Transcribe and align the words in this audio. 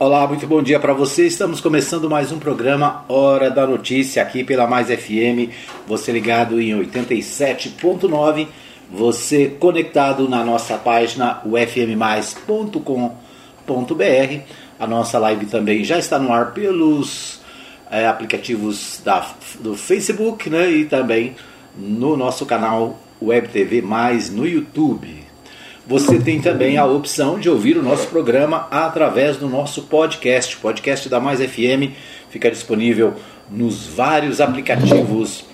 Olá, 0.00 0.28
muito 0.28 0.46
bom 0.46 0.62
dia 0.62 0.78
para 0.78 0.92
você. 0.92 1.26
Estamos 1.26 1.60
começando 1.60 2.08
mais 2.08 2.30
um 2.30 2.38
programa 2.38 3.04
Hora 3.08 3.50
da 3.50 3.66
Notícia 3.66 4.22
aqui 4.22 4.44
pela 4.44 4.64
Mais 4.64 4.86
FM. 4.86 5.50
Você 5.88 6.12
ligado 6.12 6.60
em 6.60 6.70
87.9, 6.78 8.46
você 8.92 9.48
conectado 9.48 10.28
na 10.28 10.44
nossa 10.44 10.78
página 10.78 11.42
ufmmais.com.br. 11.44 12.84
A 14.78 14.86
nossa 14.86 15.18
live 15.18 15.46
também 15.46 15.82
já 15.82 15.98
está 15.98 16.16
no 16.16 16.32
ar 16.32 16.52
pelos 16.52 17.40
é, 17.90 18.06
aplicativos 18.06 19.02
da, 19.04 19.34
do 19.58 19.74
Facebook 19.74 20.48
né, 20.48 20.70
e 20.70 20.84
também 20.84 21.34
no 21.76 22.16
nosso 22.16 22.46
canal 22.46 23.00
Web 23.20 23.48
TV 23.48 23.82
Mais 23.82 24.30
no 24.30 24.46
YouTube. 24.46 25.17
Você 25.88 26.18
tem 26.18 26.38
também 26.38 26.76
a 26.76 26.84
opção 26.84 27.40
de 27.40 27.48
ouvir 27.48 27.78
o 27.78 27.82
nosso 27.82 28.08
programa 28.08 28.68
através 28.70 29.38
do 29.38 29.48
nosso 29.48 29.84
podcast. 29.84 30.54
O 30.54 30.60
podcast 30.60 31.08
da 31.08 31.18
Mais 31.18 31.40
FM 31.40 31.94
fica 32.28 32.50
disponível 32.50 33.14
nos 33.50 33.86
vários 33.86 34.38
aplicativos 34.38 35.46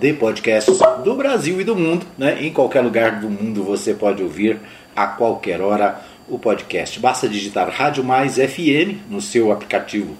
de 0.00 0.14
podcasts 0.14 0.78
do 1.04 1.14
Brasil 1.14 1.60
e 1.60 1.64
do 1.64 1.76
mundo. 1.76 2.06
Né? 2.16 2.38
Em 2.40 2.50
qualquer 2.50 2.80
lugar 2.80 3.20
do 3.20 3.28
mundo 3.28 3.62
você 3.62 3.92
pode 3.92 4.22
ouvir 4.22 4.58
a 4.96 5.06
qualquer 5.06 5.60
hora 5.60 6.00
o 6.26 6.38
podcast. 6.38 6.98
Basta 6.98 7.28
digitar 7.28 7.68
Rádio 7.68 8.02
Mais 8.02 8.36
FM 8.36 9.10
no 9.10 9.20
seu 9.20 9.52
aplicativo 9.52 10.16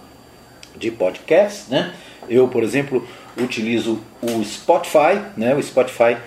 de 0.77 0.91
podcast. 0.91 1.71
Né? 1.71 1.95
Eu, 2.29 2.47
por 2.47 2.63
exemplo, 2.63 3.09
utilizo 3.39 4.01
o 4.21 4.45
Spotify. 4.45 5.19
Né? 5.35 5.55
O 5.55 5.63
Spotify 5.63 6.19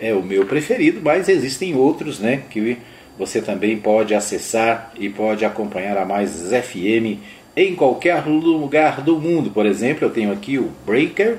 é 0.00 0.14
o 0.14 0.22
meu 0.22 0.46
preferido, 0.46 1.00
mas 1.02 1.28
existem 1.28 1.76
outros 1.76 2.18
né, 2.18 2.42
que 2.48 2.78
você 3.18 3.42
também 3.42 3.76
pode 3.76 4.14
acessar 4.14 4.92
e 4.98 5.10
pode 5.10 5.44
acompanhar 5.44 5.98
a 5.98 6.06
Mais 6.06 6.50
FM 6.50 7.20
em 7.54 7.74
qualquer 7.74 8.26
lugar 8.26 9.02
do 9.02 9.20
mundo. 9.20 9.50
Por 9.50 9.66
exemplo, 9.66 10.06
eu 10.06 10.10
tenho 10.10 10.32
aqui 10.32 10.58
o 10.58 10.70
Breaker, 10.86 11.38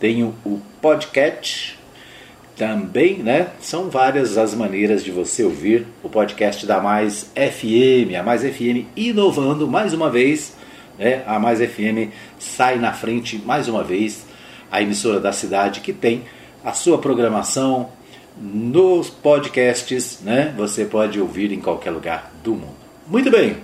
tenho 0.00 0.34
o 0.44 0.60
Podcast 0.80 1.78
também, 2.56 3.18
né? 3.18 3.48
São 3.60 3.88
várias 3.88 4.36
as 4.36 4.54
maneiras 4.54 5.04
de 5.04 5.10
você 5.10 5.44
ouvir 5.44 5.86
o 6.02 6.08
podcast 6.08 6.66
da 6.66 6.80
Mais 6.80 7.30
FM, 7.36 8.14
a 8.18 8.22
Mais 8.22 8.42
FM 8.42 8.86
inovando 8.96 9.68
mais 9.68 9.94
uma 9.94 10.10
vez, 10.10 10.56
né? 10.98 11.22
A 11.26 11.38
Mais 11.38 11.60
FM 11.60 12.10
sai 12.38 12.76
na 12.78 12.92
frente 12.92 13.40
mais 13.44 13.68
uma 13.68 13.84
vez, 13.84 14.26
a 14.70 14.82
emissora 14.82 15.20
da 15.20 15.32
cidade 15.32 15.80
que 15.80 15.92
tem 15.92 16.22
a 16.64 16.72
sua 16.72 16.98
programação 16.98 17.88
nos 18.40 19.10
podcasts, 19.10 20.20
né? 20.22 20.54
Você 20.56 20.84
pode 20.84 21.20
ouvir 21.20 21.52
em 21.52 21.60
qualquer 21.60 21.90
lugar 21.90 22.32
do 22.42 22.52
mundo. 22.52 22.76
Muito 23.06 23.30
bem, 23.30 23.56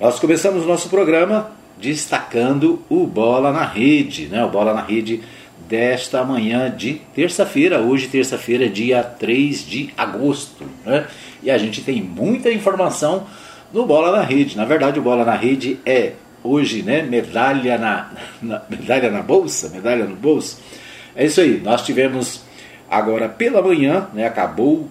nós 0.00 0.18
começamos 0.18 0.64
o 0.64 0.66
nosso 0.66 0.88
programa 0.88 1.50
destacando 1.78 2.82
o 2.88 3.06
Bola 3.06 3.52
na 3.52 3.64
Rede, 3.64 4.26
né? 4.26 4.44
O 4.44 4.48
Bola 4.48 4.72
na 4.72 4.82
Rede 4.82 5.22
desta 5.68 6.24
manhã 6.24 6.74
de 6.74 6.94
terça-feira, 7.14 7.80
hoje 7.80 8.08
terça-feira, 8.08 8.68
dia 8.68 9.02
3 9.02 9.66
de 9.66 9.90
agosto, 9.96 10.64
né? 10.84 11.06
E 11.42 11.50
a 11.50 11.58
gente 11.58 11.82
tem 11.82 12.02
muita 12.02 12.50
informação 12.50 13.26
no 13.72 13.84
Bola 13.84 14.16
na 14.16 14.22
Rede. 14.22 14.56
Na 14.56 14.64
verdade, 14.64 14.98
o 14.98 15.02
Bola 15.02 15.24
na 15.24 15.34
Rede 15.34 15.78
é 15.84 16.12
hoje, 16.42 16.82
né, 16.82 17.02
medalha 17.02 17.76
na, 17.76 18.10
na 18.40 18.62
medalha 18.70 19.10
na 19.10 19.22
bolsa, 19.22 19.68
medalha 19.68 20.04
no 20.04 20.16
bolso. 20.16 20.60
É 21.16 21.24
isso 21.24 21.40
aí. 21.40 21.58
Nós 21.60 21.82
tivemos 21.82 22.42
agora 22.90 23.28
pela 23.28 23.62
manhã, 23.62 24.08
né, 24.12 24.26
acabou 24.26 24.88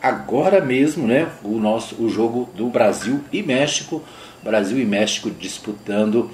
agora 0.00 0.60
mesmo, 0.60 1.06
né, 1.06 1.28
o 1.42 1.58
nosso 1.58 2.00
o 2.00 2.08
jogo 2.08 2.48
do 2.54 2.68
Brasil 2.68 3.24
e 3.32 3.42
México, 3.42 4.02
Brasil 4.42 4.78
e 4.78 4.84
México 4.84 5.28
disputando 5.28 6.30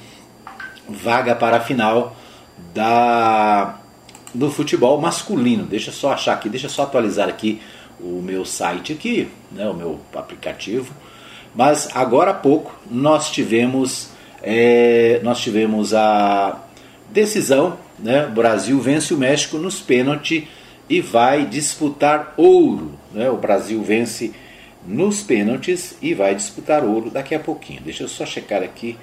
vaga 0.87 1.35
para 1.35 1.57
a 1.57 1.61
final 1.61 2.15
da 2.75 3.79
do 4.35 4.51
futebol 4.51 5.01
masculino. 5.01 5.65
Deixa 5.65 5.91
eu 5.91 5.95
só 5.95 6.13
achar 6.13 6.35
aqui, 6.35 6.49
deixa 6.49 6.67
eu 6.67 6.71
só 6.71 6.83
atualizar 6.83 7.29
aqui 7.29 7.61
o 8.01 8.21
meu 8.23 8.45
site 8.45 8.93
aqui, 8.93 9.29
né, 9.51 9.67
o 9.69 9.75
meu 9.75 10.01
aplicativo. 10.15 10.93
Mas 11.55 11.89
agora 11.95 12.33
há 12.33 12.35
pouco 12.35 12.75
nós 12.91 13.31
tivemos 13.31 14.11
é, 14.43 15.21
nós 15.23 15.41
tivemos 15.41 15.95
a 15.95 16.63
decisão 17.11 17.79
né? 18.03 18.27
O 18.27 18.31
Brasil 18.31 18.79
vence 18.81 19.15
o 19.15 19.17
México 19.17 19.57
nos 19.57 19.81
pênaltis 19.81 20.45
e 20.89 21.01
vai 21.01 21.47
disputar 21.47 22.35
ouro. 22.37 22.99
Né? 23.13 23.31
O 23.31 23.37
Brasil 23.37 23.81
vence 23.83 24.35
nos 24.85 25.23
pênaltis 25.23 25.97
e 26.03 26.13
vai 26.13 26.35
disputar 26.35 26.85
ouro 26.85 27.09
daqui 27.09 27.35
a 27.35 27.39
pouquinho. 27.39 27.81
Deixa 27.81 28.03
eu 28.03 28.09
só 28.09 28.27
checar 28.27 28.63
aqui 28.63 28.99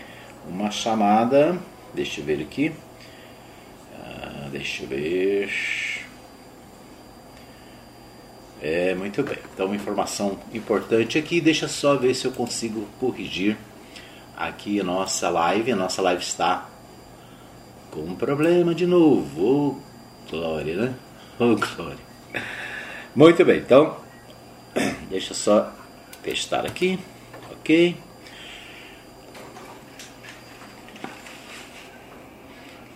uma 0.48 0.70
chamada. 0.70 1.58
Deixa 1.94 2.20
eu 2.20 2.26
ver 2.26 2.42
aqui. 2.42 2.74
Ah, 3.98 4.50
deixa 4.52 4.84
eu 4.84 4.90
ver. 4.90 5.50
É, 8.62 8.94
muito 8.94 9.24
bem. 9.24 9.38
Então, 9.54 9.68
uma 9.68 9.76
informação 9.76 10.38
importante 10.54 11.18
aqui. 11.18 11.40
Deixa 11.40 11.70
só 11.70 11.96
ver 11.96 12.14
se 12.14 12.26
eu 12.26 12.32
consigo 12.34 12.86
corrigir 13.00 13.56
aqui 14.36 14.82
a 14.82 14.84
nossa 14.84 15.30
live. 15.30 15.72
A 15.72 15.76
nossa 15.78 16.02
live 16.02 16.22
está 16.22 16.70
com 17.92 18.02
um 18.02 18.16
problema 18.16 18.74
de 18.74 18.86
novo. 18.86 19.44
Ô, 19.44 19.76
glória, 20.30 20.76
né? 20.76 20.94
Ô, 21.40 21.56
glória. 21.56 21.98
Muito 23.16 23.44
bem, 23.44 23.60
então, 23.60 23.98
deixa 25.10 25.34
só 25.34 25.74
testar 26.24 26.66
aqui. 26.66 27.00
Ok. 27.52 27.96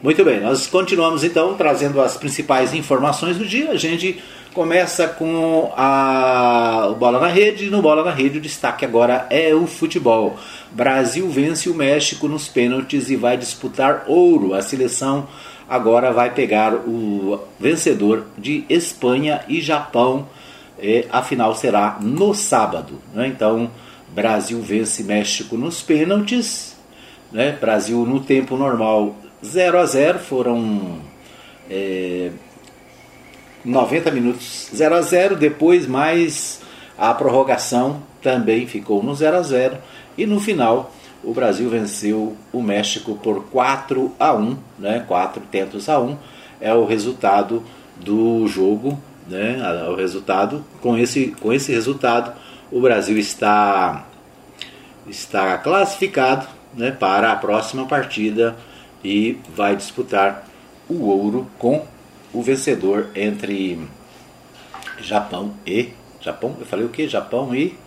Muito 0.02 0.26
bem, 0.26 0.42
nós 0.42 0.68
continuamos 0.68 1.24
então 1.24 1.56
trazendo 1.56 2.02
as 2.02 2.18
principais 2.18 2.74
informações 2.74 3.38
do 3.38 3.46
dia. 3.46 3.72
A 3.72 3.78
gente 3.78 4.22
começa 4.54 5.08
com 5.08 5.72
a 5.76 6.88
o 6.92 6.96
Bola 6.96 7.20
na 7.20 7.28
Rede. 7.28 7.70
No 7.70 7.82
Bola 7.82 8.04
na 8.04 8.12
Rede, 8.12 8.38
o 8.38 8.42
destaque 8.42 8.86
agora 8.86 9.28
é 9.30 9.54
o 9.54 9.68
futebol. 9.68 10.38
Brasil 10.72 11.28
vence 11.30 11.70
o 11.70 11.74
México 11.74 12.28
nos 12.28 12.48
pênaltis 12.48 13.10
e 13.10 13.16
vai 13.16 13.36
disputar 13.36 14.06
ouro. 14.08 14.54
A 14.54 14.62
seleção 14.62 15.28
agora 15.68 16.12
vai 16.12 16.34
pegar 16.34 16.74
o 16.76 17.40
vencedor 17.60 18.26
de 18.38 18.64
Espanha 18.70 19.44
e 19.48 19.60
Japão. 19.60 20.28
E 20.80 21.06
a 21.12 21.22
final 21.22 21.56
será 21.56 21.98
no 22.00 22.34
sábado. 22.34 23.02
Né? 23.14 23.28
Então, 23.28 23.72
Brasil 24.10 24.62
vence 24.62 25.04
México 25.04 25.58
nos 25.58 25.82
pênaltis. 25.82 26.76
Né? 27.32 27.58
Brasil 27.60 28.06
no 28.06 28.20
tempo 28.20 28.56
normal 28.56 29.16
0 29.44 29.80
a 29.80 29.86
0 29.86 30.20
foram 30.20 31.00
é, 31.70 32.32
90 33.64 34.12
minutos 34.12 34.70
0 34.76 34.96
a 34.96 35.02
0 35.02 35.36
depois 35.36 35.88
mais 35.88 36.62
a 36.98 37.14
prorrogação 37.14 38.02
também 38.22 38.68
ficou 38.68 39.02
no 39.02 39.16
0 39.16 39.38
a 39.38 39.42
0 39.42 39.78
e 40.18 40.26
no 40.26 40.40
final 40.40 40.94
o 41.24 41.34
Brasil 41.34 41.70
venceu 41.70 42.36
o 42.52 42.62
México 42.62 43.16
por 43.16 43.46
4 43.46 44.14
a 44.20 44.34
1, 44.34 44.58
né? 44.78 45.06
4 45.08 45.42
tentos 45.50 45.88
a 45.88 46.00
1 46.00 46.18
é 46.60 46.74
o 46.74 46.86
resultado 46.86 47.64
do 47.96 48.46
jogo, 48.48 49.00
né? 49.28 49.58
É 49.60 49.90
o 49.90 49.96
resultado. 49.96 50.64
Com 50.82 50.98
esse 50.98 51.28
com 51.40 51.54
esse 51.54 51.72
resultado 51.72 52.34
o 52.72 52.82
Brasil 52.82 53.18
está 53.18 54.06
está 55.08 55.58
classificado, 55.58 56.48
né, 56.74 56.92
para 56.92 57.32
a 57.32 57.36
próxima 57.36 57.86
partida 57.86 58.56
e 59.04 59.38
vai 59.56 59.76
disputar 59.76 60.48
o 60.90 61.06
ouro 61.06 61.48
com 61.60 61.86
o 62.34 62.42
vencedor 62.42 63.08
entre 63.16 63.80
Japão 65.00 65.54
e 65.66 65.90
Japão, 66.20 66.56
eu 66.60 66.66
falei 66.66 66.86
o 66.86 66.90
que? 66.90 67.08
Japão 67.08 67.54
e 67.54 67.78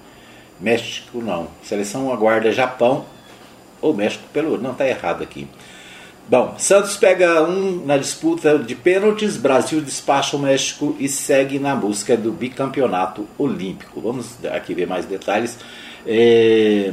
México 0.60 1.20
não. 1.22 1.48
Seleção 1.62 2.12
aguarda 2.12 2.52
Japão 2.52 3.04
ou 3.80 3.94
México 3.94 4.24
pelo 4.32 4.59
não 4.59 4.72
está 4.72 4.86
errado 4.86 5.22
aqui. 5.22 5.48
Bom, 6.28 6.56
Santos 6.59 6.97
pega 6.97 7.42
um 7.42 7.84
na 7.86 7.97
disputa 7.97 8.59
de 8.59 8.74
pênaltis, 8.74 9.36
Brasil 9.36 9.80
despacha 9.80 10.36
o 10.36 10.41
México 10.41 10.97
e 10.98 11.09
segue 11.09 11.59
na 11.59 11.76
busca 11.76 12.16
do 12.16 12.32
bicampeonato 12.32 13.26
olímpico. 13.38 14.00
Vamos 14.00 14.34
aqui 14.44 14.74
ver 14.74 14.86
mais 14.86 15.06
detalhes. 15.06 15.56
É... 16.04 16.92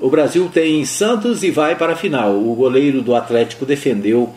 O 0.00 0.08
Brasil 0.08 0.50
tem 0.52 0.84
Santos 0.84 1.42
e 1.44 1.50
vai 1.50 1.76
para 1.76 1.92
a 1.92 1.96
final. 1.96 2.34
O 2.34 2.54
goleiro 2.54 3.02
do 3.02 3.14
Atlético 3.14 3.66
defendeu 3.66 4.32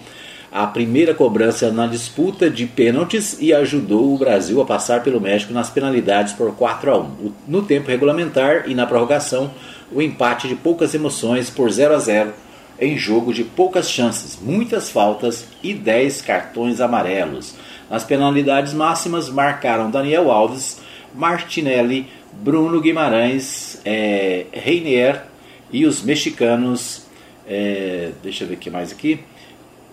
a 0.55 0.65
primeira 0.65 1.13
cobrança 1.13 1.69
na 1.69 1.85
disputa 1.85 2.49
de 2.49 2.65
pênaltis 2.65 3.35
e 3.41 3.53
ajudou 3.53 4.15
o 4.15 4.17
Brasil 4.17 4.61
a 4.61 4.65
passar 4.65 5.03
pelo 5.03 5.19
México 5.19 5.51
nas 5.51 5.69
penalidades 5.69 6.31
por 6.31 6.55
4 6.55 6.91
a 6.91 6.97
1. 6.97 7.33
No 7.45 7.63
tempo 7.63 7.89
regulamentar 7.89 8.63
e 8.65 8.73
na 8.73 8.87
prorrogação, 8.87 9.51
o 9.91 10.01
empate 10.01 10.47
de 10.47 10.55
poucas 10.55 10.95
emoções 10.95 11.49
por 11.49 11.69
0 11.69 11.95
a 11.95 11.99
0 11.99 12.33
em 12.79 12.97
jogo 12.97 13.33
de 13.33 13.43
poucas 13.43 13.91
chances, 13.91 14.39
muitas 14.41 14.89
faltas 14.89 15.45
e 15.61 15.73
10 15.73 16.21
cartões 16.21 16.79
amarelos. 16.79 17.53
Nas 17.89 18.05
penalidades 18.05 18.73
máximas 18.73 19.27
marcaram 19.27 19.91
Daniel 19.91 20.31
Alves, 20.31 20.79
Martinelli, 21.13 22.07
Bruno 22.31 22.79
Guimarães, 22.79 23.81
é, 23.83 24.45
Reinier 24.53 25.21
E 25.69 25.85
os 25.85 26.01
mexicanos, 26.01 27.05
é, 27.45 28.11
deixa 28.23 28.45
eu 28.45 28.47
ver 28.47 28.53
o 28.53 28.57
que 28.57 28.69
mais 28.69 28.93
aqui. 28.93 29.19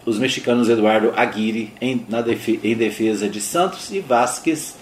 Os 0.04 0.18
mexicanos 0.18 0.68
Eduardo 0.68 1.12
Aguirre 1.16 1.72
em, 1.80 2.04
defe, 2.24 2.58
em 2.62 2.74
defesa 2.74 3.28
de 3.28 3.40
Santos 3.40 3.90
e 3.92 4.00
Vasquez 4.00 4.76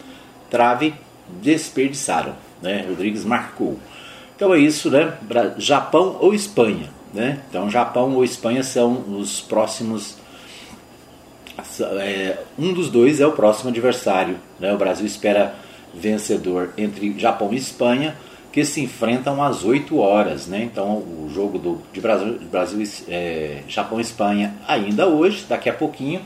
trave 0.49 0.94
desperdiçaram. 1.43 2.34
Né? 2.62 2.84
Rodrigues 2.88 3.25
marcou. 3.25 3.78
Então 4.34 4.55
é 4.55 4.58
isso, 4.58 4.90
né? 4.90 5.14
Japão 5.58 6.17
ou 6.20 6.34
Espanha. 6.34 6.88
Né? 7.12 7.40
Então 7.49 7.70
Japão 7.70 8.14
ou 8.14 8.25
Espanha 8.25 8.62
são 8.62 9.05
os 9.19 9.40
próximos. 9.40 10.17
É, 11.99 12.38
um 12.58 12.72
dos 12.72 12.88
dois 12.88 13.20
é 13.20 13.26
o 13.26 13.32
próximo 13.32 13.69
adversário. 13.70 14.37
Né? 14.58 14.72
O 14.72 14.78
Brasil 14.78 15.05
espera 15.05 15.55
vencedor 15.94 16.72
entre 16.78 17.19
Japão 17.19 17.52
e 17.52 17.56
Espanha, 17.56 18.17
que 18.52 18.64
se 18.64 18.81
enfrentam 18.81 19.43
às 19.43 19.64
8 19.64 19.97
horas. 19.99 20.47
Né? 20.47 20.62
Então 20.62 20.99
o 20.99 21.31
jogo 21.32 21.58
do, 21.58 21.82
de 21.93 22.00
Brasil, 22.00 22.38
Brasil 22.50 22.82
é, 23.08 23.62
Japão 23.69 23.99
e 23.99 24.02
Espanha 24.02 24.55
ainda 24.67 25.06
hoje, 25.06 25.44
daqui 25.49 25.69
a 25.69 25.75
pouquinho. 25.75 26.20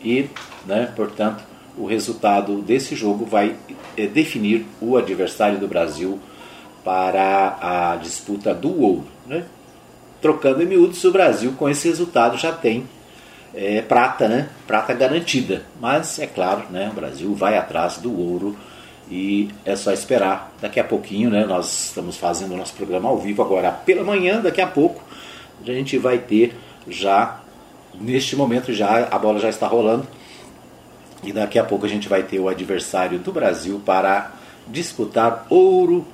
E, 0.00 0.28
né, 0.66 0.92
portanto, 0.94 1.42
o 1.76 1.86
resultado 1.86 2.60
desse 2.60 2.94
jogo 2.94 3.24
vai 3.24 3.56
é, 3.96 4.06
definir 4.06 4.66
o 4.80 4.96
adversário 4.96 5.58
do 5.58 5.66
Brasil 5.66 6.18
para 6.84 7.56
a 7.60 7.96
disputa 7.96 8.54
do 8.54 8.80
ouro. 8.80 9.06
Né? 9.26 9.44
Trocando 10.20 10.62
em 10.62 10.66
miúdos, 10.66 11.02
o 11.04 11.10
Brasil 11.10 11.54
com 11.58 11.68
esse 11.68 11.88
resultado 11.88 12.36
já 12.36 12.52
tem 12.52 12.86
é, 13.54 13.80
prata, 13.80 14.28
né? 14.28 14.48
prata 14.66 14.92
garantida. 14.92 15.62
Mas 15.80 16.18
é 16.18 16.26
claro, 16.26 16.64
né? 16.70 16.90
o 16.92 16.94
Brasil 16.94 17.34
vai 17.34 17.56
atrás 17.56 17.96
do 17.96 18.16
ouro 18.16 18.56
e 19.10 19.48
é 19.64 19.76
só 19.76 19.92
esperar. 19.92 20.52
Daqui 20.60 20.80
a 20.80 20.84
pouquinho, 20.84 21.30
né? 21.30 21.44
nós 21.46 21.88
estamos 21.88 22.16
fazendo 22.16 22.54
o 22.54 22.56
nosso 22.56 22.74
programa 22.74 23.08
ao 23.08 23.18
vivo 23.18 23.42
agora 23.42 23.70
pela 23.70 24.02
manhã, 24.02 24.40
daqui 24.40 24.60
a 24.60 24.66
pouco 24.66 25.02
a 25.62 25.72
gente 25.72 25.96
vai 25.98 26.18
ter 26.18 26.54
já, 26.88 27.40
neste 27.94 28.36
momento 28.36 28.72
já 28.72 29.08
a 29.10 29.18
bola 29.18 29.38
já 29.38 29.48
está 29.48 29.66
rolando 29.66 30.06
e 31.22 31.32
daqui 31.32 31.58
a 31.58 31.64
pouco 31.64 31.86
a 31.86 31.88
gente 31.88 32.08
vai 32.08 32.22
ter 32.22 32.38
o 32.38 32.48
adversário 32.48 33.18
do 33.18 33.32
Brasil 33.32 33.80
para 33.84 34.32
disputar 34.66 35.46
ouro 35.48 36.06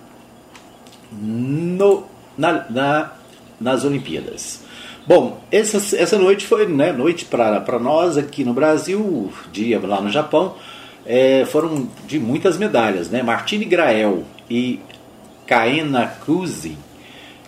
no, 1.11 2.05
na, 2.37 2.65
na, 2.71 3.13
nas 3.61 3.85
Olimpíadas. 3.85 4.63
Bom, 5.07 5.41
essa, 5.51 5.97
essa 5.97 6.19
noite 6.19 6.47
foi 6.47 6.67
né, 6.67 6.93
noite 6.93 7.25
para 7.25 7.79
nós 7.81 8.17
aqui 8.17 8.45
no 8.45 8.53
Brasil, 8.53 9.33
dia 9.51 9.81
lá 9.81 10.01
no 10.01 10.11
Japão. 10.11 10.55
É, 11.07 11.45
foram 11.47 11.89
de 12.07 12.19
muitas 12.19 12.57
medalhas. 12.57 13.11
Né? 13.11 13.23
Martini 13.23 13.65
Grael 13.65 14.25
e 14.49 14.81
Kaena 15.47 16.07
Kuzi 16.25 16.77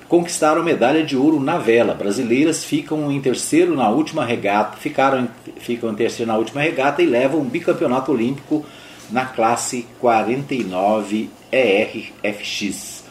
conquistaram 0.08 0.62
medalha 0.62 1.02
de 1.02 1.16
ouro 1.16 1.40
na 1.40 1.56
vela. 1.56 1.94
Brasileiras 1.94 2.62
ficam 2.62 3.10
em 3.10 3.19
terceiro 3.19 3.75
na 3.75 3.88
última 3.88 4.25
regata, 4.25 4.76
ficaram 4.76 5.26
ficam 5.56 5.90
em 5.90 5.94
terceiro 5.94 6.31
na 6.31 6.37
última 6.37 6.60
regata 6.60 7.02
e 7.02 7.06
levam 7.06 7.40
um 7.40 7.49
bicampeonato 7.49 8.12
olímpico 8.12 8.62
na 9.10 9.25
classe 9.25 9.87
49 10.00 11.31
ERFX. 11.50 13.05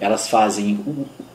Elas 0.00 0.28
fazem 0.28 0.78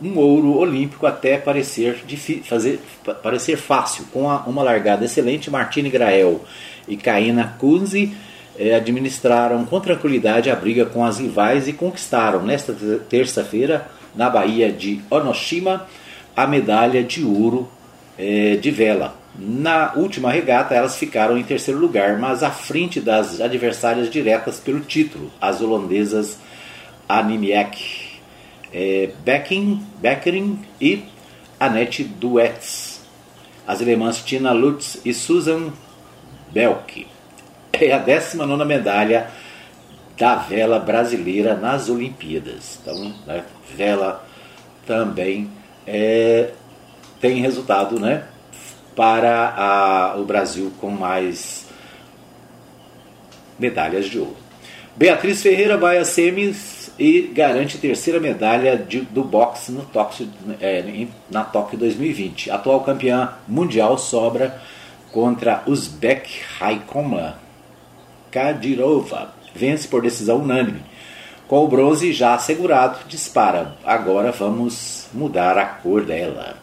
um 0.01 0.17
ouro 0.17 0.57
olímpico 0.57 1.05
até 1.05 1.37
parecer, 1.37 2.03
fazer, 2.43 2.79
parecer 3.21 3.57
fácil, 3.57 4.05
com 4.11 4.23
uma 4.47 4.63
largada 4.63 5.05
excelente. 5.05 5.51
Martine 5.51 5.89
Grael 5.89 6.41
e 6.87 6.95
Kaina 6.95 7.55
Kunze 7.59 8.15
eh, 8.57 8.75
administraram 8.75 9.65
com 9.65 9.79
tranquilidade 9.79 10.49
a 10.49 10.55
briga 10.55 10.85
com 10.85 11.03
as 11.03 11.19
rivais 11.19 11.67
e 11.67 11.73
conquistaram 11.73 12.43
nesta 12.43 12.73
terça-feira 13.09 13.87
na 14.15 14.29
Bahia 14.29 14.71
de 14.71 15.01
Onoshima, 15.09 15.87
a 16.35 16.45
medalha 16.47 17.03
de 17.03 17.23
ouro 17.23 17.69
é, 18.17 18.55
de 18.55 18.71
vela. 18.71 19.15
Na 19.37 19.93
última 19.95 20.31
regata, 20.31 20.75
elas 20.75 20.95
ficaram 20.95 21.37
em 21.37 21.43
terceiro 21.43 21.79
lugar, 21.79 22.19
mas 22.19 22.43
à 22.43 22.51
frente 22.51 22.99
das 22.99 23.41
adversárias 23.41 24.09
diretas 24.09 24.59
pelo 24.59 24.79
título, 24.81 25.31
as 25.41 25.61
holandesas 25.61 26.37
Animiek 27.09 28.19
é, 28.71 29.11
Becking, 29.23 29.81
Beckering 29.99 30.59
e 30.79 31.03
Annette 31.59 32.03
Duets. 32.03 33.01
As 33.65 33.81
alemãs 33.81 34.21
Tina 34.23 34.51
Lutz 34.51 34.99
e 35.05 35.13
Susan 35.13 35.71
Belk. 36.51 37.12
É 37.79 37.91
a 37.91 37.97
19 37.97 38.65
medalha 38.65 39.31
da 40.15 40.35
vela 40.35 40.79
brasileira 40.79 41.55
nas 41.55 41.89
Olimpíadas. 41.89 42.77
Então, 42.79 43.11
né, 43.25 43.43
vela 43.75 44.23
também 44.85 45.49
é, 45.87 46.51
tem 47.19 47.41
resultado 47.41 47.99
né, 47.99 48.25
para 48.95 49.55
a, 49.57 50.15
o 50.17 50.23
Brasil 50.23 50.71
com 50.79 50.91
mais 50.91 51.65
medalhas 53.57 54.05
de 54.05 54.19
ouro. 54.19 54.37
Beatriz 54.95 55.41
Ferreira 55.41 55.75
vai 55.75 55.97
a 55.97 56.05
semis 56.05 56.91
e 56.99 57.21
garante 57.21 57.79
terceira 57.79 58.19
medalha 58.19 58.77
de, 58.77 59.01
do 59.01 59.23
boxe 59.23 59.71
no 59.71 59.83
Tóquio, 59.85 60.29
é, 60.61 61.07
na 61.31 61.43
Tóquio 61.43 61.79
2020. 61.79 62.51
Atual 62.51 62.81
campeã 62.81 63.33
mundial 63.47 63.97
sobra 63.97 64.61
contra 65.11 65.63
Uzbek 65.65 66.39
Raikoma 66.59 67.41
Kadirova. 68.33 69.33
Vence 69.55 69.87
por 69.87 70.01
decisão 70.01 70.37
unânime 70.37 70.81
com 71.53 71.63
o 71.63 71.67
bronze 71.67 72.11
já 72.11 72.33
assegurado, 72.33 72.97
dispara. 73.07 73.75
Agora 73.85 74.31
vamos 74.31 75.07
mudar 75.13 75.55
a 75.55 75.65
cor 75.65 76.03
dela. 76.03 76.57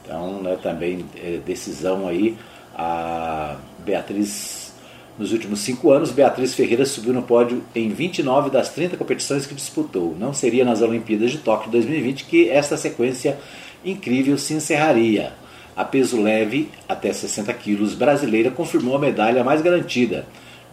Então, 0.00 0.40
né, 0.42 0.56
também 0.62 1.04
é, 1.16 1.38
decisão 1.44 2.06
aí. 2.06 2.36
A 2.72 3.56
Beatriz, 3.84 4.72
nos 5.18 5.32
últimos 5.32 5.58
cinco 5.58 5.90
anos, 5.90 6.12
Beatriz 6.12 6.54
Ferreira 6.54 6.86
subiu 6.86 7.12
no 7.12 7.22
pódio 7.22 7.64
em 7.74 7.88
29 7.88 8.50
das 8.50 8.68
30 8.68 8.96
competições 8.96 9.44
que 9.44 9.56
disputou. 9.56 10.14
Não 10.16 10.32
seria 10.32 10.64
nas 10.64 10.82
Olimpíadas 10.82 11.32
de 11.32 11.38
Tóquio 11.38 11.72
2020 11.72 12.26
que 12.26 12.48
esta 12.48 12.76
sequência 12.76 13.36
incrível 13.84 14.38
se 14.38 14.54
encerraria. 14.54 15.32
A 15.76 15.84
peso 15.84 16.22
leve, 16.22 16.70
até 16.88 17.12
60 17.12 17.52
quilos, 17.54 17.94
brasileira 17.94 18.52
confirmou 18.52 18.94
a 18.94 19.00
medalha 19.00 19.42
mais 19.42 19.62
garantida 19.62 20.26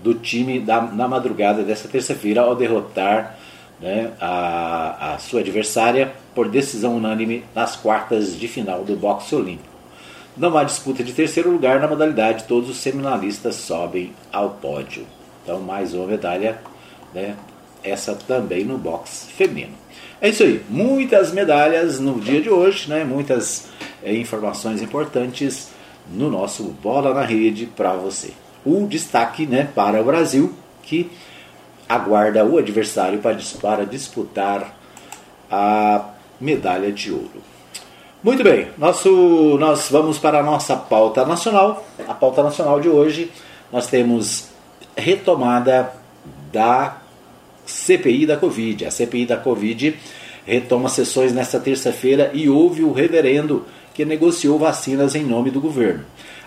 do 0.05 0.13
time 0.13 0.59
da, 0.59 0.81
na 0.81 1.07
madrugada 1.07 1.63
desta 1.63 1.87
terça-feira 1.87 2.41
ao 2.41 2.55
derrotar 2.55 3.35
né, 3.81 4.11
a, 4.21 5.15
a 5.15 5.17
sua 5.17 5.39
adversária 5.39 6.13
por 6.35 6.47
decisão 6.47 6.95
unânime 6.95 7.43
nas 7.55 7.75
quartas 7.75 8.37
de 8.37 8.47
final 8.47 8.83
do 8.83 8.95
boxe 8.95 9.33
olímpico. 9.33 9.73
Não 10.37 10.55
há 10.55 10.63
disputa 10.63 11.03
de 11.03 11.11
terceiro 11.11 11.49
lugar 11.49 11.79
na 11.79 11.87
modalidade, 11.87 12.43
todos 12.43 12.69
os 12.69 12.77
seminalistas 12.77 13.55
sobem 13.55 14.13
ao 14.31 14.51
pódio. 14.51 15.07
Então, 15.41 15.59
mais 15.59 15.95
uma 15.95 16.05
medalha, 16.05 16.59
né, 17.11 17.35
essa 17.83 18.13
também 18.13 18.63
no 18.63 18.77
boxe 18.77 19.25
feminino. 19.31 19.73
É 20.21 20.29
isso 20.29 20.43
aí, 20.43 20.61
muitas 20.69 21.31
medalhas 21.31 21.99
no 21.99 22.19
dia 22.19 22.41
de 22.41 22.49
hoje, 22.49 22.87
né, 22.87 23.03
muitas 23.03 23.69
é, 24.03 24.15
informações 24.15 24.83
importantes 24.83 25.69
no 26.13 26.29
nosso 26.29 26.63
Bola 26.83 27.11
na 27.11 27.23
Rede 27.23 27.65
para 27.65 27.93
você. 27.93 28.44
O 28.65 28.87
destaque 28.87 29.45
né, 29.45 29.69
para 29.75 30.01
o 30.01 30.05
Brasil, 30.05 30.53
que 30.81 31.11
aguarda 31.87 32.43
o 32.43 32.57
adversário 32.57 33.19
para 33.61 33.85
disputar 33.85 34.75
a 35.49 36.09
medalha 36.39 36.91
de 36.91 37.11
ouro. 37.11 37.43
Muito 38.23 38.43
bem, 38.43 38.69
nosso, 38.77 39.55
nós 39.59 39.87
vamos 39.91 40.17
para 40.17 40.39
a 40.39 40.43
nossa 40.43 40.75
pauta 40.75 41.23
nacional. 41.25 41.85
A 42.07 42.13
pauta 42.13 42.41
nacional 42.41 42.81
de 42.81 42.89
hoje 42.89 43.31
nós 43.71 43.85
temos 43.85 44.49
retomada 44.97 45.93
da 46.51 46.97
CPI 47.65 48.25
da 48.25 48.37
Covid. 48.37 48.85
A 48.85 48.91
CPI 48.91 49.27
da 49.27 49.37
Covid 49.37 49.95
retoma 50.45 50.89
sessões 50.89 51.33
nesta 51.33 51.59
terça-feira 51.59 52.31
e 52.33 52.49
houve 52.49 52.83
o 52.83 52.91
reverendo 52.91 53.65
que 53.93 54.05
negociou 54.05 54.57
vacinas 54.57 55.15
em 55.15 55.23
nome 55.23 55.51
do 55.51 55.61
governo. 55.61 56.03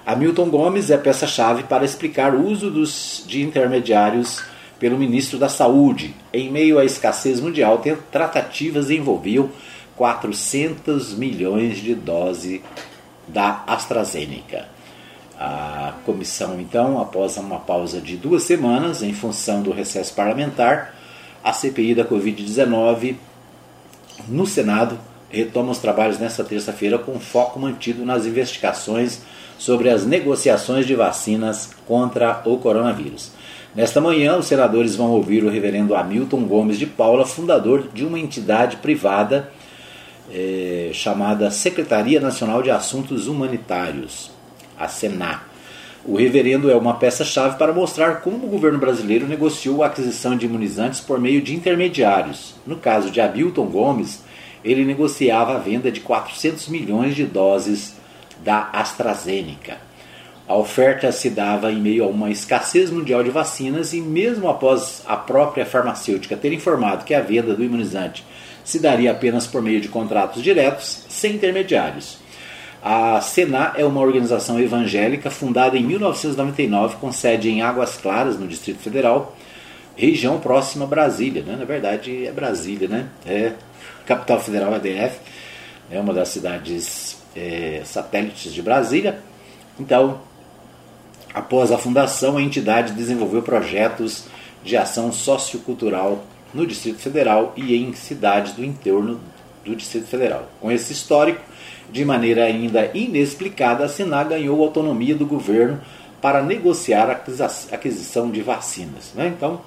Hamilton 0.09 0.49
Gomes 0.49 0.91
é 0.91 0.97
peça-chave 0.97 1.65
para 1.65 1.85
explicar 1.85 2.35
o 2.35 2.47
uso 2.47 2.71
dos, 2.71 3.23
de 3.27 3.43
intermediários 3.43 4.43
pelo 4.81 4.97
ministro 4.97 5.39
da 5.39 5.51
Saúde. 5.51 6.15
Em 6.33 6.51
meio 6.51 6.79
à 6.79 6.85
escassez 6.87 7.41
mundial, 7.41 7.83
tratativas 8.11 8.91
envolviam 8.91 9.51
400 9.97 11.13
milhões 11.13 11.77
de 11.77 11.95
doses 11.95 12.63
da 13.27 13.63
AstraZeneca. 13.67 14.67
A 15.39 15.93
comissão, 16.07 16.59
então, 16.59 16.99
após 16.99 17.37
uma 17.37 17.59
pausa 17.59 18.01
de 18.01 18.17
duas 18.17 18.45
semanas 18.45 19.03
em 19.03 19.13
função 19.13 19.61
do 19.61 19.73
recesso 19.73 20.15
parlamentar, 20.15 20.95
a 21.45 21.53
CPI 21.53 21.95
da 21.95 22.07
Covid-19 22.07 23.15
no 24.27 24.47
Senado 24.47 24.99
retoma 25.29 25.71
os 25.71 25.79
trabalhos 25.79 26.19
nesta 26.19 26.43
terça-feira 26.43 26.99
com 26.99 27.21
foco 27.21 27.61
mantido 27.61 28.07
nas 28.07 28.25
investigações 28.25 29.21
sobre 29.59 29.91
as 29.91 30.07
negociações 30.07 30.87
de 30.87 30.95
vacinas 30.95 31.71
contra 31.87 32.41
o 32.45 32.57
coronavírus. 32.57 33.33
Nesta 33.75 34.01
manhã, 34.01 34.39
os 34.39 34.47
senadores 34.47 34.97
vão 34.97 35.11
ouvir 35.11 35.45
o 35.45 35.51
reverendo 35.51 35.95
Hamilton 35.95 36.45
Gomes 36.45 36.79
de 36.79 36.87
Paula, 36.87 37.27
fundador 37.27 37.89
de 37.93 38.05
uma 38.05 38.19
entidade 38.19 38.77
privada 38.77 39.51
é, 40.33 40.91
chamada 40.93 41.51
Secretaria 41.51 42.21
Nacional 42.21 42.63
de 42.63 42.71
Assuntos 42.71 43.27
Humanitários, 43.27 44.31
a 44.79 44.89
SENA. 44.89 45.43
O 46.05 46.17
reverendo 46.17 46.71
é 46.71 46.77
uma 46.77 46.95
peça-chave 46.95 47.59
para 47.59 47.73
mostrar 47.73 48.23
como 48.23 48.47
o 48.47 48.49
governo 48.49 48.79
brasileiro 48.79 49.27
negociou 49.27 49.83
a 49.83 49.89
aquisição 49.89 50.37
de 50.37 50.47
imunizantes 50.47 51.01
por 51.01 51.21
meio 51.21 51.43
de 51.43 51.55
intermediários. 51.55 52.55
No 52.67 52.77
caso 52.77 53.11
de 53.11 53.21
Abilton 53.21 53.67
Gomes, 53.67 54.23
ele 54.65 54.85
negociava 54.85 55.55
a 55.55 55.59
venda 55.59 55.93
de 55.93 56.01
400 56.01 56.69
milhões 56.69 57.15
de 57.15 57.27
doses 57.27 57.98
da 58.43 58.71
AstraZeneca. 58.73 59.77
A 60.47 60.57
oferta 60.57 61.13
se 61.13 61.29
dava 61.29 61.71
em 61.71 61.81
meio 61.81 62.05
a 62.05 62.07
uma 62.07 62.31
escassez 62.31 62.91
mundial 62.91 63.23
de 63.23 63.31
vacinas 63.31 63.93
e, 63.93 64.01
mesmo 64.01 64.49
após 64.49 65.03
a 65.07 65.17
própria 65.17 65.67
farmacêutica 65.67 66.37
ter 66.37 66.53
informado 66.53 67.05
que 67.05 67.15
a 67.15 67.21
venda 67.21 67.55
do 67.55 67.63
imunizante 67.63 68.25
se 68.65 68.79
daria 68.79 69.11
apenas 69.11 69.47
por 69.47 69.63
meio 69.63 69.81
de 69.81 69.89
contratos 69.89 70.43
diretos, 70.43 71.05
sem 71.09 71.35
intermediários. 71.35 72.19
A 72.83 73.21
Sena 73.21 73.73
é 73.77 73.85
uma 73.85 74.01
organização 74.01 74.61
evangélica 74.61 75.31
fundada 75.31 75.77
em 75.77 75.83
1999 75.85 76.97
com 76.97 77.11
sede 77.11 77.51
em 77.51 77.61
Águas 77.63 77.97
Claras, 77.97 78.39
no 78.39 78.47
Distrito 78.47 78.79
Federal, 78.79 79.37
região 79.97 80.39
próxima 80.39 80.85
a 80.85 80.89
Brasília, 80.89 81.43
né? 81.43 81.57
na 81.57 81.65
verdade 81.65 82.27
é 82.27 82.31
Brasília, 82.31 82.89
né? 82.89 83.07
É 83.27 83.53
capital 84.07 84.39
federal 84.41 84.73
ADF, 84.75 85.19
é 85.91 85.99
uma 85.99 86.15
das 86.15 86.29
cidades 86.29 87.08
é, 87.35 87.83
satélites 87.85 88.53
de 88.53 88.63
Brasília. 88.63 89.21
Então, 89.79 90.21
após 91.33 91.71
a 91.71 91.79
fundação, 91.79 92.37
a 92.37 92.43
entidade 92.43 92.93
desenvolveu 92.93 93.43
projetos 93.43 94.25
de 94.65 94.77
ação 94.77 95.13
sociocultural 95.13 96.25
no 96.53 96.67
Distrito 96.67 96.99
Federal 96.99 97.53
e 97.57 97.77
em 97.77 97.93
cidades 97.93 98.53
do 98.53 98.65
entorno 98.65 99.21
do 99.65 99.77
Distrito 99.77 100.07
Federal. 100.07 100.49
Com 100.61 100.71
esse 100.71 100.93
histórico, 100.93 101.43
de 101.91 102.05
maneira 102.05 102.45
ainda 102.45 102.91
inexplicada, 102.95 103.85
a 103.85 103.89
Sena 103.89 104.23
ganhou 104.25 104.63
autonomia 104.63 105.15
do 105.15 105.27
governo 105.27 105.81
para 106.21 106.43
negociar 106.43 107.11
a 107.11 107.75
aquisição 107.75 108.31
de 108.31 108.43
vacinas. 108.43 109.13
Né? 109.15 109.29
Então, 109.29 109.61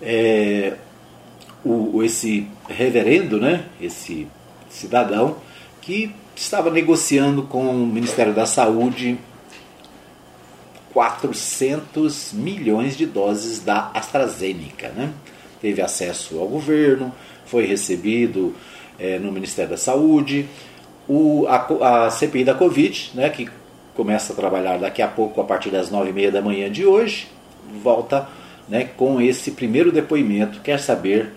é, 0.00 0.74
o, 1.64 2.02
esse 2.02 2.46
reverendo, 2.68 3.40
né, 3.40 3.64
esse 3.80 4.26
cidadão, 4.68 5.36
que 5.82 6.14
estava 6.34 6.70
negociando 6.70 7.42
com 7.42 7.66
o 7.66 7.86
Ministério 7.86 8.32
da 8.32 8.46
Saúde 8.46 9.18
400 10.92 12.32
milhões 12.32 12.96
de 12.96 13.04
doses 13.04 13.60
da 13.60 13.90
AstraZeneca. 13.92 14.88
Né? 14.90 15.12
Teve 15.60 15.82
acesso 15.82 16.38
ao 16.38 16.46
governo, 16.46 17.12
foi 17.44 17.66
recebido 17.66 18.54
é, 18.98 19.18
no 19.18 19.32
Ministério 19.32 19.70
da 19.70 19.76
Saúde. 19.76 20.46
O, 21.08 21.46
a, 21.48 22.06
a, 22.06 22.10
CPI 22.10 22.44
da 22.44 22.54
Covid, 22.54 23.10
né, 23.14 23.28
que 23.28 23.48
começa 23.94 24.32
a 24.32 24.36
trabalhar 24.36 24.78
daqui 24.78 25.02
a 25.02 25.08
pouco, 25.08 25.40
a 25.40 25.44
partir 25.44 25.70
das 25.70 25.90
nove 25.90 26.10
e 26.10 26.12
meia 26.12 26.30
da 26.30 26.40
manhã 26.40 26.70
de 26.70 26.86
hoje, 26.86 27.26
volta 27.82 28.28
né, 28.68 28.84
com 28.96 29.20
esse 29.20 29.50
primeiro 29.50 29.90
depoimento. 29.90 30.60
Quer 30.60 30.78
saber 30.78 31.32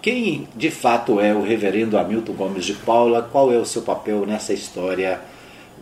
quem 0.00 0.48
de 0.54 0.70
fato 0.70 1.20
é 1.20 1.34
o 1.34 1.42
reverendo 1.42 1.98
Hamilton 1.98 2.32
Gomes 2.32 2.64
de 2.64 2.74
Paula, 2.74 3.22
qual 3.22 3.52
é 3.52 3.56
o 3.56 3.64
seu 3.64 3.82
papel 3.82 4.24
nessa 4.26 4.52
história 4.52 5.20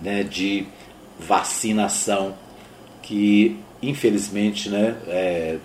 né, 0.03 0.23
de 0.23 0.67
vacinação 1.19 2.35
que 3.03 3.59
infelizmente 3.83 4.69
né, 4.69 4.97
é, 5.07 5.59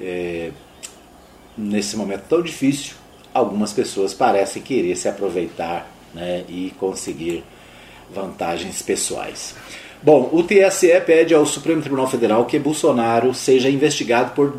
é, 0.00 0.50
nesse 1.56 1.96
momento 1.96 2.24
tão 2.28 2.42
difícil 2.42 2.94
algumas 3.32 3.72
pessoas 3.72 4.14
parecem 4.14 4.62
querer 4.62 4.96
se 4.96 5.08
aproveitar 5.08 5.90
né, 6.14 6.44
e 6.48 6.72
conseguir 6.78 7.44
vantagens 8.14 8.80
pessoais. 8.80 9.54
Bom, 10.04 10.28
o 10.34 10.42
TSE 10.42 11.00
pede 11.06 11.32
ao 11.32 11.46
Supremo 11.46 11.80
Tribunal 11.80 12.06
Federal 12.06 12.44
que 12.44 12.58
Bolsonaro 12.58 13.32
seja 13.32 13.70
investigado 13.70 14.32
por 14.32 14.54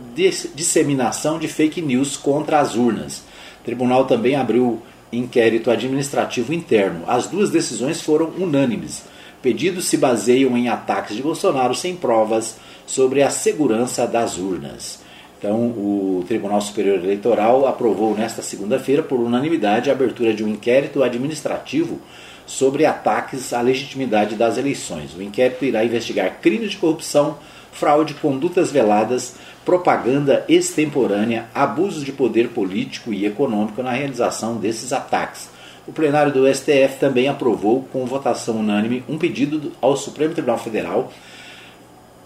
disseminação 0.56 1.38
de 1.38 1.48
fake 1.48 1.84
news 1.84 2.18
contra 2.18 2.60
as 2.60 2.74
urnas. 2.74 3.20
O 3.62 3.64
tribunal 3.64 4.06
também 4.06 4.36
abriu 4.36 4.82
inquérito 5.14 5.70
administrativo 5.70 6.52
interno. 6.52 7.04
As 7.06 7.28
duas 7.28 7.52
decisões 7.52 8.02
foram 8.02 8.32
unânimes. 8.40 9.04
Pedidos 9.40 9.86
se 9.86 9.98
baseiam 9.98 10.58
em 10.58 10.68
ataques 10.68 11.16
de 11.16 11.22
Bolsonaro 11.22 11.76
sem 11.76 11.96
provas 11.96 12.58
sobre 12.88 13.22
a 13.22 13.30
segurança 13.30 14.08
das 14.08 14.40
urnas. 14.40 15.00
Então, 15.38 15.60
o 15.60 16.26
Tribunal 16.28 16.60
Superior 16.60 16.98
Eleitoral 16.98 17.68
aprovou 17.68 18.16
nesta 18.16 18.42
segunda-feira, 18.42 19.04
por 19.04 19.20
unanimidade, 19.20 19.92
a 19.92 19.94
abertura 19.94 20.34
de 20.34 20.44
um 20.44 20.48
inquérito 20.48 21.04
administrativo 21.04 22.00
sobre 22.46 22.86
ataques 22.86 23.54
à 23.54 23.62
legitimidade 23.62 24.36
das 24.36 24.58
eleições. 24.58 25.14
O 25.16 25.22
inquérito 25.22 25.66
irá 25.66 25.84
investigar 25.84 26.40
crimes 26.42 26.72
de 26.72 26.78
corrupção, 26.78 27.38
fraude, 27.72 28.14
condutas 28.16 28.72
veladas, 28.72 29.36
propaganda 29.66 30.46
extemporânea, 30.48 31.46
abusos 31.54 32.04
de 32.04 32.12
poder 32.12 32.50
político 32.50 33.12
e 33.12 33.26
econômico 33.26 33.82
na 33.84 33.92
realização 33.92 34.58
desses 34.58 34.94
ataques. 34.94 35.50
O 35.88 35.92
plenário 35.92 36.32
do 36.34 36.52
STF 36.52 37.00
também 37.00 37.28
aprovou, 37.28 37.84
com 37.92 38.06
votação 38.06 38.58
unânime, 38.58 39.04
um 39.08 39.18
pedido 39.18 39.72
ao 39.82 39.96
Supremo 39.96 40.34
Tribunal 40.34 40.58
Federal 40.58 41.12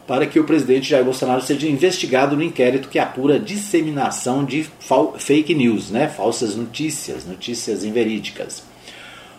para 0.09 0.25
que 0.25 0.39
o 0.39 0.43
presidente 0.43 0.89
Jair 0.89 1.05
Bolsonaro 1.05 1.39
seja 1.39 1.69
investigado 1.69 2.35
no 2.35 2.41
inquérito 2.41 2.89
que 2.89 2.97
apura 2.97 3.39
disseminação 3.39 4.43
de 4.43 4.67
fake 5.19 5.53
news, 5.53 5.91
né? 5.91 6.07
falsas 6.07 6.55
notícias, 6.55 7.27
notícias 7.27 7.83
inverídicas. 7.83 8.63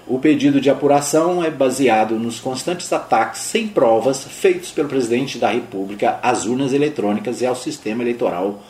O 0.06 0.18
pedido 0.18 0.60
de 0.60 0.70
apuração 0.70 1.44
é 1.44 1.50
baseado 1.50 2.16
nos 2.16 2.40
constantes 2.40 2.92
ataques 2.92 3.42
sem 3.42 3.68
provas 3.68 4.24
feitos 4.24 4.70
pelo 4.70 4.88
presidente 4.88 5.38
da 5.38 5.50
República 5.50 6.18
às 6.22 6.46
urnas 6.46 6.72
eletrônicas 6.72 7.40
e 7.40 7.46
ao 7.46 7.54
sistema 7.54 8.02
eleitoral 8.02 8.60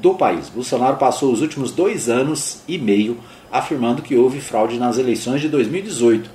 do 0.00 0.14
país. 0.14 0.48
Bolsonaro 0.48 0.96
passou 0.96 1.32
os 1.32 1.40
últimos 1.40 1.72
dois 1.72 2.08
anos 2.08 2.60
e 2.68 2.78
meio 2.78 3.18
afirmando 3.50 4.02
que 4.02 4.16
houve 4.16 4.40
fraude 4.40 4.78
nas 4.78 4.98
eleições 4.98 5.40
de 5.40 5.48
2018. 5.48 6.30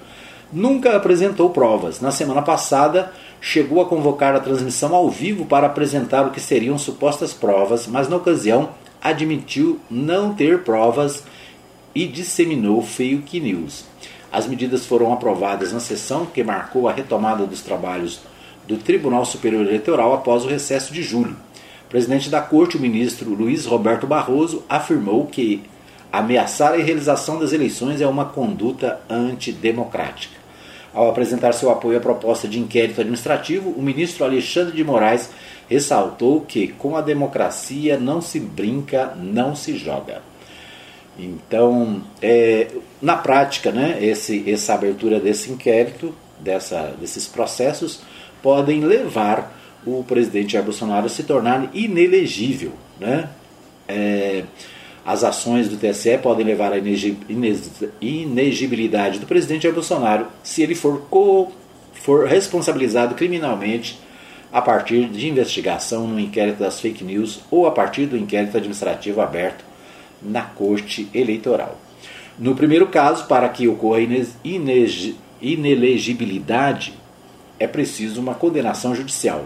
Nunca 0.52 0.96
apresentou 0.96 1.50
provas. 1.52 2.02
Na 2.02 2.12
semana 2.12 2.42
passada, 2.42 3.12
chegou 3.40 3.82
a 3.82 3.86
convocar 3.86 4.36
a 4.36 4.40
transmissão 4.40 4.96
ao 4.96 5.10
vivo 5.10 5.46
para 5.46 5.68
apresentar 5.68 6.26
o 6.26 6.32
que 6.32 6.40
seriam 6.40 6.78
supostas 6.78 7.34
provas, 7.34 7.86
mas 7.88 8.10
na 8.10 8.16
ocasião 8.16 8.70
admitiu 9.02 9.80
não 9.90 10.34
ter 10.34 10.64
provas 10.64 11.24
e 11.94 12.08
disseminou 12.08 12.82
fake 12.82 13.40
news. 13.40 13.86
As 14.32 14.46
medidas 14.46 14.86
foram 14.86 15.12
aprovadas 15.12 15.74
na 15.74 15.80
sessão 15.80 16.26
que 16.26 16.44
marcou 16.44 16.88
a 16.88 16.94
retomada 16.94 17.46
dos 17.46 17.62
trabalhos 17.62 18.22
do 18.68 18.78
Tribunal 18.78 19.26
Superior 19.26 19.66
Eleitoral 19.66 20.14
após 20.14 20.46
o 20.46 20.48
recesso 20.48 20.94
de 20.94 21.02
julho. 21.02 21.36
O 21.86 21.90
presidente 21.90 22.30
da 22.30 22.40
corte, 22.40 22.78
o 22.78 22.80
ministro 22.80 23.34
Luiz 23.34 23.66
Roberto 23.66 24.06
Barroso, 24.06 24.64
afirmou 24.70 25.26
que 25.26 25.64
ameaçar 26.12 26.74
a 26.74 26.78
realização 26.78 27.40
das 27.40 27.54
eleições 27.54 28.00
é 28.02 28.08
uma 28.08 28.26
conduta 28.26 29.02
antidemocrática. 29.10 30.38
Ao 30.94 31.10
apresentar 31.10 31.54
seu 31.54 31.72
apoio 31.72 31.98
à 31.98 32.02
proposta 32.02 32.48
de 32.48 32.60
inquérito 32.60 33.02
administrativo, 33.02 33.72
o 33.72 33.82
ministro 33.82 34.24
Alexandre 34.24 34.76
de 34.76 34.84
Moraes 34.84 35.32
ressaltou 35.68 36.42
que 36.42 36.68
com 36.68 36.96
a 36.96 37.02
democracia 37.02 37.98
não 37.98 38.22
se 38.22 38.40
brinca, 38.40 39.14
não 39.16 39.56
se 39.56 39.76
joga. 39.78 40.29
Então, 41.20 42.02
é, 42.22 42.68
na 43.02 43.18
prática, 43.18 43.72
né, 43.72 43.98
esse, 44.02 44.50
essa 44.50 44.74
abertura 44.74 45.20
desse 45.20 45.52
inquérito, 45.52 46.16
dessa, 46.40 46.96
desses 47.00 47.28
processos, 47.28 48.02
podem 48.42 48.82
levar 48.82 49.54
o 49.86 50.04
presidente 50.04 50.54
Jair 50.54 50.64
Bolsonaro 50.64 51.08
a 51.08 51.10
se 51.10 51.24
tornar 51.24 51.70
inelegível. 51.74 52.72
Né? 52.98 53.30
É, 53.88 54.44
as 55.06 55.24
ações 55.24 55.68
do 55.68 55.76
TSE 55.76 56.18
podem 56.20 56.46
levar 56.46 56.72
à 56.72 56.78
inegibilidade 58.00 59.20
do 59.20 59.26
presidente 59.26 59.64
Jair 59.64 59.76
Bolsonaro 59.76 60.28
se 60.42 60.62
ele 60.62 60.76
for, 60.76 61.06
for 61.94 62.28
responsabilizado 62.28 63.16
criminalmente 63.16 64.00
a 64.52 64.62
partir 64.62 65.06
de 65.10 65.28
investigação 65.28 66.08
no 66.08 66.20
inquérito 66.20 66.60
das 66.60 66.80
fake 66.80 67.04
news 67.04 67.42
ou 67.52 67.68
a 67.68 67.72
partir 67.72 68.06
do 68.06 68.18
inquérito 68.18 68.58
administrativo 68.58 69.22
aberto 69.22 69.69
na 70.22 70.42
Corte 70.42 71.10
Eleitoral. 71.14 71.80
No 72.38 72.56
primeiro 72.56 72.88
caso, 72.88 73.26
para 73.28 73.50
que 73.50 73.68
ocorra 73.68 74.00
inelegibilidade, 75.42 76.94
é 77.60 77.68
preciso 77.68 78.22
uma 78.22 78.36
condenação 78.36 78.96
judicial 78.96 79.46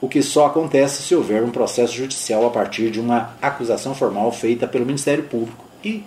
o 0.00 0.08
que 0.08 0.22
só 0.22 0.46
acontece 0.46 1.02
se 1.02 1.14
houver 1.14 1.42
um 1.42 1.50
processo 1.50 1.94
judicial 1.94 2.46
a 2.46 2.50
partir 2.50 2.90
de 2.90 3.00
uma 3.00 3.34
acusação 3.40 3.94
formal 3.94 4.30
feita 4.30 4.66
pelo 4.66 4.84
Ministério 4.84 5.24
Público 5.24 5.64
e 5.82 6.02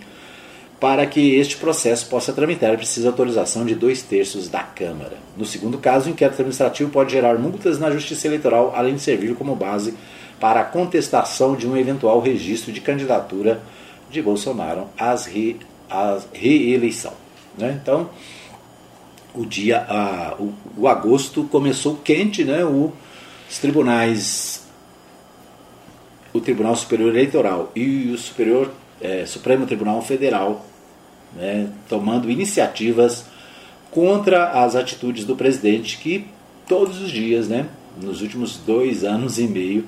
para 0.79 1.05
que 1.05 1.35
este 1.35 1.57
processo 1.57 2.07
possa 2.07 2.31
tramitar, 2.31 2.73
é 2.73 2.77
precisa 2.77 3.09
autorização 3.09 3.65
de 3.65 3.75
dois 3.75 4.01
terços 4.01 4.47
da 4.47 4.63
Câmara. 4.63 5.17
No 5.35 5.45
segundo 5.45 5.77
caso, 5.77 6.07
o 6.07 6.11
inquérito 6.11 6.35
administrativo 6.35 6.89
pode 6.89 7.11
gerar 7.11 7.37
multas 7.37 7.77
na 7.77 7.91
Justiça 7.91 8.27
Eleitoral, 8.27 8.73
além 8.73 8.95
de 8.95 9.01
servir 9.01 9.35
como 9.35 9.55
base 9.55 9.93
para 10.39 10.61
a 10.61 10.63
contestação 10.63 11.53
de 11.53 11.67
um 11.67 11.75
eventual 11.75 12.21
registro 12.21 12.71
de 12.71 12.79
candidatura 12.79 13.61
de 14.09 14.21
Bolsonaro 14.21 14.87
às 14.97 15.29
a 15.89 16.19
reeleição. 16.33 17.13
Né? 17.57 17.79
Então, 17.81 18.09
o 19.33 19.45
dia, 19.45 19.85
a, 19.87 20.35
o, 20.39 20.53
o, 20.77 20.87
agosto 20.87 21.43
começou 21.45 21.97
quente, 21.97 22.43
né? 22.43 22.63
O, 22.63 22.91
os 23.49 23.57
tribunais, 23.57 24.67
o 26.33 26.39
Tribunal 26.39 26.75
Superior 26.75 27.09
Eleitoral 27.09 27.71
e 27.75 28.11
o 28.11 28.17
Superior, 28.17 28.71
é, 29.01 29.25
Supremo 29.25 29.65
Tribunal 29.65 30.01
Federal, 30.01 30.65
né, 31.35 31.67
tomando 31.87 32.29
iniciativas 32.29 33.25
contra 33.91 34.63
as 34.63 34.75
atitudes 34.75 35.25
do 35.25 35.35
presidente 35.35 35.97
que 35.97 36.27
todos 36.67 37.01
os 37.01 37.09
dias, 37.09 37.47
né, 37.47 37.67
nos 37.99 38.21
últimos 38.21 38.57
dois 38.57 39.03
anos 39.03 39.39
e 39.39 39.47
meio, 39.47 39.85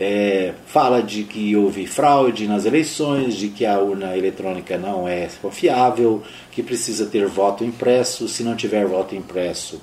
é, 0.00 0.54
fala 0.66 1.02
de 1.02 1.24
que 1.24 1.54
houve 1.54 1.86
fraude 1.86 2.48
nas 2.48 2.64
eleições, 2.64 3.36
de 3.36 3.48
que 3.48 3.66
a 3.66 3.78
urna 3.78 4.16
eletrônica 4.16 4.78
não 4.78 5.06
é 5.06 5.28
confiável, 5.42 6.22
que 6.50 6.62
precisa 6.62 7.06
ter 7.06 7.26
voto 7.26 7.62
impresso, 7.62 8.26
se 8.26 8.42
não 8.42 8.56
tiver 8.56 8.86
voto 8.86 9.14
impresso 9.14 9.80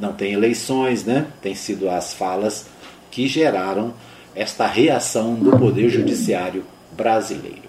não 0.00 0.14
tem 0.14 0.32
eleições, 0.32 1.04
né? 1.04 1.26
Tem 1.42 1.54
sido 1.54 1.88
as 1.88 2.14
falas 2.14 2.66
que 3.10 3.28
geraram 3.28 3.92
esta 4.34 4.66
reação 4.66 5.34
do 5.34 5.56
Poder 5.58 5.88
Judiciário 5.90 6.64
brasileiro. 6.92 7.68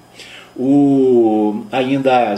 O, 0.56 1.66
ainda 1.72 2.36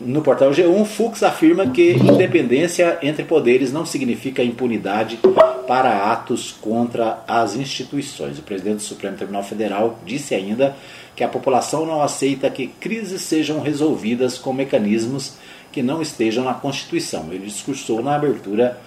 no 0.00 0.20
portal 0.20 0.50
G1, 0.50 0.84
Fux 0.84 1.22
afirma 1.22 1.70
que 1.70 1.92
independência 1.92 2.98
entre 3.02 3.24
poderes 3.24 3.72
não 3.72 3.86
significa 3.86 4.42
impunidade 4.42 5.18
para 5.66 6.12
atos 6.12 6.52
contra 6.52 7.24
as 7.26 7.56
instituições. 7.56 8.38
O 8.38 8.42
presidente 8.42 8.76
do 8.76 8.82
Supremo 8.82 9.16
Tribunal 9.16 9.42
Federal 9.42 9.98
disse 10.04 10.34
ainda 10.34 10.76
que 11.14 11.24
a 11.24 11.28
população 11.28 11.86
não 11.86 12.02
aceita 12.02 12.50
que 12.50 12.66
crises 12.66 13.22
sejam 13.22 13.60
resolvidas 13.60 14.36
com 14.36 14.52
mecanismos 14.52 15.38
que 15.72 15.82
não 15.82 16.02
estejam 16.02 16.44
na 16.44 16.54
Constituição. 16.54 17.28
Ele 17.30 17.46
discursou 17.46 18.02
na 18.02 18.14
abertura 18.14 18.78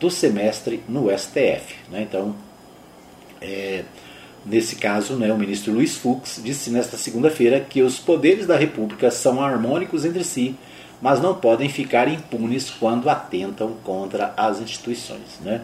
do 0.00 0.10
semestre 0.10 0.82
no 0.88 1.10
STF. 1.16 1.74
Né? 1.90 2.06
Então, 2.08 2.34
é, 3.40 3.84
Nesse 4.44 4.76
caso, 4.76 5.14
né, 5.14 5.32
o 5.32 5.38
ministro 5.38 5.72
Luiz 5.72 5.96
Fux 5.96 6.40
disse 6.44 6.70
nesta 6.70 6.98
segunda-feira 6.98 7.60
que 7.60 7.82
os 7.82 7.98
poderes 7.98 8.46
da 8.46 8.56
República 8.56 9.10
são 9.10 9.42
harmônicos 9.42 10.04
entre 10.04 10.22
si, 10.22 10.54
mas 11.00 11.20
não 11.20 11.34
podem 11.34 11.68
ficar 11.68 12.08
impunes 12.08 12.70
quando 12.70 13.08
atentam 13.08 13.72
contra 13.82 14.34
as 14.36 14.60
instituições. 14.60 15.40
Né? 15.40 15.62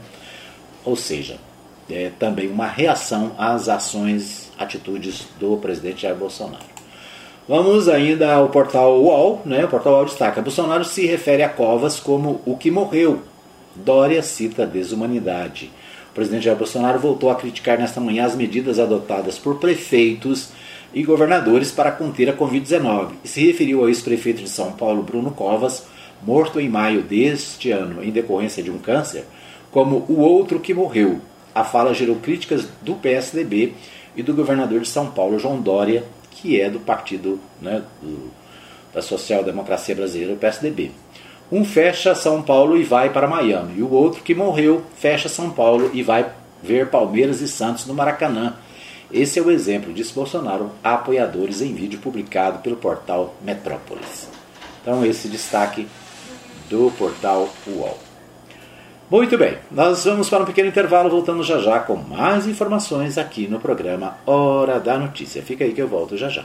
Ou 0.85 0.97
seja, 0.97 1.39
é 1.91 2.11
também 2.19 2.49
uma 2.49 2.67
reação 2.67 3.33
às 3.37 3.69
ações, 3.69 4.51
atitudes 4.59 5.27
do 5.39 5.57
presidente 5.59 6.03
Jair 6.03 6.17
Bolsonaro. 6.17 6.65
Vamos 7.47 7.89
ainda 7.89 8.33
ao 8.33 8.49
portal 8.49 9.01
UOL, 9.03 9.43
né? 9.45 9.65
o 9.65 9.69
portal 9.69 9.95
UOL 9.95 10.05
destaca: 10.07 10.41
Bolsonaro 10.41 10.85
se 10.85 11.07
refere 11.07 11.43
a 11.43 11.49
Covas 11.49 12.01
como 12.01 12.41
o 12.47 12.57
que 12.57 12.71
morreu. 12.71 13.23
Dória 13.75 14.23
cita 14.23 14.67
desumanidade. 14.67 15.71
O 16.11 16.15
presidente 16.15 16.45
Jair 16.45 16.57
Bolsonaro 16.57 16.99
voltou 16.99 17.31
a 17.31 17.37
criticar 17.37 17.79
nesta 17.79 18.01
manhã 18.01 18.25
as 18.25 18.35
medidas 18.35 18.81
adotadas 18.81 19.39
por 19.39 19.61
prefeitos 19.61 20.49
e 20.93 21.05
governadores 21.05 21.71
para 21.71 21.93
conter 21.93 22.29
a 22.29 22.37
Covid-19 22.37 23.13
e 23.25 23.29
se 23.29 23.47
referiu 23.47 23.81
ao 23.81 23.89
ex-prefeito 23.89 24.43
de 24.43 24.49
São 24.49 24.73
Paulo, 24.73 25.05
Bruno 25.05 25.31
Covas, 25.31 25.87
morto 26.21 26.59
em 26.59 26.69
maio 26.69 27.03
deste 27.03 27.71
ano 27.71 28.03
em 28.03 28.11
decorrência 28.11 28.63
de 28.63 28.73
um 28.73 28.79
câncer, 28.79 29.25
como 29.71 30.05
o 30.09 30.19
outro 30.19 30.59
que 30.59 30.75
morreu. 30.75 31.21
A 31.55 31.63
fala 31.63 31.95
gerou 31.95 32.17
críticas 32.17 32.67
do 32.83 32.95
PSDB 32.95 33.75
e 34.17 34.23
do 34.23 34.35
governador 34.35 34.81
de 34.81 34.89
São 34.89 35.11
Paulo, 35.11 35.39
João 35.39 35.61
Dória, 35.61 36.05
que 36.33 36.61
é 36.61 36.69
do 36.69 36.81
partido 36.81 37.39
né, 37.63 37.83
do, 38.03 38.31
da 38.93 39.01
Social 39.01 39.45
Democracia 39.45 39.95
Brasileira, 39.95 40.35
o 40.35 40.37
PSDB. 40.37 40.91
Um 41.51 41.65
fecha 41.65 42.15
São 42.15 42.43
Paulo 42.43 42.77
e 42.77 42.85
vai 42.85 43.11
para 43.11 43.27
Miami. 43.27 43.79
E 43.79 43.83
o 43.83 43.91
outro 43.91 44.23
que 44.23 44.35
morreu 44.35 44.83
fecha 44.97 45.29
São 45.29 45.51
Paulo 45.51 45.91
e 45.93 46.03
vai 46.03 46.31
ver 46.63 46.89
Palmeiras 46.91 47.41
e 47.41 47.49
Santos 47.49 47.87
no 47.87 47.95
Maracanã. 47.95 48.55
Esse 49.13 49.41
é 49.41 49.43
o 49.43 49.51
exemplo, 49.51 49.93
disse 49.93 50.15
Bolsonaro 50.15 50.71
a 50.85 50.95
apoiadores 50.95 51.61
em 51.61 51.75
vídeo 51.75 51.99
publicado 51.99 52.61
pelo 52.61 52.77
portal 52.77 53.35
Metrópolis. 53.43 54.29
Então, 54.81 55.05
esse 55.05 55.27
destaque 55.27 55.89
do 56.69 56.93
portal 56.97 57.49
UOL. 57.67 57.99
Muito 59.11 59.37
bem, 59.37 59.59
nós 59.73 60.05
vamos 60.05 60.31
para 60.31 60.45
um 60.45 60.47
pequeno 60.47 60.69
intervalo, 60.69 61.11
voltando 61.11 61.43
já 61.43 61.59
já 61.59 61.81
com 61.81 61.97
mais 61.97 62.47
informações 62.47 63.19
aqui 63.19 63.49
no 63.49 63.59
programa 63.59 64.17
Hora 64.25 64.79
da 64.79 64.97
Notícia. 64.97 65.43
Fica 65.43 65.65
aí 65.65 65.73
que 65.73 65.83
eu 65.83 65.89
volto 65.89 66.17
já 66.17 66.29
já. 66.29 66.45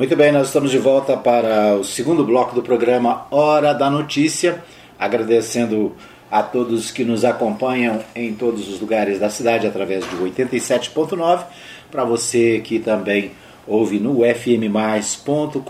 Muito 0.00 0.16
bem, 0.16 0.32
nós 0.32 0.46
estamos 0.46 0.70
de 0.70 0.78
volta 0.78 1.14
para 1.14 1.74
o 1.74 1.84
segundo 1.84 2.24
bloco 2.24 2.54
do 2.54 2.62
programa 2.62 3.26
Hora 3.30 3.74
da 3.74 3.90
Notícia, 3.90 4.64
agradecendo 4.98 5.94
a 6.30 6.42
todos 6.42 6.90
que 6.90 7.04
nos 7.04 7.22
acompanham 7.22 8.00
em 8.14 8.32
todos 8.32 8.66
os 8.66 8.80
lugares 8.80 9.18
da 9.20 9.28
cidade 9.28 9.66
através 9.66 10.08
de 10.08 10.16
87.9, 10.16 11.44
para 11.90 12.02
você 12.02 12.62
que 12.64 12.78
também 12.78 13.32
ouve 13.66 14.00
no 14.00 14.20
fmmais.com.br, 14.24 15.60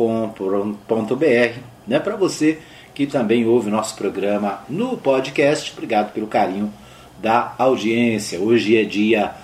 né? 1.89 1.99
para 1.99 2.15
você 2.15 2.61
que 2.95 3.09
também 3.09 3.45
ouve 3.45 3.69
nosso 3.69 3.97
programa 3.97 4.61
no 4.69 4.97
podcast. 4.97 5.73
Obrigado 5.73 6.13
pelo 6.13 6.29
carinho 6.29 6.73
da 7.21 7.53
audiência. 7.59 8.39
Hoje 8.39 8.77
é 8.77 8.85
dia 8.85 9.35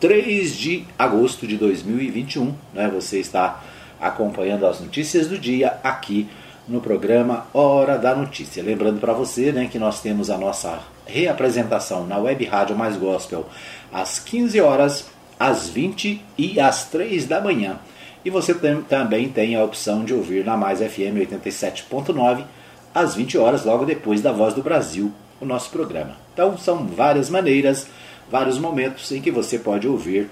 3 0.00 0.56
de 0.56 0.86
agosto 0.98 1.46
de 1.46 1.58
2021, 1.58 2.54
né? 2.72 2.90
Você 2.94 3.18
está 3.18 3.62
acompanhando 4.00 4.66
as 4.66 4.80
notícias 4.80 5.26
do 5.26 5.38
dia 5.38 5.78
aqui 5.82 6.28
no 6.68 6.80
programa 6.80 7.46
Hora 7.52 7.96
da 7.96 8.14
Notícia. 8.14 8.62
Lembrando 8.62 9.00
para 9.00 9.12
você 9.12 9.50
né, 9.52 9.68
que 9.70 9.78
nós 9.78 10.00
temos 10.00 10.28
a 10.28 10.36
nossa 10.36 10.80
reapresentação 11.06 12.06
na 12.06 12.18
Web 12.18 12.44
Rádio 12.44 12.76
Mais 12.76 12.96
Gospel 12.96 13.46
às 13.92 14.18
15 14.18 14.60
horas, 14.60 15.08
às 15.40 15.68
20 15.68 16.22
e 16.36 16.60
às 16.60 16.84
3 16.84 17.26
da 17.26 17.40
manhã. 17.40 17.78
E 18.24 18.30
você 18.30 18.52
tem, 18.52 18.82
também 18.82 19.28
tem 19.28 19.56
a 19.56 19.64
opção 19.64 20.04
de 20.04 20.12
ouvir 20.12 20.44
na 20.44 20.56
Mais 20.56 20.80
FM 20.80 21.16
87.9 21.30 22.44
às 22.94 23.14
20 23.14 23.38
horas, 23.38 23.64
logo 23.64 23.84
depois 23.84 24.20
da 24.20 24.32
Voz 24.32 24.52
do 24.52 24.62
Brasil, 24.62 25.12
o 25.40 25.46
nosso 25.46 25.70
programa. 25.70 26.16
Então 26.34 26.58
são 26.58 26.86
várias 26.86 27.30
maneiras, 27.30 27.86
vários 28.30 28.58
momentos 28.58 29.10
em 29.12 29.22
que 29.22 29.30
você 29.30 29.58
pode 29.58 29.88
ouvir 29.88 30.28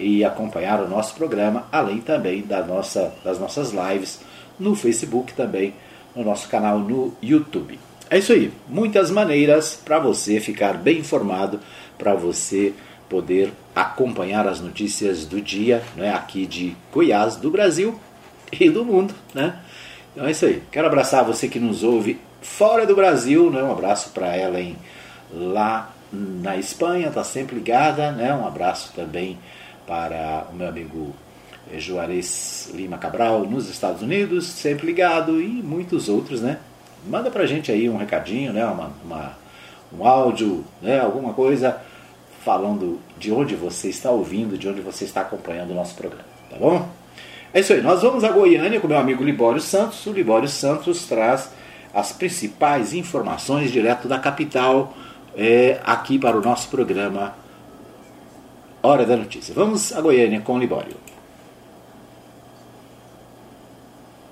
e 0.00 0.24
acompanhar 0.24 0.80
o 0.80 0.88
nosso 0.88 1.14
programa, 1.14 1.66
além 1.70 2.00
também 2.00 2.42
da 2.42 2.64
nossa, 2.64 3.12
das 3.22 3.38
nossas 3.38 3.72
lives 3.72 4.20
no 4.58 4.74
Facebook 4.74 5.34
também, 5.34 5.74
no 6.16 6.24
nosso 6.24 6.48
canal 6.48 6.78
no 6.78 7.14
YouTube. 7.22 7.78
É 8.08 8.18
isso 8.18 8.32
aí, 8.32 8.52
muitas 8.68 9.10
maneiras 9.10 9.80
para 9.84 9.98
você 9.98 10.40
ficar 10.40 10.74
bem 10.74 10.98
informado, 10.98 11.60
para 11.96 12.14
você 12.14 12.72
poder 13.08 13.52
acompanhar 13.74 14.46
as 14.46 14.60
notícias 14.60 15.26
do 15.26 15.40
dia, 15.40 15.82
né, 15.96 16.14
aqui 16.14 16.46
de 16.46 16.76
Goiás, 16.92 17.36
do 17.36 17.50
Brasil 17.50 17.98
e 18.52 18.70
do 18.70 18.84
mundo, 18.84 19.14
né? 19.34 19.60
Então 20.12 20.26
é 20.26 20.30
isso 20.32 20.44
aí. 20.44 20.62
Quero 20.72 20.86
abraçar 20.86 21.24
você 21.24 21.46
que 21.46 21.60
nos 21.60 21.84
ouve 21.84 22.18
fora 22.42 22.84
do 22.84 22.96
Brasil, 22.96 23.50
né? 23.50 23.62
Um 23.62 23.70
abraço 23.70 24.10
para 24.10 24.34
ela 24.34 24.60
em 24.60 24.76
lá 25.32 25.92
na 26.12 26.56
Espanha, 26.56 27.10
tá 27.10 27.22
sempre 27.22 27.54
ligada, 27.54 28.10
né? 28.10 28.34
Um 28.34 28.46
abraço 28.46 28.92
também 28.94 29.38
para 29.86 30.46
o 30.52 30.54
meu 30.54 30.68
amigo 30.68 31.14
eh, 31.72 31.78
Juarez 31.78 32.70
Lima 32.74 32.98
Cabral 32.98 33.46
nos 33.46 33.68
Estados 33.68 34.02
Unidos, 34.02 34.46
sempre 34.46 34.86
ligado, 34.86 35.40
e 35.40 35.46
muitos 35.46 36.08
outros, 36.08 36.40
né? 36.40 36.58
Manda 37.08 37.30
pra 37.30 37.46
gente 37.46 37.72
aí 37.72 37.88
um 37.88 37.96
recadinho, 37.96 38.52
né? 38.52 38.64
Uma, 38.64 38.92
uma, 39.04 39.38
um 39.96 40.06
áudio, 40.06 40.64
né? 40.82 41.00
alguma 41.00 41.32
coisa 41.32 41.80
falando 42.44 42.98
de 43.18 43.30
onde 43.30 43.54
você 43.54 43.88
está 43.88 44.10
ouvindo, 44.10 44.56
de 44.56 44.68
onde 44.68 44.80
você 44.80 45.04
está 45.04 45.20
acompanhando 45.20 45.70
o 45.70 45.74
nosso 45.74 45.94
programa, 45.94 46.24
tá 46.48 46.56
bom? 46.56 46.88
É 47.52 47.60
isso 47.60 47.72
aí, 47.72 47.82
nós 47.82 48.02
vamos 48.02 48.22
a 48.22 48.30
Goiânia 48.30 48.80
com 48.80 48.86
meu 48.86 48.98
amigo 48.98 49.24
Libório 49.24 49.60
Santos. 49.60 50.06
O 50.06 50.12
Libório 50.12 50.48
Santos 50.48 51.04
traz 51.06 51.50
as 51.92 52.12
principais 52.12 52.94
informações 52.94 53.72
direto 53.72 54.06
da 54.06 54.18
capital 54.18 54.94
é, 55.36 55.80
aqui 55.84 56.18
para 56.18 56.36
o 56.36 56.40
nosso 56.40 56.68
programa 56.68 57.34
Hora 58.82 59.04
da 59.04 59.14
Notícia. 59.14 59.54
Vamos 59.54 59.92
a 59.92 60.00
Goiânia 60.00 60.40
com 60.40 60.54
o 60.54 60.58
Libório. 60.58 60.96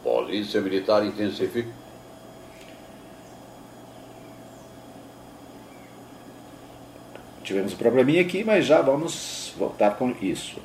Polícia 0.02 0.58
Militar 0.62 1.04
intensifica. 1.04 1.68
Tivemos 7.44 7.74
um 7.74 7.76
probleminha 7.76 8.22
aqui, 8.22 8.42
mas 8.42 8.64
já 8.64 8.80
vamos 8.80 9.52
voltar 9.58 9.98
com 9.98 10.14
isso. 10.22 10.56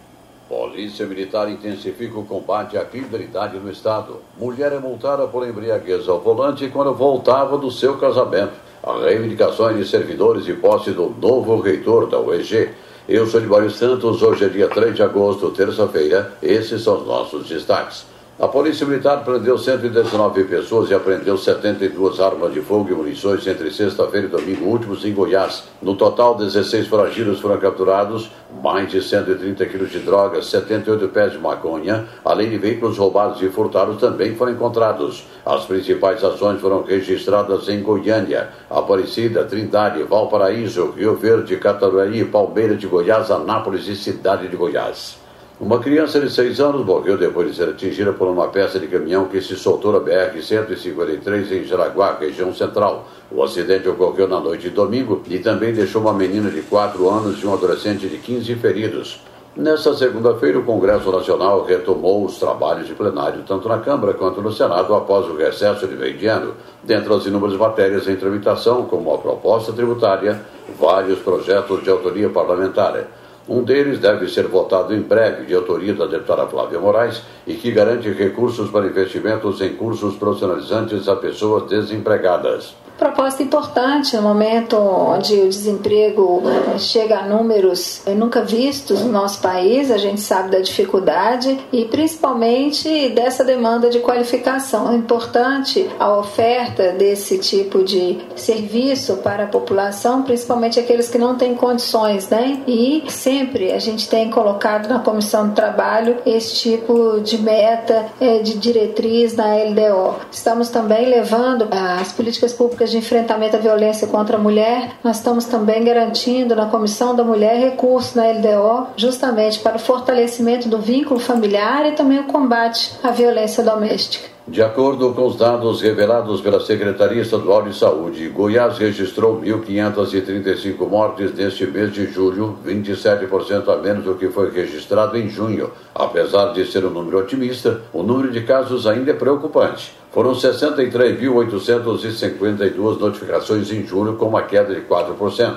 Polícia 0.47 1.05
Militar 1.05 1.49
intensifica 1.49 2.17
o 2.17 2.25
combate 2.25 2.77
à 2.77 2.85
criminalidade 2.85 3.57
no 3.57 3.69
Estado. 3.69 4.21
Mulher 4.37 4.71
é 4.71 4.79
multada 4.79 5.27
por 5.27 5.45
embriaguez 5.45 6.07
ao 6.07 6.21
volante 6.21 6.69
quando 6.69 6.93
voltava 6.93 7.57
do 7.57 7.69
seu 7.69 7.97
casamento. 7.97 8.53
As 8.81 9.01
reivindicações 9.01 9.77
de 9.77 9.85
servidores 9.85 10.47
e 10.47 10.53
posse 10.53 10.91
do 10.91 11.09
novo 11.09 11.59
reitor 11.59 12.09
da 12.09 12.19
UEG 12.19 12.69
eu 13.07 13.27
sou 13.27 13.39
Libório 13.39 13.69
Santos, 13.69 14.21
hoje 14.21 14.45
é 14.45 14.47
dia 14.47 14.67
3 14.69 14.95
de 14.95 15.03
agosto, 15.03 15.51
terça-feira. 15.51 16.33
Esses 16.41 16.81
são 16.81 17.01
os 17.01 17.07
nossos 17.07 17.47
destaques. 17.47 18.05
A 18.39 18.47
Polícia 18.47 18.83
Militar 18.83 19.23
prendeu 19.23 19.59
119 19.59 20.45
pessoas 20.45 20.89
e 20.89 20.93
apreendeu 20.95 21.37
72 21.37 22.19
armas 22.19 22.51
de 22.51 22.61
fogo 22.61 22.89
e 22.89 22.95
munições 22.95 23.45
entre 23.45 23.69
sexta-feira 23.69 24.25
e 24.25 24.29
domingo 24.29 24.65
últimos 24.65 25.05
em 25.05 25.13
Goiás. 25.13 25.65
No 25.79 25.95
total, 25.95 26.33
16 26.33 26.87
foragidos 26.87 27.39
foram 27.39 27.59
capturados, 27.59 28.31
mais 28.63 28.89
de 28.89 29.03
130 29.03 29.63
quilos 29.67 29.91
de 29.91 29.99
drogas, 29.99 30.47
78 30.47 31.09
pés 31.09 31.33
de 31.33 31.37
maconha, 31.37 32.07
além 32.25 32.49
de 32.49 32.57
veículos 32.57 32.97
roubados 32.97 33.39
e 33.39 33.49
furtados 33.49 33.97
também 33.97 34.35
foram 34.35 34.53
encontrados. 34.53 35.27
As 35.45 35.65
principais 35.65 36.23
ações 36.23 36.59
foram 36.59 36.81
registradas 36.81 37.69
em 37.69 37.83
Goiânia, 37.83 38.49
Aparecida, 38.67 39.43
Trindade, 39.43 40.01
Valparaíso, 40.01 40.89
Rio 40.97 41.15
Verde, 41.15 41.55
Cataruaí, 41.57 42.25
Palmeiras 42.25 42.79
de 42.79 42.87
Goiás, 42.87 43.29
Anápolis 43.29 43.87
e 43.87 43.95
Cidade 43.95 44.47
de 44.47 44.57
Goiás. 44.57 45.22
Uma 45.63 45.79
criança 45.79 46.19
de 46.19 46.29
6 46.29 46.59
anos 46.59 46.85
morreu 46.85 47.17
depois 47.17 47.47
de 47.47 47.55
ser 47.55 47.69
atingida 47.69 48.11
por 48.11 48.27
uma 48.27 48.49
peça 48.49 48.77
de 48.77 48.85
caminhão 48.85 49.29
que 49.29 49.39
se 49.39 49.55
soltou 49.55 49.93
na 49.93 49.99
BR-153 50.01 51.51
em 51.53 51.63
Jaraguá, 51.63 52.17
região 52.19 52.53
central. 52.53 53.07
O 53.31 53.41
acidente 53.41 53.87
ocorreu 53.87 54.27
na 54.27 54.41
noite 54.41 54.63
de 54.63 54.71
domingo 54.71 55.23
e 55.25 55.39
também 55.39 55.73
deixou 55.73 56.01
uma 56.01 56.11
menina 56.11 56.49
de 56.49 56.63
4 56.63 57.09
anos 57.09 57.41
e 57.41 57.47
um 57.47 57.53
adolescente 57.53 58.09
de 58.09 58.17
15 58.17 58.55
feridos. 58.55 59.21
Nesta 59.55 59.93
segunda-feira, 59.93 60.59
o 60.59 60.65
Congresso 60.65 61.09
Nacional 61.09 61.63
retomou 61.63 62.25
os 62.25 62.37
trabalhos 62.37 62.85
de 62.85 62.93
plenário, 62.93 63.43
tanto 63.47 63.69
na 63.69 63.77
Câmara 63.77 64.13
quanto 64.15 64.41
no 64.41 64.51
Senado, 64.51 64.93
após 64.93 65.29
o 65.29 65.37
recesso 65.37 65.87
de 65.87 65.95
meio 65.95 66.17
de 66.17 66.27
ano. 66.27 66.55
Dentre 66.83 67.13
as 67.13 67.25
inúmeras 67.25 67.55
matérias 67.55 68.05
em 68.09 68.17
tramitação, 68.17 68.83
como 68.83 69.13
a 69.13 69.17
proposta 69.17 69.71
tributária, 69.71 70.41
vários 70.77 71.19
projetos 71.19 71.81
de 71.81 71.89
autoria 71.89 72.27
parlamentar. 72.27 73.07
Um 73.47 73.61
deles 73.61 73.99
deve 73.99 74.27
ser 74.29 74.47
votado 74.47 74.93
em 74.93 75.01
breve, 75.01 75.45
de 75.45 75.53
autoria 75.53 75.93
da 75.93 76.05
deputada 76.05 76.47
Flávia 76.47 76.79
Moraes, 76.79 77.21
e 77.45 77.55
que 77.55 77.71
garante 77.71 78.09
recursos 78.09 78.69
para 78.69 78.87
investimentos 78.87 79.59
em 79.59 79.75
cursos 79.75 80.15
profissionalizantes 80.15 81.09
a 81.09 81.15
pessoas 81.17 81.69
desempregadas 81.69 82.73
proposta 82.97 83.41
importante 83.43 84.15
no 84.15 84.21
momento 84.21 84.77
onde 84.77 85.33
o 85.35 85.49
desemprego 85.49 86.41
chega 86.77 87.19
a 87.19 87.27
números 87.27 88.01
eh, 88.05 88.13
nunca 88.13 88.41
vistos 88.43 89.01
no 89.01 89.11
nosso 89.11 89.41
país, 89.41 89.91
a 89.91 89.97
gente 89.97 90.21
sabe 90.21 90.51
da 90.51 90.59
dificuldade 90.59 91.59
e 91.71 91.85
principalmente 91.85 93.09
dessa 93.09 93.43
demanda 93.43 93.89
de 93.89 93.99
qualificação. 93.99 94.91
É 94.91 94.95
importante 94.95 95.89
a 95.99 96.17
oferta 96.17 96.91
desse 96.91 97.37
tipo 97.37 97.83
de 97.83 98.19
serviço 98.35 99.17
para 99.17 99.45
a 99.45 99.47
população, 99.47 100.23
principalmente 100.23 100.79
aqueles 100.79 101.09
que 101.09 101.17
não 101.17 101.35
têm 101.35 101.55
condições, 101.55 102.29
né? 102.29 102.61
E 102.67 103.03
sempre 103.07 103.71
a 103.71 103.79
gente 103.79 104.07
tem 104.07 104.29
colocado 104.29 104.87
na 104.87 104.99
Comissão 104.99 105.49
de 105.49 105.55
Trabalho 105.55 106.17
esse 106.25 106.55
tipo 106.55 107.19
de 107.21 107.37
meta, 107.41 108.05
eh, 108.19 108.39
de 108.39 108.57
diretriz 108.57 109.35
na 109.35 109.55
LDO. 109.55 110.15
Estamos 110.31 110.69
também 110.69 111.07
levando 111.07 111.67
as 111.71 112.11
políticas 112.11 112.53
públicas 112.53 112.82
de 112.89 112.97
enfrentamento 112.97 113.55
à 113.55 113.59
violência 113.59 114.07
contra 114.07 114.37
a 114.37 114.39
mulher, 114.39 114.91
nós 115.03 115.17
estamos 115.17 115.45
também 115.45 115.83
garantindo 115.83 116.55
na 116.55 116.65
Comissão 116.65 117.15
da 117.15 117.23
Mulher 117.23 117.59
recursos 117.59 118.15
na 118.15 118.25
LDO, 118.27 118.87
justamente 118.95 119.59
para 119.59 119.77
o 119.77 119.79
fortalecimento 119.79 120.67
do 120.67 120.79
vínculo 120.79 121.19
familiar 121.19 121.85
e 121.85 121.93
também 121.93 122.19
o 122.19 122.25
combate 122.25 122.93
à 123.03 123.11
violência 123.11 123.63
doméstica. 123.63 124.32
De 124.45 124.61
acordo 124.61 125.13
com 125.13 125.25
os 125.25 125.37
dados 125.37 125.79
revelados 125.79 126.41
pela 126.41 126.59
Secretaria 126.59 127.21
Estadual 127.21 127.63
de 127.63 127.73
Saúde, 127.73 128.27
Goiás 128.27 128.77
registrou 128.77 129.41
1.535 129.41 130.85
mortes 130.85 131.33
neste 131.33 131.65
mês 131.65 131.93
de 131.93 132.11
julho, 132.11 132.57
27% 132.65 133.69
a 133.69 133.77
menos 133.77 134.03
do 134.03 134.15
que 134.15 134.27
foi 134.27 134.51
registrado 134.51 135.17
em 135.17 135.29
junho. 135.29 135.71
Apesar 135.95 136.51
de 136.51 136.65
ser 136.65 136.83
um 136.83 136.89
número 136.89 137.19
otimista, 137.19 137.83
o 137.93 138.03
número 138.03 138.33
de 138.33 138.41
casos 138.41 138.85
ainda 138.85 139.11
é 139.11 139.13
preocupante. 139.13 139.95
Foram 140.11 140.33
63.852 140.33 142.99
notificações 142.99 143.71
em 143.71 143.87
julho, 143.87 144.17
com 144.17 144.27
uma 144.27 144.41
queda 144.41 144.75
de 144.75 144.81
4%. 144.81 145.55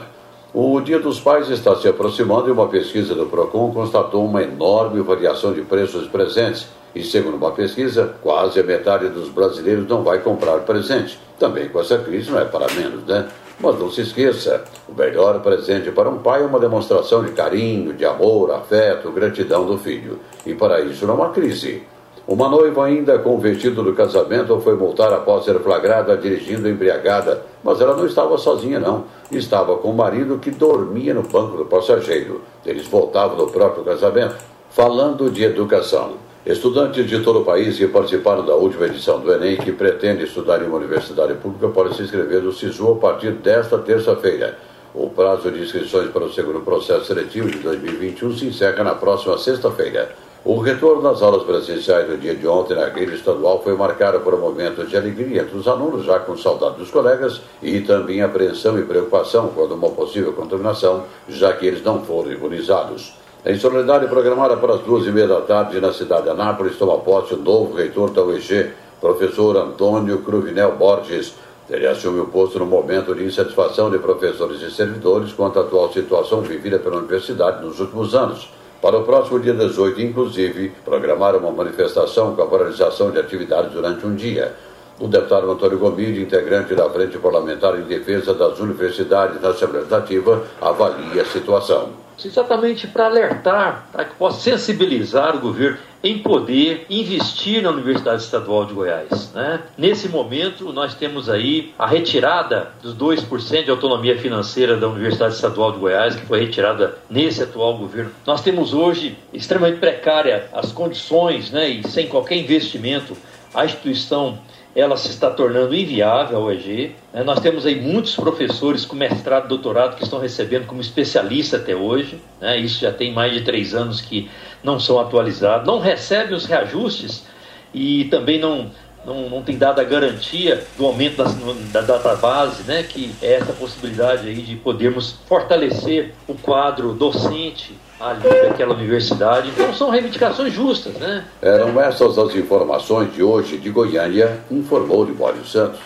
O 0.54 0.80
Dia 0.80 1.00
dos 1.00 1.20
Pais 1.20 1.50
está 1.50 1.74
se 1.74 1.88
aproximando 1.88 2.48
e 2.48 2.52
uma 2.52 2.68
pesquisa 2.68 3.16
do 3.16 3.26
PROCON 3.26 3.72
constatou 3.72 4.24
uma 4.24 4.44
enorme 4.44 5.02
variação 5.02 5.52
de 5.52 5.62
preços 5.62 6.06
presentes 6.06 6.68
e, 6.96 7.04
segundo 7.04 7.36
uma 7.36 7.50
pesquisa, 7.50 8.14
quase 8.22 8.58
a 8.58 8.62
metade 8.62 9.10
dos 9.10 9.28
brasileiros 9.28 9.86
não 9.86 10.02
vai 10.02 10.18
comprar 10.20 10.60
presente. 10.60 11.20
Também 11.38 11.68
com 11.68 11.78
essa 11.78 11.98
crise 11.98 12.30
não 12.30 12.40
é 12.40 12.46
para 12.46 12.72
menos, 12.72 13.04
né? 13.04 13.28
Mas 13.60 13.78
não 13.78 13.90
se 13.90 14.00
esqueça: 14.00 14.64
o 14.88 14.94
melhor 14.94 15.42
presente 15.42 15.90
para 15.90 16.08
um 16.08 16.20
pai 16.20 16.42
é 16.42 16.46
uma 16.46 16.58
demonstração 16.58 17.22
de 17.22 17.32
carinho, 17.32 17.92
de 17.92 18.06
amor, 18.06 18.50
afeto, 18.50 19.12
gratidão 19.12 19.66
do 19.66 19.76
filho. 19.76 20.20
E 20.46 20.54
para 20.54 20.80
isso 20.80 21.06
não 21.06 21.22
há 21.22 21.28
crise. 21.28 21.82
Uma 22.26 22.48
noiva 22.48 22.86
ainda 22.86 23.18
com 23.18 23.36
o 23.36 23.38
vestido 23.38 23.82
do 23.82 23.92
casamento 23.92 24.58
foi 24.60 24.74
multar 24.74 25.12
após 25.12 25.44
ser 25.44 25.60
flagrada 25.60 26.16
dirigindo 26.16 26.66
embriagada, 26.66 27.42
mas 27.62 27.78
ela 27.78 27.94
não 27.94 28.06
estava 28.06 28.38
sozinha 28.38 28.80
não, 28.80 29.04
estava 29.30 29.76
com 29.76 29.90
o 29.90 29.96
marido 29.96 30.38
que 30.38 30.50
dormia 30.50 31.12
no 31.12 31.22
banco 31.22 31.58
do 31.58 31.66
passageiro. 31.66 32.40
Eles 32.64 32.86
voltavam 32.86 33.36
no 33.36 33.48
próprio 33.48 33.84
casamento. 33.84 34.34
Falando 34.70 35.30
de 35.30 35.44
educação, 35.44 36.25
Estudantes 36.46 37.08
de 37.08 37.24
todo 37.24 37.40
o 37.40 37.44
país 37.44 37.76
que 37.76 37.88
participaram 37.88 38.46
da 38.46 38.54
última 38.54 38.86
edição 38.86 39.18
do 39.18 39.32
Enem 39.32 39.56
que 39.56 39.72
pretendem 39.72 40.24
estudar 40.24 40.62
em 40.62 40.68
uma 40.68 40.76
universidade 40.76 41.34
pública 41.34 41.66
podem 41.70 41.92
se 41.92 42.04
inscrever 42.04 42.40
no 42.40 42.52
SISU 42.52 42.92
a 42.92 42.94
partir 42.94 43.32
desta 43.32 43.76
terça-feira. 43.78 44.56
O 44.94 45.10
prazo 45.10 45.50
de 45.50 45.60
inscrições 45.60 46.08
para 46.12 46.22
o 46.22 46.32
segundo 46.32 46.60
processo 46.60 47.06
seletivo 47.06 47.50
de 47.50 47.58
2021 47.58 48.36
se 48.36 48.46
encerra 48.46 48.84
na 48.84 48.94
próxima 48.94 49.36
sexta-feira. 49.36 50.14
O 50.44 50.60
retorno 50.60 51.02
das 51.02 51.20
aulas 51.20 51.42
presenciais 51.42 52.08
no 52.08 52.16
dia 52.16 52.36
de 52.36 52.46
ontem 52.46 52.76
na 52.76 52.86
rede 52.90 53.16
estadual 53.16 53.60
foi 53.64 53.76
marcado 53.76 54.20
por 54.20 54.32
um 54.32 54.38
momento 54.38 54.86
de 54.86 54.96
alegria 54.96 55.42
entre 55.42 55.58
os 55.58 55.66
alunos, 55.66 56.04
já 56.04 56.20
com 56.20 56.38
saudade 56.38 56.76
dos 56.76 56.92
colegas, 56.92 57.40
e 57.60 57.80
também 57.80 58.22
apreensão 58.22 58.78
e 58.78 58.84
preocupação 58.84 59.48
quanto 59.48 59.72
a 59.72 59.76
uma 59.76 59.90
possível 59.90 60.32
contaminação, 60.32 61.06
já 61.28 61.52
que 61.54 61.66
eles 61.66 61.82
não 61.82 62.04
foram 62.04 62.30
imunizados. 62.30 63.25
Em 63.46 63.56
solenidade 63.56 64.08
programada 64.08 64.56
para 64.56 64.74
as 64.74 64.80
duas 64.80 65.06
e 65.06 65.12
meia 65.12 65.28
da 65.28 65.40
tarde 65.40 65.80
na 65.80 65.92
cidade 65.92 66.24
de 66.24 66.30
Anápolis, 66.30 66.76
toma 66.76 66.98
posse 66.98 67.34
o 67.34 67.36
novo 67.36 67.76
reitor 67.76 68.10
da 68.10 68.24
UEG, 68.24 68.72
professor 69.00 69.56
Antônio 69.56 70.18
Cruvinel 70.22 70.72
Borges. 70.72 71.32
Ele 71.70 71.86
assume 71.86 72.18
o 72.18 72.26
posto 72.26 72.58
no 72.58 72.66
momento 72.66 73.14
de 73.14 73.24
insatisfação 73.24 73.88
de 73.88 74.00
professores 74.00 74.60
e 74.62 74.70
servidores 74.72 75.32
quanto 75.32 75.60
à 75.60 75.62
atual 75.62 75.92
situação 75.92 76.40
vivida 76.40 76.80
pela 76.80 76.96
universidade 76.96 77.64
nos 77.64 77.78
últimos 77.78 78.16
anos. 78.16 78.50
Para 78.82 78.98
o 78.98 79.04
próximo 79.04 79.38
dia 79.38 79.54
18, 79.54 80.00
inclusive, 80.00 80.72
programaram 80.84 81.38
uma 81.38 81.52
manifestação 81.52 82.34
com 82.34 82.42
a 82.42 82.46
paralisação 82.46 83.12
de 83.12 83.20
atividades 83.20 83.70
durante 83.70 84.04
um 84.04 84.16
dia. 84.16 84.56
O 84.98 85.06
deputado 85.06 85.48
Antônio 85.48 85.78
Gomide, 85.78 86.20
integrante 86.20 86.74
da 86.74 86.90
Frente 86.90 87.16
Parlamentar 87.18 87.78
em 87.78 87.82
Defesa 87.82 88.34
das 88.34 88.58
Universidades 88.58 89.40
na 89.40 89.50
Assembleia 89.50 89.84
Legislativa, 89.84 90.42
avalia 90.60 91.22
a 91.22 91.26
situação 91.26 92.05
exatamente 92.24 92.86
para 92.86 93.06
alertar, 93.06 93.88
para 93.92 94.04
que 94.04 94.14
possa 94.14 94.40
sensibilizar 94.40 95.36
o 95.36 95.40
governo 95.40 95.78
em 96.02 96.18
poder 96.18 96.86
investir 96.88 97.62
na 97.62 97.70
Universidade 97.70 98.22
Estadual 98.22 98.64
de 98.64 98.74
Goiás. 98.74 99.32
Né? 99.34 99.60
Nesse 99.76 100.08
momento, 100.08 100.72
nós 100.72 100.94
temos 100.94 101.28
aí 101.28 101.74
a 101.78 101.86
retirada 101.86 102.70
dos 102.80 102.94
2% 102.94 103.64
de 103.64 103.70
autonomia 103.70 104.16
financeira 104.16 104.76
da 104.76 104.86
Universidade 104.88 105.34
Estadual 105.34 105.72
de 105.72 105.78
Goiás, 105.78 106.14
que 106.14 106.24
foi 106.24 106.40
retirada 106.40 106.96
nesse 107.10 107.42
atual 107.42 107.76
governo. 107.76 108.12
Nós 108.24 108.40
temos 108.40 108.72
hoje 108.72 109.18
extremamente 109.32 109.78
precária 109.78 110.48
as 110.52 110.70
condições, 110.70 111.50
né, 111.50 111.68
e 111.68 111.88
sem 111.88 112.06
qualquer 112.06 112.36
investimento, 112.36 113.16
a 113.52 113.64
instituição 113.64 114.38
ela 114.76 114.94
se 114.98 115.08
está 115.08 115.30
tornando 115.30 115.74
inviável 115.74 116.36
ao 116.36 116.52
EG. 116.52 116.94
Né? 117.10 117.24
Nós 117.24 117.40
temos 117.40 117.64
aí 117.64 117.80
muitos 117.80 118.14
professores 118.14 118.84
com 118.84 118.94
mestrado, 118.94 119.48
doutorado 119.48 119.96
que 119.96 120.04
estão 120.04 120.18
recebendo 120.18 120.66
como 120.66 120.82
especialista 120.82 121.56
até 121.56 121.74
hoje. 121.74 122.20
Né? 122.38 122.58
Isso 122.58 122.80
já 122.80 122.92
tem 122.92 123.10
mais 123.10 123.32
de 123.32 123.40
três 123.40 123.74
anos 123.74 124.02
que 124.02 124.30
não 124.62 124.78
são 124.78 125.00
atualizados, 125.00 125.66
não 125.66 125.78
recebem 125.78 126.36
os 126.36 126.44
reajustes 126.44 127.24
e 127.72 128.04
também 128.04 128.38
não, 128.38 128.70
não, 129.06 129.30
não 129.30 129.42
tem 129.42 129.56
dado 129.56 129.80
a 129.80 129.84
garantia 129.84 130.62
do 130.76 130.84
aumento 130.84 131.24
da, 131.24 131.80
da 131.80 131.80
database, 131.80 132.64
né? 132.64 132.82
que 132.82 133.14
é 133.22 133.32
essa 133.32 133.54
possibilidade 133.54 134.28
aí 134.28 134.42
de 134.42 134.56
podermos 134.56 135.16
fortalecer 135.26 136.12
o 136.28 136.34
quadro 136.34 136.92
docente 136.92 137.74
ali 138.00 138.22
daquela 138.22 138.74
universidade. 138.74 139.48
Então 139.48 139.72
são 139.74 139.90
reivindicações 139.90 140.52
justas, 140.52 140.94
né? 140.94 141.24
Eram 141.40 141.80
essas 141.80 142.18
as 142.18 142.34
informações 142.34 143.12
de 143.14 143.22
hoje 143.22 143.56
de 143.58 143.70
Goiânia, 143.70 144.40
informou 144.50 145.04
Libório 145.04 145.44
Santos. 145.44 145.80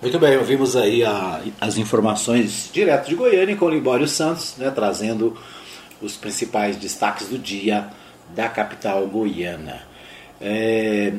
Muito 0.00 0.18
bem, 0.18 0.36
ouvimos 0.36 0.74
aí 0.74 1.04
a, 1.04 1.40
as 1.60 1.78
informações 1.78 2.68
direto 2.72 3.08
de 3.08 3.14
Goiânia 3.14 3.54
com 3.54 3.66
o 3.66 3.70
Libório 3.70 4.08
Santos, 4.08 4.56
né, 4.58 4.68
trazendo 4.68 5.38
os 6.00 6.16
principais 6.16 6.76
destaques 6.76 7.28
do 7.28 7.38
dia 7.38 7.86
da 8.34 8.48
capital 8.48 9.06
goiana. 9.06 9.80
É, 10.40 11.12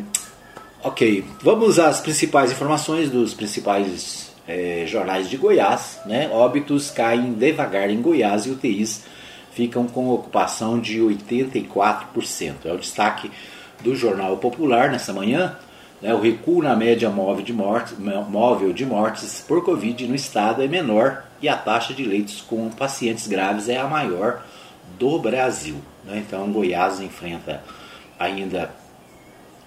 Ok, 0.84 1.24
vamos 1.41 1.80
às 1.80 2.02
principais 2.02 2.52
informações 2.52 3.10
dos 3.10 3.34
principais 3.34 4.34
é, 4.46 4.84
jornais 4.86 5.30
de 5.30 5.38
Goiás, 5.38 6.02
né? 6.06 6.30
Óbitos 6.30 6.91
caem 6.91 7.32
devagar 7.32 7.89
em 7.89 8.02
Goiás 8.02 8.46
e 8.46 8.50
UTIs 8.50 9.06
ficam 9.54 9.88
com 9.88 10.10
ocupação 10.10 10.80
de 10.80 11.00
84%. 11.00 12.65
É 12.65 12.74
o 12.74 12.78
destaque 12.78 13.32
do 13.82 13.96
Jornal 13.96 14.36
Popular 14.38 14.91
nessa 14.91 15.13
manhã. 15.13 15.56
Né? 16.02 16.13
O 16.13 16.19
recuo 16.19 16.62
na 16.62 16.76
média 16.76 17.10
móvel 17.10 17.46
de, 17.46 17.54
mortes, 17.54 17.98
móvel 17.98 18.74
de 18.74 18.86
mortes 18.86 19.43
por 19.48 19.63
Covid 19.63 20.06
no 20.08 20.15
estado 20.15 20.62
é 20.62 20.67
menor 20.67 21.24
e 21.41 21.48
a 21.48 21.56
taxa 21.56 21.93
de 21.93 22.04
leitos 22.04 22.41
com 22.41 22.69
pacientes 22.69 23.28
graves 23.28 23.69
é 23.69 23.78
a 23.78 23.88
maior 23.88 24.43
do 25.00 25.17
Brasil. 25.17 25.76
Né? 26.04 26.24
Então, 26.28 26.52
Goiás 26.52 27.00
enfrenta 27.00 27.63
ainda, 28.19 28.69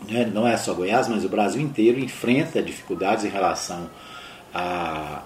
né? 0.09 0.30
não 0.32 0.46
é 0.46 0.56
só 0.56 0.74
Goiás, 0.74 1.09
mas 1.09 1.24
o 1.24 1.28
Brasil 1.28 1.61
inteiro 1.61 1.98
enfrenta 1.98 2.62
dificuldades 2.62 3.24
em 3.24 3.28
relação 3.28 3.88
a 4.54 5.22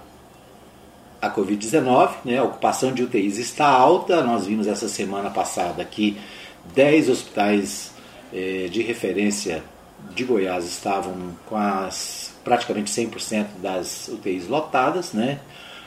a 1.20 1.30
Covid-19, 1.30 2.12
né? 2.24 2.38
a 2.38 2.44
ocupação 2.44 2.92
de 2.92 3.02
UTIs 3.02 3.36
está 3.36 3.66
alta. 3.66 4.22
Nós 4.22 4.46
vimos 4.46 4.66
essa 4.66 4.88
semana 4.88 5.28
passada 5.28 5.84
que 5.84 6.16
10 6.74 7.10
hospitais 7.10 7.92
eh, 8.32 8.68
de 8.70 8.80
referência 8.82 9.62
de 10.14 10.24
Goiás 10.24 10.64
estavam 10.64 11.36
com 11.46 11.56
as 11.56 12.32
praticamente 12.42 12.90
100% 12.90 13.46
das 13.60 14.08
UTIs 14.08 14.48
lotadas. 14.48 15.12
Né? 15.12 15.40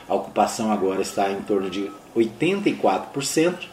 A 0.08 0.14
ocupação 0.14 0.72
agora 0.72 1.02
está 1.02 1.32
em 1.32 1.42
torno 1.42 1.70
de 1.70 1.90
84% 2.16 3.73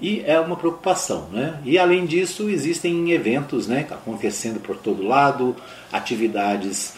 e 0.00 0.22
é 0.26 0.38
uma 0.40 0.56
preocupação. 0.56 1.28
Né? 1.30 1.60
E 1.64 1.78
além 1.78 2.06
disso, 2.06 2.48
existem 2.48 3.10
eventos 3.12 3.66
né, 3.66 3.86
acontecendo 3.90 4.60
por 4.60 4.76
todo 4.76 5.06
lado, 5.06 5.54
atividades 5.92 6.94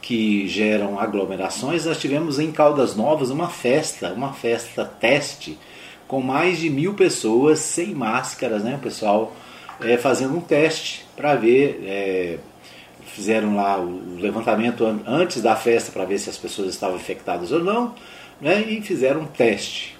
que 0.00 0.46
geram 0.46 1.00
aglomerações, 1.00 1.84
nós 1.84 1.98
tivemos 1.98 2.38
em 2.38 2.52
Caldas 2.52 2.94
Novas 2.94 3.28
uma 3.30 3.48
festa, 3.48 4.12
uma 4.12 4.32
festa 4.32 4.84
teste, 4.84 5.58
com 6.06 6.20
mais 6.20 6.58
de 6.58 6.70
mil 6.70 6.94
pessoas 6.94 7.58
sem 7.58 7.92
máscaras, 7.92 8.62
né? 8.62 8.76
O 8.76 8.78
pessoal 8.78 9.34
é, 9.80 9.96
fazendo 9.96 10.36
um 10.36 10.40
teste 10.40 11.04
para 11.16 11.34
ver, 11.34 11.82
é, 11.84 12.38
fizeram 13.06 13.56
lá 13.56 13.80
o 13.80 14.16
levantamento 14.16 14.84
antes 15.04 15.42
da 15.42 15.56
festa 15.56 15.90
para 15.90 16.04
ver 16.04 16.18
se 16.18 16.30
as 16.30 16.38
pessoas 16.38 16.68
estavam 16.68 16.94
infectadas 16.94 17.50
ou 17.50 17.58
não, 17.58 17.92
né? 18.40 18.62
E 18.62 18.80
fizeram 18.82 19.22
um 19.22 19.26
teste, 19.26 19.96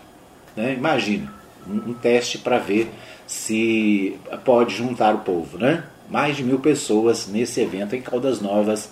né? 0.56 0.72
Imagina, 0.74 1.34
um, 1.68 1.94
teste 1.94 2.38
para 2.38 2.58
ver 2.58 2.90
se 3.26 4.18
pode 4.44 4.74
juntar 4.74 5.14
o 5.14 5.18
povo, 5.18 5.58
né? 5.58 5.84
Mais 6.08 6.36
de 6.36 6.44
mil 6.44 6.60
pessoas 6.60 7.26
nesse 7.26 7.60
evento 7.60 7.96
em 7.96 8.00
Caldas 8.00 8.40
Novas 8.40 8.90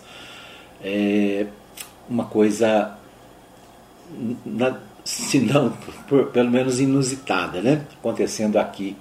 é 0.83 1.47
uma 2.09 2.27
coisa, 2.27 2.97
se 5.05 5.41
não, 5.41 5.73
pelo 6.33 6.51
menos 6.51 6.81
inusitada, 6.81 7.63
né? 7.63 7.87
acontecendo 7.99 8.59
aqui 8.59 8.97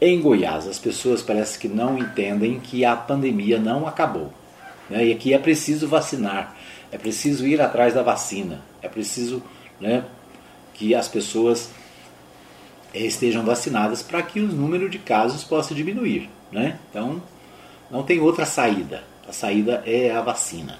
em 0.00 0.20
Goiás. 0.20 0.68
As 0.68 0.78
pessoas 0.78 1.22
parece 1.22 1.58
que 1.58 1.68
não 1.68 1.98
entendem 1.98 2.60
que 2.60 2.84
a 2.84 2.94
pandemia 2.94 3.58
não 3.58 3.86
acabou. 3.86 4.32
Né? 4.88 5.06
E 5.06 5.12
aqui 5.12 5.34
é 5.34 5.38
preciso 5.38 5.88
vacinar, 5.88 6.54
é 6.92 6.98
preciso 6.98 7.46
ir 7.46 7.60
atrás 7.60 7.94
da 7.94 8.02
vacina, 8.02 8.60
é 8.80 8.88
preciso 8.88 9.42
né, 9.80 10.04
que 10.74 10.94
as 10.94 11.08
pessoas 11.08 11.70
estejam 13.04 13.44
vacinadas 13.44 14.02
para 14.02 14.22
que 14.22 14.40
o 14.40 14.46
número 14.46 14.88
de 14.88 14.98
casos 14.98 15.44
possa 15.44 15.74
diminuir. 15.74 16.30
Né? 16.50 16.78
Então, 16.90 17.20
não 17.90 18.02
tem 18.02 18.20
outra 18.20 18.46
saída. 18.46 19.02
A 19.28 19.32
saída 19.32 19.82
é 19.84 20.10
a 20.10 20.20
vacina. 20.20 20.78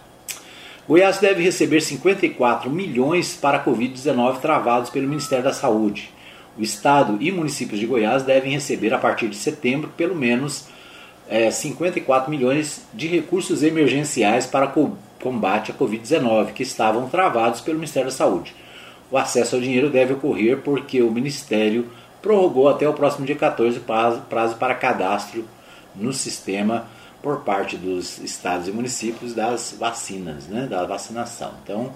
Goiás 0.88 1.18
deve 1.18 1.42
receber 1.42 1.80
54 1.80 2.70
milhões 2.70 3.34
para 3.34 3.58
a 3.58 3.64
Covid-19 3.64 4.38
travados 4.38 4.88
pelo 4.88 5.08
Ministério 5.08 5.44
da 5.44 5.52
Saúde. 5.52 6.10
O 6.56 6.62
Estado 6.62 7.18
e 7.20 7.32
municípios 7.32 7.80
de 7.80 7.86
Goiás 7.86 8.22
devem 8.22 8.52
receber 8.52 8.94
a 8.94 8.98
partir 8.98 9.28
de 9.28 9.36
setembro 9.36 9.90
pelo 9.96 10.14
menos 10.14 10.68
é, 11.28 11.50
54 11.50 12.30
milhões 12.30 12.86
de 12.94 13.08
recursos 13.08 13.64
emergenciais 13.64 14.46
para 14.46 14.72
combate 15.20 15.72
à 15.72 15.74
Covid-19, 15.74 16.52
que 16.52 16.62
estavam 16.62 17.08
travados 17.08 17.60
pelo 17.60 17.78
Ministério 17.78 18.08
da 18.08 18.16
Saúde. 18.16 18.54
O 19.10 19.18
acesso 19.18 19.56
ao 19.56 19.60
dinheiro 19.60 19.90
deve 19.90 20.14
ocorrer 20.14 20.58
porque 20.58 21.02
o 21.02 21.10
Ministério 21.10 21.86
prorrogou 22.26 22.68
até 22.68 22.88
o 22.88 22.92
próximo 22.92 23.24
dia 23.24 23.36
14 23.36 23.78
prazo, 23.78 24.22
prazo 24.28 24.56
para 24.56 24.74
cadastro 24.74 25.44
no 25.94 26.12
sistema 26.12 26.86
por 27.22 27.42
parte 27.42 27.76
dos 27.76 28.18
estados 28.18 28.66
e 28.66 28.72
municípios 28.72 29.32
das 29.32 29.76
vacinas, 29.78 30.48
né, 30.48 30.66
da 30.68 30.84
vacinação. 30.84 31.52
Então, 31.62 31.92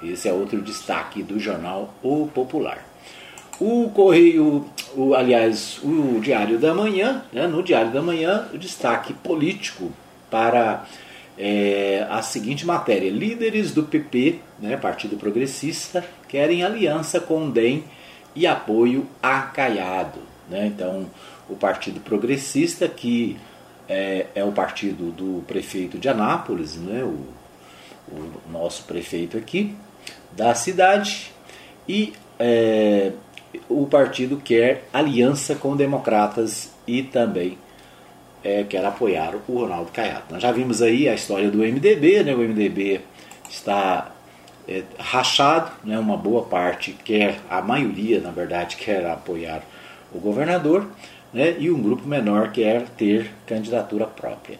esse 0.00 0.28
é 0.28 0.32
outro 0.32 0.62
destaque 0.62 1.20
do 1.20 1.36
jornal 1.40 1.92
O 2.00 2.28
Popular. 2.32 2.86
O 3.58 3.90
Correio, 3.90 4.64
o, 4.94 5.14
aliás, 5.14 5.80
o 5.82 6.20
Diário 6.20 6.60
da 6.60 6.72
Manhã, 6.72 7.24
né, 7.32 7.48
no 7.48 7.60
Diário 7.60 7.90
da 7.90 8.00
Manhã, 8.00 8.48
o 8.54 8.58
destaque 8.58 9.12
político 9.12 9.90
para 10.30 10.84
é, 11.36 12.06
a 12.08 12.22
seguinte 12.22 12.64
matéria: 12.64 13.10
líderes 13.10 13.72
do 13.72 13.82
PP, 13.82 14.38
né, 14.60 14.76
Partido 14.76 15.16
Progressista, 15.16 16.04
querem 16.28 16.62
aliança 16.62 17.18
com 17.18 17.46
o 17.46 17.50
DEM 17.50 17.82
e 18.34 18.46
apoio 18.46 19.06
a 19.22 19.42
Caiado. 19.42 20.20
Né? 20.48 20.66
Então, 20.66 21.06
o 21.48 21.56
Partido 21.56 22.00
Progressista, 22.00 22.88
que 22.88 23.38
é, 23.88 24.26
é 24.34 24.44
o 24.44 24.52
partido 24.52 25.10
do 25.10 25.42
prefeito 25.46 25.98
de 25.98 26.08
Anápolis, 26.08 26.76
né, 26.76 27.02
o, 27.02 27.26
o 28.10 28.32
nosso 28.50 28.84
prefeito 28.84 29.36
aqui 29.36 29.74
da 30.32 30.54
cidade, 30.54 31.32
e 31.88 32.12
é, 32.38 33.12
o 33.68 33.86
partido 33.86 34.38
quer 34.38 34.88
aliança 34.92 35.54
com 35.54 35.76
democratas 35.76 36.72
e 36.86 37.02
também 37.02 37.58
é, 38.42 38.64
quer 38.64 38.84
apoiar 38.84 39.34
o 39.46 39.60
Ronaldo 39.60 39.90
Caiado. 39.92 40.24
Nós 40.30 40.42
já 40.42 40.50
vimos 40.50 40.80
aí 40.80 41.08
a 41.08 41.14
história 41.14 41.50
do 41.50 41.58
MDB, 41.58 42.22
né, 42.22 42.34
o 42.34 42.38
MDB 42.38 43.00
está 43.50 44.11
é, 44.68 44.82
rachado, 44.98 45.70
né, 45.84 45.98
uma 45.98 46.16
boa 46.16 46.42
parte 46.42 46.92
quer, 47.04 47.40
a 47.50 47.60
maioria 47.60 48.20
na 48.20 48.30
verdade 48.30 48.76
quer 48.76 49.04
apoiar 49.06 49.62
o 50.12 50.18
governador, 50.18 50.86
né, 51.32 51.56
e 51.58 51.70
um 51.70 51.80
grupo 51.80 52.06
menor 52.06 52.52
quer 52.52 52.88
ter 52.96 53.30
candidatura 53.46 54.06
própria. 54.06 54.58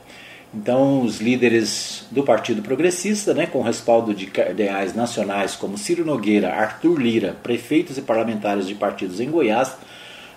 Então, 0.54 1.00
os 1.00 1.18
líderes 1.18 2.06
do 2.10 2.22
Partido 2.22 2.60
Progressista, 2.60 3.32
né, 3.32 3.46
com 3.46 3.62
respaldo 3.62 4.12
de 4.12 4.30
ideais 4.50 4.94
nacionais 4.94 5.56
como 5.56 5.78
Ciro 5.78 6.04
Nogueira, 6.04 6.52
Arthur 6.52 7.00
Lira, 7.00 7.36
prefeitos 7.42 7.96
e 7.96 8.02
parlamentares 8.02 8.66
de 8.66 8.74
partidos 8.74 9.18
em 9.18 9.30
Goiás, 9.30 9.74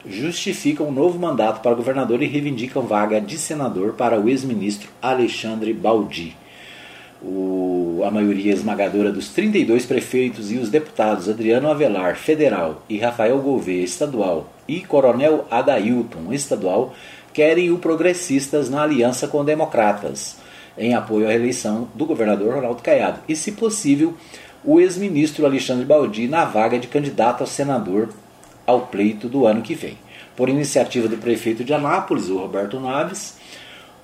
justificam 0.07 0.87
um 0.87 0.91
novo 0.91 1.19
mandato 1.19 1.61
para 1.61 1.75
governador 1.75 2.21
e 2.21 2.27
reivindicam 2.27 2.83
vaga 2.83 3.19
de 3.19 3.37
senador 3.37 3.93
para 3.93 4.19
o 4.19 4.29
ex-ministro 4.29 4.89
Alexandre 5.01 5.73
Baldi. 5.73 6.37
O, 7.21 8.01
a 8.05 8.11
maioria 8.11 8.53
esmagadora 8.53 9.11
dos 9.11 9.29
32 9.29 9.85
prefeitos 9.85 10.51
e 10.51 10.57
os 10.57 10.69
deputados 10.69 11.27
Adriano 11.29 11.69
Avelar, 11.69 12.17
federal, 12.17 12.83
e 12.89 12.97
Rafael 12.97 13.39
Gouveia, 13.39 13.83
estadual, 13.83 14.53
e 14.67 14.81
Coronel 14.81 15.45
Adailton, 15.49 16.31
estadual, 16.31 16.93
querem 17.33 17.71
o 17.71 17.77
Progressistas 17.77 18.69
na 18.69 18.83
aliança 18.83 19.27
com 19.27 19.43
Democratas, 19.43 20.37
em 20.77 20.93
apoio 20.93 21.25
à 21.25 21.29
reeleição 21.29 21.87
do 21.95 22.05
governador 22.05 22.55
Ronaldo 22.55 22.83
Caiado, 22.83 23.19
e, 23.27 23.35
se 23.35 23.53
possível, 23.53 24.13
o 24.63 24.79
ex-ministro 24.79 25.45
Alexandre 25.45 25.85
Baldi 25.85 26.27
na 26.27 26.45
vaga 26.45 26.79
de 26.79 26.87
candidato 26.87 27.43
a 27.43 27.47
senador 27.47 28.09
ao 28.65 28.87
pleito 28.87 29.29
do 29.29 29.45
ano 29.45 29.61
que 29.61 29.75
vem. 29.75 29.97
Por 30.35 30.49
iniciativa 30.49 31.07
do 31.07 31.17
prefeito 31.17 31.63
de 31.63 31.73
Anápolis, 31.73 32.29
o 32.29 32.37
Roberto 32.37 32.79
Naves, 32.79 33.34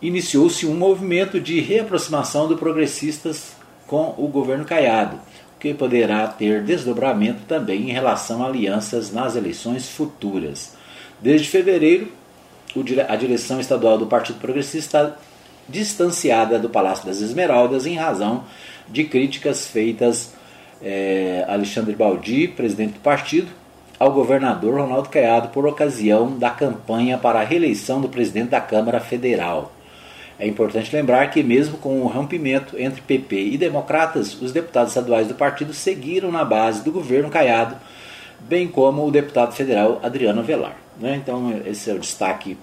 iniciou-se 0.02 0.66
um 0.66 0.76
movimento 0.76 1.40
de 1.40 1.60
reaproximação 1.60 2.48
do 2.48 2.58
progressistas 2.58 3.54
com 3.88 4.16
o 4.18 4.28
governo 4.28 4.66
Caiado 4.66 5.20
que 5.62 5.76
poderá 5.76 6.28
ter 6.28 6.64
desdobramento 6.64 7.42
também 7.48 7.90
em 7.90 7.94
relação 7.94 8.44
a 8.44 8.48
alianças 8.48 9.14
nas 9.14 9.36
eleições 9.36 9.88
futuras. 9.88 10.76
Desde 11.22 11.48
fevereiro, 11.48 12.12
a 13.08 13.16
direção 13.16 13.60
estadual 13.60 13.96
do 13.96 14.08
Partido 14.08 14.40
Progressista 14.40 14.78
está 15.04 15.18
distanciada 15.70 16.58
do 16.58 16.68
Palácio 16.68 17.06
das 17.06 17.22
Esmeraldas 17.22 17.86
em 17.86 17.96
razão 17.96 18.44
de 18.90 19.04
críticas 19.04 19.68
feitas 19.68 20.34
é, 20.82 21.46
Alexandre 21.48 21.96
Baldi, 21.96 22.48
presidente 22.48 22.94
do 22.94 23.00
partido, 23.00 23.50
ao 24.00 24.12
governador 24.12 24.80
Ronaldo 24.80 25.10
Caiado 25.10 25.50
por 25.50 25.68
ocasião 25.68 26.40
da 26.40 26.50
campanha 26.50 27.20
para 27.20 27.40
a 27.40 27.44
reeleição 27.44 28.02
do 28.02 28.10
presidente 28.10 28.50
da 28.50 28.60
Câmara 28.60 29.00
Federal. 29.00 29.72
É 30.42 30.48
importante 30.48 30.92
lembrar 30.92 31.30
que, 31.30 31.44
mesmo 31.44 31.78
com 31.78 32.02
o 32.02 32.08
rompimento 32.08 32.76
entre 32.76 33.00
PP 33.00 33.36
e 33.36 33.58
democratas, 33.60 34.42
os 34.42 34.52
deputados 34.52 34.90
estaduais 34.90 35.28
do 35.28 35.36
partido 35.36 35.72
seguiram 35.72 36.32
na 36.32 36.44
base 36.44 36.84
do 36.84 36.92
governo 36.92 37.30
Caiado, 37.30 37.76
bem 38.40 38.68
como 38.68 39.06
o 39.06 39.12
deputado 39.12 39.54
federal 39.54 40.00
Adriano 40.02 40.42
Velar. 40.42 40.76
Né? 41.00 41.16
Então, 41.16 41.62
esse 41.64 41.92
é 41.92 41.94
o 41.94 42.00
destaque 42.00 42.58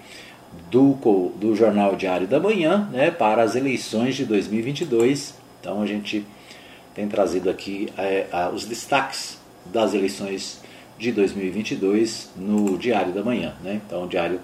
do, 0.69 0.93
do 1.37 1.55
Jornal 1.55 1.95
Diário 1.95 2.27
da 2.27 2.37
Manhã 2.37 2.89
né, 2.91 3.11
para 3.11 3.43
as 3.43 3.55
eleições 3.55 4.17
de 4.17 4.25
2022. 4.25 5.35
Então, 5.61 5.81
a 5.81 5.85
gente 5.85 6.25
tem 6.93 7.07
trazido 7.07 7.49
aqui 7.49 7.87
é, 7.97 8.27
os 8.53 8.65
destaques 8.65 9.39
das 9.63 9.93
eleições 9.93 10.59
de 10.97 11.13
2022 11.13 12.31
no 12.35 12.77
Diário 12.77 13.13
da 13.13 13.23
Manhã. 13.23 13.53
Né? 13.63 13.79
Então, 13.87 14.03
o 14.03 14.07
Diário 14.09 14.41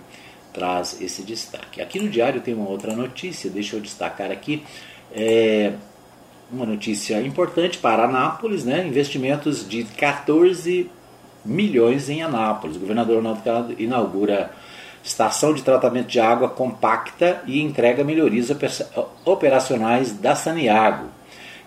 traz 0.56 1.02
esse 1.02 1.22
destaque. 1.22 1.82
Aqui 1.82 2.00
no 2.00 2.10
Diário 2.10 2.40
tem 2.40 2.54
uma 2.54 2.70
outra 2.70 2.96
notícia, 2.96 3.50
deixa 3.50 3.76
eu 3.76 3.82
destacar 3.82 4.32
aqui. 4.32 4.64
É, 5.12 5.74
uma 6.50 6.66
notícia 6.66 7.22
importante 7.22 7.78
para 7.78 8.06
Anápolis, 8.06 8.64
né? 8.64 8.88
investimentos 8.88 9.68
de 9.68 9.84
14 9.84 10.90
milhões 11.44 12.10
em 12.10 12.24
Anápolis. 12.24 12.78
O 12.78 12.80
governador 12.80 13.18
Ronaldo 13.18 13.76
inaugura 13.78 14.52
estação 15.04 15.54
de 15.54 15.62
tratamento 15.62 16.08
de 16.08 16.20
água 16.20 16.50
compacta 16.50 17.44
e 17.46 17.62
entrega 17.62 18.04
melhorias 18.04 18.50
operacionais 19.26 20.14
da 20.14 20.36
Saniago. 20.36 21.10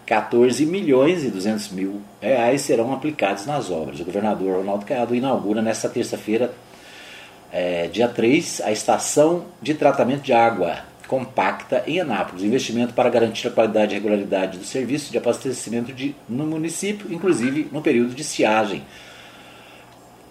14 0.07 0.65
milhões 0.65 1.23
e 1.23 1.31
200 1.31 1.69
mil 1.73 2.01
reais 2.21 2.63
serão 2.63 2.95
aplicados 2.95 3.45
nas 3.45 3.71
obras. 3.71 4.01
O 4.01 4.05
governador 4.05 4.57
Ronaldo 4.57 4.87
Caiado 4.87 5.15
inaugura 5.15 5.61
nesta 5.61 5.87
terça-feira, 5.89 6.53
é, 7.53 7.89
dia 7.89 8.09
3, 8.09 8.61
a 8.63 8.73
estação 8.73 9.47
de 9.61 9.75
tratamento 9.75 10.23
de 10.23 10.33
água 10.33 10.79
compacta 11.07 11.83
em 11.87 11.99
Anápolis. 11.99 12.45
Investimento 12.45 12.93
para 12.93 13.09
garantir 13.09 13.49
a 13.49 13.51
qualidade 13.51 13.93
e 13.93 13.95
regularidade 13.95 14.59
do 14.59 14.65
serviço 14.65 15.11
de 15.11 15.19
abastecimento 15.19 15.93
de, 15.93 16.15
no 16.29 16.47
município, 16.47 17.13
inclusive 17.13 17.69
no 17.73 17.81
período 17.81 18.15
de 18.15 18.23
estiagem. 18.23 18.85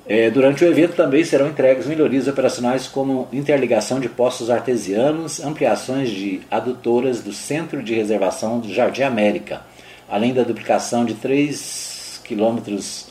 É, 0.09 0.29
durante 0.29 0.63
o 0.63 0.67
evento 0.67 0.95
também 0.95 1.21
serão 1.25 1.49
entregues 1.49 1.85
melhorias 1.85 2.29
operacionais 2.29 2.87
como 2.87 3.27
interligação 3.33 3.99
de 3.99 4.07
postos 4.07 4.49
artesianos, 4.49 5.43
ampliações 5.43 6.09
de 6.09 6.39
adutoras 6.49 7.21
do 7.21 7.33
Centro 7.33 7.83
de 7.83 7.93
Reservação 7.93 8.59
do 8.59 8.73
Jardim 8.73 9.01
América, 9.01 9.63
além 10.07 10.33
da 10.33 10.43
duplicação 10.43 11.03
de 11.03 11.15
3 11.15 12.21
quilômetros 12.23 13.07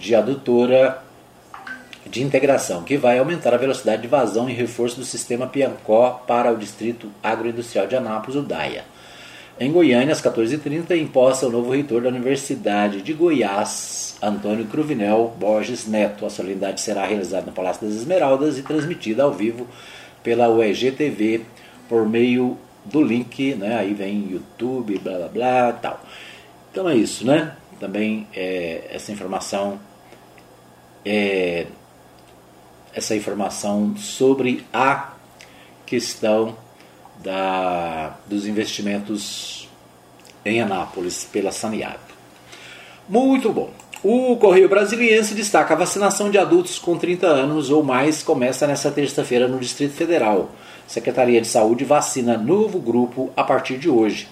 de 0.00 0.16
adutora 0.16 1.00
de 2.12 2.22
integração, 2.22 2.82
que 2.82 2.98
vai 2.98 3.18
aumentar 3.18 3.54
a 3.54 3.56
velocidade 3.56 4.02
de 4.02 4.08
vazão 4.08 4.48
e 4.48 4.52
reforço 4.52 4.96
do 4.96 5.04
sistema 5.04 5.46
Piancó 5.46 6.22
para 6.26 6.52
o 6.52 6.58
Distrito 6.58 7.10
Agroindustrial 7.22 7.86
de 7.86 7.96
Anápolis, 7.96 8.36
o 8.36 8.42
DAIA. 8.42 8.84
Em 9.58 9.72
Goiânia, 9.72 10.12
às 10.12 10.20
14h30, 10.20 10.94
imposta 11.00 11.46
o 11.46 11.50
novo 11.50 11.70
reitor 11.70 12.02
da 12.02 12.10
Universidade 12.10 13.00
de 13.00 13.14
Goiás, 13.14 14.18
Antônio 14.20 14.66
Cruvinel 14.66 15.34
Borges 15.38 15.86
Neto. 15.86 16.26
A 16.26 16.30
solenidade 16.30 16.82
será 16.82 17.06
realizada 17.06 17.46
no 17.46 17.52
Palácio 17.52 17.86
das 17.86 17.96
Esmeraldas 17.96 18.58
e 18.58 18.62
transmitida 18.62 19.22
ao 19.22 19.32
vivo 19.32 19.66
pela 20.22 20.50
UEG 20.50 20.92
TV 20.92 21.40
por 21.88 22.06
meio 22.06 22.58
do 22.84 23.02
link, 23.02 23.54
né? 23.54 23.76
Aí 23.76 23.94
vem 23.94 24.28
YouTube, 24.30 24.98
blá 24.98 25.16
blá 25.16 25.28
blá 25.28 25.72
tal. 25.72 26.04
Então 26.70 26.86
é 26.90 26.94
isso, 26.94 27.26
né? 27.26 27.56
Também 27.80 28.26
é, 28.34 28.90
essa 28.92 29.10
informação 29.12 29.80
é, 31.04 31.66
essa 32.94 33.16
informação 33.16 33.96
sobre 33.96 34.64
a 34.72 35.12
questão 35.86 36.56
da, 37.22 38.16
dos 38.26 38.46
investimentos 38.46 39.68
em 40.44 40.60
Anápolis 40.60 41.24
pela 41.24 41.52
Saniago. 41.52 42.00
Muito 43.08 43.52
bom. 43.52 43.70
O 44.02 44.36
Correio 44.36 44.68
Brasiliense 44.68 45.32
destaca 45.32 45.74
a 45.74 45.76
vacinação 45.76 46.28
de 46.28 46.36
adultos 46.36 46.76
com 46.78 46.98
30 46.98 47.24
anos 47.24 47.70
ou 47.70 47.84
mais 47.84 48.20
começa 48.20 48.66
nesta 48.66 48.90
terça-feira 48.90 49.46
no 49.46 49.60
Distrito 49.60 49.94
Federal. 49.94 50.50
Secretaria 50.88 51.40
de 51.40 51.46
Saúde 51.46 51.84
vacina 51.84 52.36
novo 52.36 52.80
grupo 52.80 53.30
a 53.36 53.44
partir 53.44 53.78
de 53.78 53.88
hoje, 53.88 54.26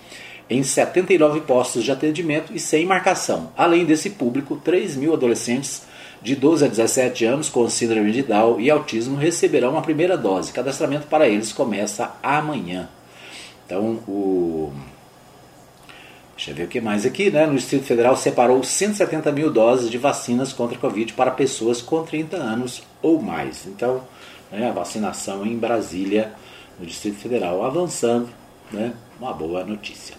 em 0.48 0.64
79 0.64 1.42
postos 1.42 1.84
de 1.84 1.92
atendimento 1.92 2.52
e 2.52 2.58
sem 2.58 2.84
marcação. 2.84 3.52
Além 3.56 3.84
desse 3.84 4.10
público, 4.10 4.56
3 4.56 4.96
mil 4.96 5.14
adolescentes 5.14 5.82
de 6.22 6.36
12 6.36 6.64
a 6.64 6.68
17 6.68 7.24
anos 7.24 7.48
com 7.48 7.68
síndrome 7.68 8.12
de 8.12 8.22
Down 8.22 8.60
e 8.60 8.70
autismo 8.70 9.16
receberão 9.16 9.76
a 9.78 9.82
primeira 9.82 10.16
dose. 10.16 10.52
Cadastramento 10.52 11.06
para 11.06 11.28
eles 11.28 11.52
começa 11.52 12.12
amanhã. 12.22 12.88
Então, 13.66 14.00
o. 14.06 14.72
Deixa 16.36 16.52
eu 16.52 16.54
ver 16.54 16.64
o 16.64 16.68
que 16.68 16.80
mais 16.80 17.04
aqui, 17.04 17.30
né? 17.30 17.46
No 17.46 17.54
Distrito 17.54 17.84
Federal 17.84 18.16
separou 18.16 18.62
170 18.64 19.30
mil 19.30 19.50
doses 19.50 19.90
de 19.90 19.98
vacinas 19.98 20.52
contra 20.52 20.76
a 20.76 20.80
Covid 20.80 21.12
para 21.12 21.30
pessoas 21.30 21.82
com 21.82 22.02
30 22.02 22.36
anos 22.36 22.82
ou 23.02 23.20
mais. 23.20 23.66
Então, 23.66 24.02
né, 24.50 24.68
a 24.68 24.72
vacinação 24.72 25.44
em 25.44 25.56
Brasília, 25.56 26.32
no 26.78 26.86
Distrito 26.86 27.18
Federal, 27.18 27.62
avançando, 27.62 28.30
né? 28.72 28.92
Uma 29.18 29.34
boa 29.34 29.64
notícia. 29.64 30.16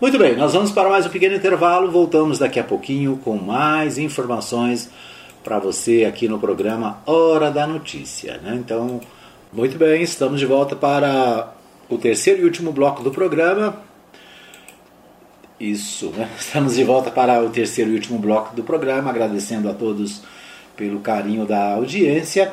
Muito 0.00 0.18
bem, 0.18 0.36
nós 0.36 0.52
vamos 0.52 0.72
para 0.72 0.90
mais 0.90 1.06
um 1.06 1.10
pequeno 1.10 1.36
intervalo. 1.36 1.90
Voltamos 1.90 2.38
daqui 2.38 2.60
a 2.60 2.64
pouquinho 2.64 3.16
com 3.24 3.36
mais 3.36 3.96
informações 3.98 4.90
para 5.46 5.60
você 5.60 6.04
aqui 6.04 6.26
no 6.26 6.40
programa 6.40 6.98
Hora 7.06 7.52
da 7.52 7.68
Notícia. 7.68 8.36
Né? 8.38 8.56
Então, 8.56 9.00
muito 9.52 9.78
bem, 9.78 10.02
estamos 10.02 10.40
de 10.40 10.46
volta 10.46 10.74
para 10.74 11.54
o 11.88 11.96
terceiro 11.96 12.42
e 12.42 12.44
último 12.44 12.72
bloco 12.72 13.00
do 13.00 13.12
programa. 13.12 13.80
Isso, 15.60 16.10
né? 16.16 16.28
estamos 16.36 16.74
de 16.74 16.82
volta 16.82 17.12
para 17.12 17.40
o 17.44 17.48
terceiro 17.48 17.92
e 17.92 17.94
último 17.94 18.18
bloco 18.18 18.56
do 18.56 18.64
programa, 18.64 19.08
agradecendo 19.08 19.70
a 19.70 19.72
todos 19.72 20.20
pelo 20.76 20.98
carinho 20.98 21.46
da 21.46 21.74
audiência. 21.74 22.52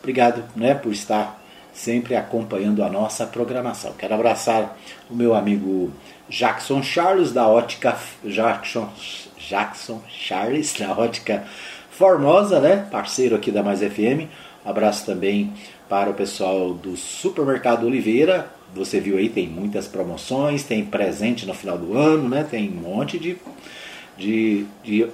Obrigado 0.00 0.44
né, 0.54 0.74
por 0.74 0.92
estar 0.92 1.42
sempre 1.72 2.14
acompanhando 2.14 2.84
a 2.84 2.90
nossa 2.90 3.24
programação. 3.24 3.94
Quero 3.96 4.12
abraçar 4.12 4.76
o 5.08 5.14
meu 5.16 5.34
amigo 5.34 5.90
Jackson 6.28 6.82
Charles 6.82 7.32
da 7.32 7.48
ótica 7.48 7.96
Jackson, 8.22 8.92
Jackson 9.38 10.02
Charles 10.10 10.74
da 10.74 10.92
ótica 10.92 11.42
Formosa, 11.96 12.58
né? 12.58 12.88
Parceiro 12.90 13.36
aqui 13.36 13.52
da 13.52 13.62
Mais 13.62 13.78
FM. 13.78 14.28
Abraço 14.64 15.06
também 15.06 15.52
para 15.88 16.10
o 16.10 16.14
pessoal 16.14 16.74
do 16.74 16.96
Supermercado 16.96 17.86
Oliveira. 17.86 18.50
Você 18.74 18.98
viu 18.98 19.16
aí, 19.16 19.28
tem 19.28 19.46
muitas 19.46 19.86
promoções, 19.86 20.64
tem 20.64 20.84
presente 20.84 21.46
no 21.46 21.54
final 21.54 21.78
do 21.78 21.96
ano, 21.96 22.28
né? 22.28 22.44
Tem 22.50 22.68
um 22.68 22.80
monte 22.80 23.16
de, 23.16 23.36
de, 24.18 24.66
de 24.82 25.06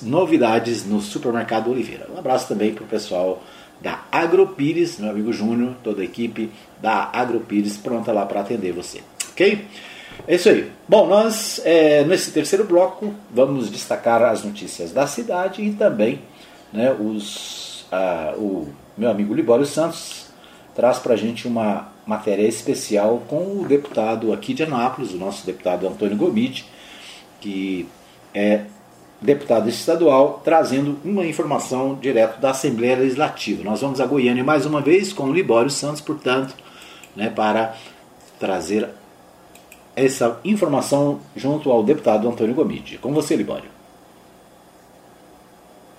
novidades 0.00 0.86
no 0.86 1.02
Supermercado 1.02 1.70
Oliveira. 1.70 2.08
Um 2.10 2.18
abraço 2.18 2.48
também 2.48 2.72
para 2.72 2.84
o 2.84 2.88
pessoal 2.88 3.42
da 3.82 4.02
Agropires, 4.10 4.98
meu 4.98 5.10
amigo 5.10 5.34
Júnior, 5.34 5.74
toda 5.84 6.00
a 6.00 6.04
equipe 6.04 6.50
da 6.80 7.10
Agropires 7.12 7.76
pronta 7.76 8.10
lá 8.10 8.24
para 8.24 8.40
atender 8.40 8.72
você. 8.72 9.02
Ok? 9.32 9.66
É 10.26 10.34
isso 10.34 10.48
aí. 10.48 10.70
Bom, 10.88 11.06
nós 11.06 11.60
é, 11.64 12.04
nesse 12.04 12.30
terceiro 12.32 12.64
bloco 12.64 13.14
vamos 13.30 13.70
destacar 13.70 14.22
as 14.22 14.44
notícias 14.44 14.92
da 14.92 15.06
cidade 15.06 15.62
e 15.62 15.72
também 15.72 16.20
né, 16.72 16.92
os, 16.92 17.86
o 18.36 18.68
meu 18.96 19.10
amigo 19.10 19.34
Libório 19.34 19.66
Santos 19.66 20.26
traz 20.74 20.98
para 20.98 21.14
a 21.14 21.16
gente 21.16 21.48
uma 21.48 21.88
matéria 22.06 22.46
especial 22.46 23.22
com 23.28 23.60
o 23.60 23.64
deputado 23.66 24.32
aqui 24.32 24.54
de 24.54 24.62
Anápolis, 24.62 25.12
o 25.12 25.16
nosso 25.16 25.44
deputado 25.44 25.88
Antônio 25.88 26.16
Gomide, 26.16 26.66
que 27.40 27.88
é 28.34 28.64
deputado 29.20 29.68
estadual, 29.68 30.42
trazendo 30.44 30.98
uma 31.04 31.26
informação 31.26 31.94
direto 31.94 32.38
da 32.38 32.50
Assembleia 32.50 32.96
Legislativa. 32.96 33.64
Nós 33.64 33.80
vamos 33.80 34.00
a 34.00 34.06
Goiânia 34.06 34.44
mais 34.44 34.66
uma 34.66 34.80
vez 34.80 35.12
com 35.12 35.24
o 35.24 35.32
Libório 35.32 35.70
Santos, 35.70 36.02
portanto, 36.02 36.54
né, 37.14 37.30
para 37.30 37.74
trazer 38.38 38.88
essa 39.96 40.38
informação 40.44 41.20
junto 41.34 41.72
ao 41.72 41.82
deputado 41.82 42.28
Antônio 42.28 42.54
Gomide. 42.54 42.98
Com 42.98 43.12
você, 43.12 43.34
Libório. 43.34 43.75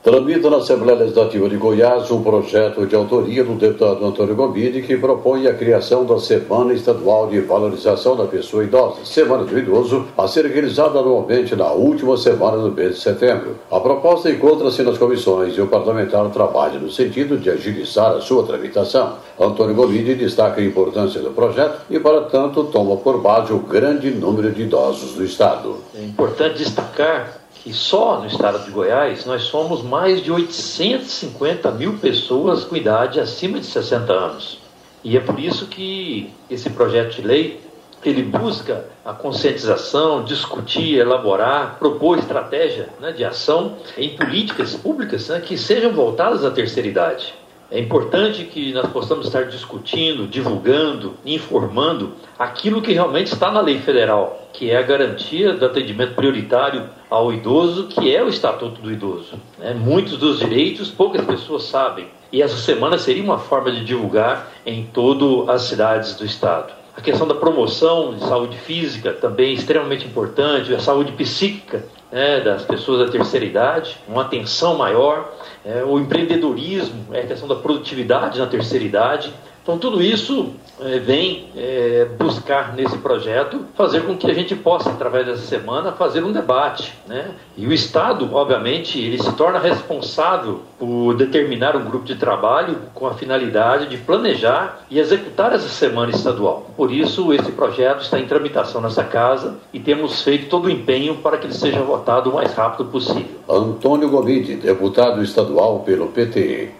Tramita 0.07 0.49
na 0.49 0.55
Assembleia 0.55 0.99
Legislativa 0.99 1.49
de 1.49 1.57
Goiás 1.57 2.09
um 2.11 2.23
projeto 2.23 2.87
de 2.87 2.95
autoria 2.95 3.43
do 3.43 3.55
deputado 3.55 4.05
Antônio 4.05 4.37
Gomide 4.37 4.81
que 4.81 4.95
propõe 4.95 5.47
a 5.47 5.53
criação 5.53 6.05
da 6.05 6.17
Semana 6.17 6.71
Estadual 6.73 7.27
de 7.27 7.41
Valorização 7.41 8.15
da 8.15 8.23
Pessoa 8.23 8.63
Idosa, 8.63 9.03
Semana 9.03 9.43
do 9.43 9.59
Idoso, 9.59 10.05
a 10.17 10.25
ser 10.25 10.45
realizada 10.45 10.99
anualmente 10.99 11.57
na 11.57 11.73
última 11.73 12.15
semana 12.15 12.57
do 12.57 12.71
mês 12.71 12.95
de 12.95 13.01
setembro. 13.01 13.57
A 13.69 13.81
proposta 13.81 14.29
encontra-se 14.31 14.81
nas 14.81 14.97
comissões 14.97 15.57
e 15.57 15.59
o 15.59 15.67
parlamentar 15.67 16.25
trabalha 16.29 16.79
no 16.79 16.89
sentido 16.89 17.37
de 17.37 17.49
agilizar 17.49 18.13
a 18.13 18.21
sua 18.21 18.43
tramitação. 18.43 19.17
Antônio 19.37 19.75
Gomide 19.75 20.15
destaca 20.15 20.61
a 20.61 20.63
importância 20.63 21.19
do 21.19 21.31
projeto 21.31 21.81
e, 21.89 21.99
para 21.99 22.21
tanto, 22.21 22.63
toma 22.63 22.95
por 22.95 23.21
base 23.21 23.51
o 23.51 23.59
grande 23.59 24.09
número 24.11 24.53
de 24.53 24.61
idosos 24.61 25.15
do 25.15 25.25
Estado. 25.25 25.75
É 25.93 26.01
importante 26.01 26.59
destacar 26.59 27.36
que 27.67 27.73
só 27.73 28.21
no 28.21 28.27
estado 28.27 28.63
de 28.63 28.71
Goiás 28.71 29.25
nós 29.25 29.43
somos 29.43 29.83
mais 29.83 30.23
de 30.23 30.31
850 30.31 31.69
mil 31.71 31.97
pessoas 31.97 32.63
com 32.63 32.77
idade 32.77 33.19
acima 33.19 33.59
de 33.59 33.65
60 33.65 34.13
anos. 34.13 34.59
E 35.03 35.17
é 35.17 35.19
por 35.19 35.37
isso 35.37 35.67
que 35.67 36.33
esse 36.49 36.69
projeto 36.69 37.15
de 37.15 37.27
lei 37.27 37.59
ele 38.05 38.23
busca 38.23 38.85
a 39.03 39.11
conscientização, 39.11 40.23
discutir, 40.23 40.95
elaborar, 40.97 41.75
propor 41.77 42.17
estratégia 42.19 42.87
né, 43.01 43.11
de 43.11 43.25
ação 43.25 43.75
em 43.97 44.15
políticas 44.15 44.73
públicas 44.73 45.27
né, 45.27 45.41
que 45.41 45.57
sejam 45.57 45.91
voltadas 45.91 46.45
à 46.45 46.51
terceira 46.51 46.87
idade. 46.87 47.33
É 47.69 47.79
importante 47.79 48.45
que 48.45 48.71
nós 48.71 48.89
possamos 48.91 49.27
estar 49.27 49.43
discutindo, 49.43 50.25
divulgando, 50.25 51.15
informando 51.25 52.13
aquilo 52.39 52.81
que 52.81 52.93
realmente 52.93 53.33
está 53.33 53.51
na 53.51 53.59
lei 53.59 53.79
federal, 53.79 54.47
que 54.53 54.71
é 54.71 54.77
a 54.77 54.81
garantia 54.81 55.53
do 55.53 55.65
atendimento 55.65 56.15
prioritário 56.15 56.89
ao 57.09 57.33
idoso, 57.33 57.87
que 57.87 58.15
é 58.15 58.23
o 58.23 58.29
Estatuto 58.29 58.81
do 58.81 58.89
Idoso. 58.89 59.33
Né? 59.57 59.73
Muitos 59.73 60.17
dos 60.17 60.39
direitos 60.39 60.89
poucas 60.89 61.25
pessoas 61.25 61.63
sabem. 61.63 62.07
E 62.31 62.41
essa 62.41 62.57
semana 62.57 62.97
seria 62.97 63.23
uma 63.23 63.37
forma 63.37 63.71
de 63.71 63.83
divulgar 63.83 64.51
em 64.65 64.85
todas 64.85 65.49
as 65.49 65.63
cidades 65.63 66.15
do 66.15 66.25
Estado. 66.25 66.76
A 66.97 67.01
questão 67.01 67.27
da 67.27 67.35
promoção 67.35 68.15
de 68.15 68.21
saúde 68.21 68.57
física 68.57 69.13
também 69.13 69.51
é 69.51 69.53
extremamente 69.53 70.07
importante, 70.07 70.73
a 70.73 70.79
saúde 70.79 71.11
psíquica 71.11 71.85
né, 72.11 72.41
das 72.41 72.63
pessoas 72.63 73.05
da 73.05 73.11
terceira 73.11 73.45
idade, 73.45 73.99
uma 74.07 74.23
atenção 74.23 74.75
maior, 74.75 75.31
é, 75.63 75.83
o 75.83 75.99
empreendedorismo, 75.99 77.13
é 77.13 77.19
a 77.19 77.27
questão 77.27 77.47
da 77.47 77.53
produtividade 77.53 78.39
na 78.39 78.47
terceira 78.47 78.83
idade. 78.83 79.31
Então, 79.67 79.77
tudo 79.77 80.01
isso 80.01 80.53
é, 80.79 80.97
vem 80.97 81.47
é, 81.53 82.07
buscar 82.17 82.73
nesse 82.73 82.97
projeto 82.99 83.65
fazer 83.75 84.05
com 84.05 84.15
que 84.15 84.31
a 84.31 84.33
gente 84.33 84.55
possa, 84.55 84.89
através 84.91 85.25
dessa 85.25 85.41
semana, 85.41 85.91
fazer 85.91 86.23
um 86.23 86.31
debate. 86.31 86.93
Né? 87.05 87.31
E 87.57 87.67
o 87.67 87.73
Estado, 87.73 88.33
obviamente, 88.33 88.97
ele 88.97 89.21
se 89.21 89.29
torna 89.33 89.59
responsável 89.59 90.61
por 90.79 91.15
determinar 91.15 91.75
um 91.75 91.83
grupo 91.83 92.05
de 92.05 92.15
trabalho 92.15 92.77
com 92.93 93.07
a 93.07 93.13
finalidade 93.15 93.89
de 93.89 93.97
planejar 93.97 94.85
e 94.89 94.99
executar 94.99 95.51
essa 95.51 95.67
semana 95.67 96.11
estadual. 96.11 96.71
Por 96.77 96.89
isso, 96.89 97.33
esse 97.33 97.51
projeto 97.51 98.03
está 98.03 98.17
em 98.17 98.25
tramitação 98.25 98.79
nessa 98.79 99.03
casa 99.03 99.55
e 99.73 99.81
temos 99.81 100.21
feito 100.21 100.47
todo 100.47 100.67
o 100.67 100.69
empenho 100.69 101.15
para 101.15 101.37
que 101.37 101.45
ele 101.45 101.53
seja 101.53 101.81
votado 101.81 102.29
o 102.29 102.35
mais 102.35 102.53
rápido 102.53 102.85
possível. 102.85 103.35
Antônio 103.49 104.09
Gomide, 104.09 104.55
deputado 104.55 105.21
estadual 105.21 105.81
pelo 105.81 106.07
PTE. 106.07 106.71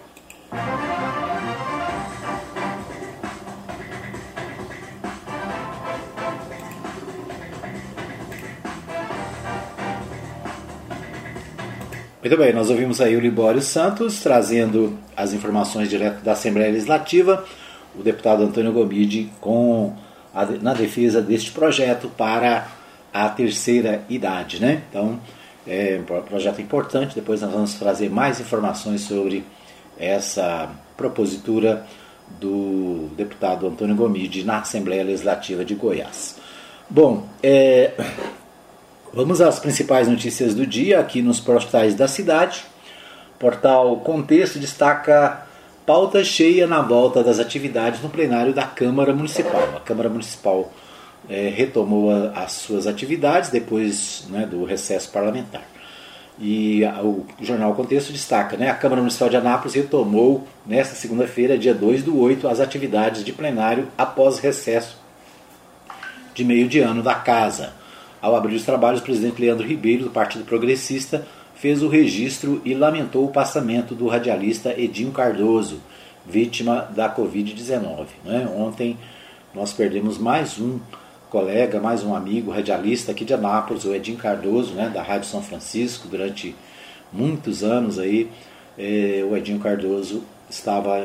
Muito 12.20 12.36
bem, 12.36 12.52
nós 12.52 12.68
ouvimos 12.68 13.00
aí 13.00 13.14
o 13.14 13.20
Libório 13.20 13.62
Santos 13.62 14.18
trazendo 14.18 14.98
as 15.16 15.32
informações 15.32 15.88
direto 15.88 16.20
da 16.20 16.32
Assembleia 16.32 16.72
Legislativa, 16.72 17.44
o 17.96 18.02
deputado 18.02 18.42
Antônio 18.42 18.72
Gomide 18.72 19.30
com 19.40 19.94
a, 20.34 20.44
na 20.44 20.74
defesa 20.74 21.22
deste 21.22 21.52
projeto 21.52 22.08
para 22.08 22.66
a 23.14 23.28
terceira 23.28 24.02
idade, 24.08 24.60
né? 24.60 24.82
Então, 24.90 25.20
é 25.64 26.00
um 26.00 26.22
projeto 26.22 26.60
importante, 26.60 27.14
depois 27.14 27.40
nós 27.40 27.52
vamos 27.52 27.74
trazer 27.74 28.10
mais 28.10 28.40
informações 28.40 29.02
sobre 29.02 29.44
essa 29.96 30.68
propositura 30.96 31.86
do 32.40 33.10
deputado 33.16 33.64
Antônio 33.64 33.94
Gomide 33.94 34.42
na 34.42 34.58
Assembleia 34.58 35.04
Legislativa 35.04 35.64
de 35.64 35.76
Goiás. 35.76 36.36
Bom, 36.90 37.28
é, 37.40 37.92
Vamos 39.12 39.40
às 39.40 39.58
principais 39.58 40.06
notícias 40.06 40.54
do 40.54 40.66
dia 40.66 41.00
aqui 41.00 41.22
nos 41.22 41.40
portais 41.40 41.94
da 41.94 42.06
cidade. 42.06 42.64
Portal 43.38 43.96
Contexto 44.00 44.58
destaca 44.58 45.46
pauta 45.86 46.22
cheia 46.22 46.66
na 46.66 46.82
volta 46.82 47.24
das 47.24 47.38
atividades 47.38 48.02
no 48.02 48.10
plenário 48.10 48.52
da 48.52 48.64
Câmara 48.64 49.14
Municipal. 49.14 49.62
A 49.74 49.80
Câmara 49.80 50.10
Municipal 50.10 50.70
é, 51.28 51.48
retomou 51.48 52.10
a, 52.10 52.42
as 52.44 52.52
suas 52.52 52.86
atividades 52.86 53.48
depois 53.48 54.26
né, 54.28 54.44
do 54.44 54.62
recesso 54.64 55.10
parlamentar. 55.10 55.62
E 56.38 56.84
a, 56.84 57.02
o 57.02 57.26
jornal 57.40 57.74
Contexto 57.74 58.12
destaca, 58.12 58.58
né, 58.58 58.68
a 58.68 58.74
Câmara 58.74 59.00
Municipal 59.00 59.30
de 59.30 59.38
Anápolis 59.38 59.74
retomou 59.74 60.46
nesta 60.66 60.94
segunda-feira, 60.94 61.56
dia 61.56 61.72
2 61.72 62.02
do 62.02 62.20
8, 62.20 62.46
as 62.46 62.60
atividades 62.60 63.24
de 63.24 63.32
plenário 63.32 63.88
após 63.96 64.38
recesso 64.38 64.98
de 66.34 66.44
meio 66.44 66.68
de 66.68 66.80
ano 66.80 67.02
da 67.02 67.14
casa. 67.14 67.77
Ao 68.20 68.34
abrir 68.34 68.56
os 68.56 68.64
trabalhos, 68.64 69.00
o 69.00 69.04
presidente 69.04 69.40
Leandro 69.40 69.66
Ribeiro, 69.66 70.04
do 70.04 70.10
Partido 70.10 70.44
Progressista, 70.44 71.26
fez 71.54 71.82
o 71.82 71.88
registro 71.88 72.60
e 72.64 72.74
lamentou 72.74 73.24
o 73.24 73.32
passamento 73.32 73.94
do 73.94 74.08
radialista 74.08 74.74
Edinho 74.78 75.12
Cardoso, 75.12 75.80
vítima 76.26 76.88
da 76.94 77.14
Covid-19. 77.14 78.06
Né? 78.24 78.48
Ontem 78.56 78.96
nós 79.54 79.72
perdemos 79.72 80.18
mais 80.18 80.58
um 80.58 80.78
colega, 81.30 81.80
mais 81.80 82.02
um 82.02 82.14
amigo 82.14 82.50
radialista 82.50 83.12
aqui 83.12 83.24
de 83.24 83.34
Anápolis, 83.34 83.84
o 83.84 83.94
Edinho 83.94 84.18
Cardoso, 84.18 84.74
né, 84.74 84.88
da 84.88 85.02
Rádio 85.02 85.28
São 85.28 85.42
Francisco, 85.42 86.08
durante 86.08 86.54
muitos 87.12 87.62
anos 87.62 87.98
aí. 87.98 88.30
Eh, 88.78 89.24
o 89.28 89.36
Edinho 89.36 89.58
Cardoso 89.58 90.22
estava 90.48 91.04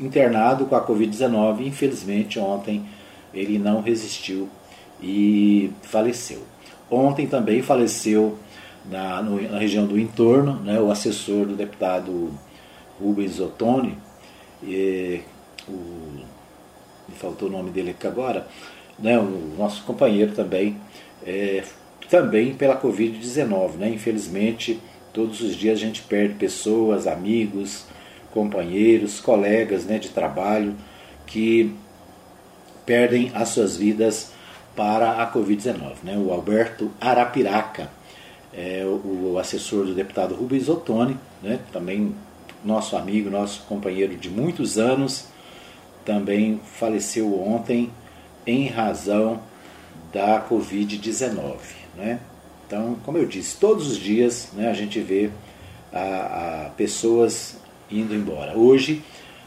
internado 0.00 0.66
com 0.66 0.74
a 0.74 0.84
Covid-19 0.84 1.66
infelizmente 1.66 2.38
ontem 2.38 2.84
ele 3.32 3.58
não 3.58 3.80
resistiu 3.80 4.48
e 5.02 5.70
faleceu. 5.82 6.42
Ontem 6.90 7.26
também 7.26 7.62
faleceu 7.62 8.38
na, 8.84 9.22
no, 9.22 9.40
na 9.50 9.58
região 9.58 9.86
do 9.86 9.98
entorno 9.98 10.60
né, 10.62 10.78
o 10.80 10.90
assessor 10.90 11.46
do 11.46 11.54
deputado 11.54 12.30
Rubens 13.00 13.40
Ottoni, 13.40 13.98
e, 14.62 15.20
o, 15.68 15.72
me 17.08 17.14
faltou 17.16 17.48
o 17.48 17.52
nome 17.52 17.70
dele 17.70 17.90
aqui 17.90 18.06
agora, 18.06 18.46
né, 18.98 19.18
o 19.18 19.54
nosso 19.58 19.82
companheiro 19.84 20.32
também, 20.32 20.76
é, 21.26 21.64
também 22.08 22.54
pela 22.54 22.80
Covid-19. 22.80 23.76
Né, 23.76 23.88
infelizmente, 23.88 24.80
todos 25.12 25.40
os 25.40 25.56
dias 25.56 25.78
a 25.78 25.80
gente 25.80 26.02
perde 26.02 26.34
pessoas, 26.34 27.06
amigos, 27.06 27.86
companheiros, 28.32 29.20
colegas 29.20 29.84
né, 29.84 29.98
de 29.98 30.10
trabalho 30.10 30.74
que 31.26 31.74
perdem 32.84 33.30
as 33.34 33.50
suas 33.50 33.76
vidas 33.76 34.31
para 34.74 35.22
a 35.22 35.32
Covid-19. 35.32 35.96
Né? 36.02 36.16
O 36.16 36.32
Alberto 36.32 36.90
Arapiraca, 37.00 37.90
é, 38.52 38.84
o, 38.84 39.38
assessor 39.38 39.86
do 39.86 39.94
deputado 39.94 40.34
Rubens 40.34 40.68
Ottoni, 40.68 41.16
né? 41.42 41.60
também 41.72 42.14
nosso 42.64 42.96
amigo, 42.96 43.30
nosso 43.30 43.62
companheiro 43.62 44.16
de 44.16 44.30
muitos 44.30 44.78
anos, 44.78 45.26
também 46.04 46.60
faleceu 46.78 47.40
ontem 47.40 47.90
em 48.46 48.68
razão 48.68 49.40
da 50.12 50.40
Covid-19. 50.48 51.56
Né? 51.96 52.20
Então, 52.66 52.96
como 53.04 53.18
eu 53.18 53.26
disse, 53.26 53.56
todos 53.56 53.90
os 53.90 53.98
dias 53.98 54.50
né, 54.54 54.70
a 54.70 54.74
gente 54.74 55.00
vê 55.00 55.30
a, 55.92 56.66
a 56.66 56.70
pessoas 56.70 57.56
indo 57.90 58.14
embora. 58.14 58.56
Hoje 58.56 59.02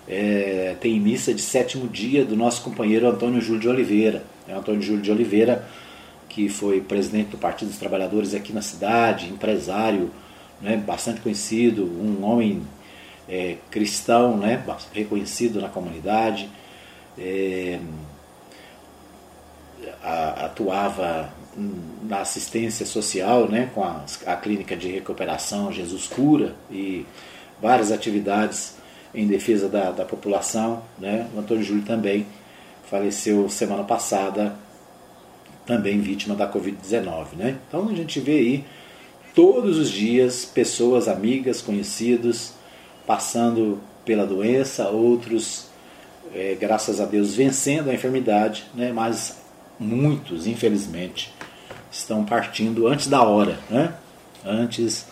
é, 0.08 0.76
tem 0.80 1.00
missa 1.00 1.34
de 1.34 1.42
sétimo 1.42 1.88
dia 1.88 2.24
do 2.24 2.36
nosso 2.36 2.62
companheiro 2.62 3.08
Antônio 3.08 3.42
Júlio 3.42 3.62
de 3.62 3.70
Oliveira 3.70 4.35
Antônio 4.54 4.82
Júlio 4.82 5.02
de 5.02 5.12
Oliveira, 5.12 5.68
que 6.30 6.50
foi 6.50 6.82
presidente 6.82 7.30
do 7.30 7.38
Partido 7.38 7.70
dos 7.70 7.78
Trabalhadores 7.78 8.34
aqui 8.34 8.52
na 8.52 8.62
cidade, 8.62 9.30
empresário, 9.30 10.12
né, 10.62 10.78
bastante 10.78 11.22
conhecido, 11.22 11.86
um 11.86 12.24
homem 12.24 12.62
é, 13.28 13.58
cristão, 13.72 14.38
né, 14.38 14.64
reconhecido 14.94 15.62
na 15.62 15.70
comunidade, 15.70 16.50
é, 17.18 17.80
a, 20.04 20.46
atuava 20.46 21.34
na 22.04 22.20
assistência 22.20 22.86
social, 22.86 23.48
né, 23.48 23.70
com 23.74 23.84
a, 23.84 24.04
a 24.26 24.36
clínica 24.36 24.76
de 24.76 24.90
recuperação 24.90 25.72
Jesus 25.72 26.08
Cura 26.08 26.54
e 26.70 27.06
várias 27.62 27.92
atividades 27.92 28.76
em 29.14 29.26
defesa 29.26 29.70
da, 29.70 29.92
da 29.92 30.04
população. 30.04 30.84
Né, 31.00 31.28
o 31.34 31.40
Antônio 31.40 31.64
Júlio 31.64 31.84
também 31.84 32.28
faleceu 32.90 33.50
semana 33.50 33.84
passada, 33.84 34.56
também 35.66 36.00
vítima 36.00 36.36
da 36.36 36.52
Covid-19. 36.52 37.36
Né? 37.38 37.58
Então 37.68 37.90
a 37.90 37.94
gente 37.94 38.20
vê 38.20 38.38
aí 38.38 38.66
todos 39.34 39.78
os 39.78 39.90
dias 39.90 40.46
pessoas, 40.46 41.08
amigas, 41.08 41.62
conhecidos, 41.62 42.54
passando 43.06 43.80
pela 44.06 44.26
doença, 44.26 44.88
outros, 44.90 45.68
é, 46.34 46.56
graças 46.60 47.02
a 47.02 47.06
Deus, 47.06 47.34
vencendo 47.34 47.90
a 47.90 47.94
enfermidade, 47.94 48.66
né? 48.74 48.92
mas 48.94 49.38
muitos, 49.80 50.46
infelizmente, 50.48 51.34
estão 51.92 52.24
partindo 52.24 52.88
antes 52.88 53.08
da 53.08 53.24
hora. 53.24 53.60
Né? 53.70 53.94
Antes 54.46 55.08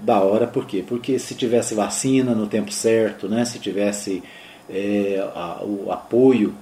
da 0.00 0.20
hora, 0.20 0.46
por 0.46 0.66
quê? 0.66 0.82
Porque 0.86 1.18
se 1.18 1.34
tivesse 1.34 1.74
vacina 1.74 2.34
no 2.34 2.46
tempo 2.46 2.72
certo, 2.72 3.28
né? 3.28 3.44
se 3.44 3.58
tivesse 3.58 4.22
é, 4.68 5.24
a, 5.34 5.62
o 5.62 5.92
apoio 5.92 6.54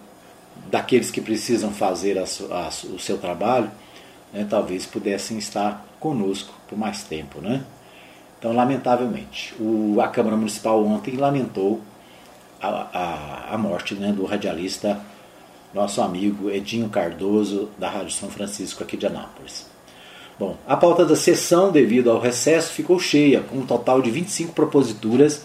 daqueles 0.71 1.11
que 1.11 1.21
precisam 1.21 1.71
fazer 1.73 2.19
a, 2.19 2.23
a, 2.23 2.69
o 2.93 2.99
seu 2.99 3.19
trabalho, 3.19 3.71
né, 4.33 4.47
talvez 4.49 4.87
pudessem 4.87 5.39
estar 5.39 5.87
conosco 5.99 6.53
por 6.69 6.79
mais 6.79 7.03
tempo. 7.03 7.41
Né? 7.41 7.63
Então, 8.39 8.53
lamentavelmente, 8.53 9.55
o, 9.61 10.01
a 10.01 10.09
Câmara 10.09 10.37
Municipal 10.37 10.85
ontem 10.85 11.17
lamentou 11.17 11.81
a, 12.61 12.69
a, 12.69 13.55
a 13.55 13.59
morte 13.59 13.95
né, 13.95 14.13
do 14.13 14.25
radialista, 14.25 15.01
nosso 15.73 16.03
amigo 16.03 16.51
Edinho 16.51 16.89
Cardoso, 16.89 17.69
da 17.79 17.89
Rádio 17.89 18.13
São 18.13 18.29
Francisco, 18.29 18.83
aqui 18.83 18.97
de 18.97 19.07
Anápolis. 19.07 19.67
Bom, 20.39 20.57
a 20.67 20.77
pauta 20.77 21.05
da 21.05 21.15
sessão, 21.15 21.71
devido 21.71 22.11
ao 22.11 22.19
recesso, 22.19 22.73
ficou 22.73 22.99
cheia, 22.99 23.43
com 23.43 23.59
um 23.59 23.67
total 23.67 24.01
de 24.01 24.11
25 24.11 24.55
proposituras 24.55 25.45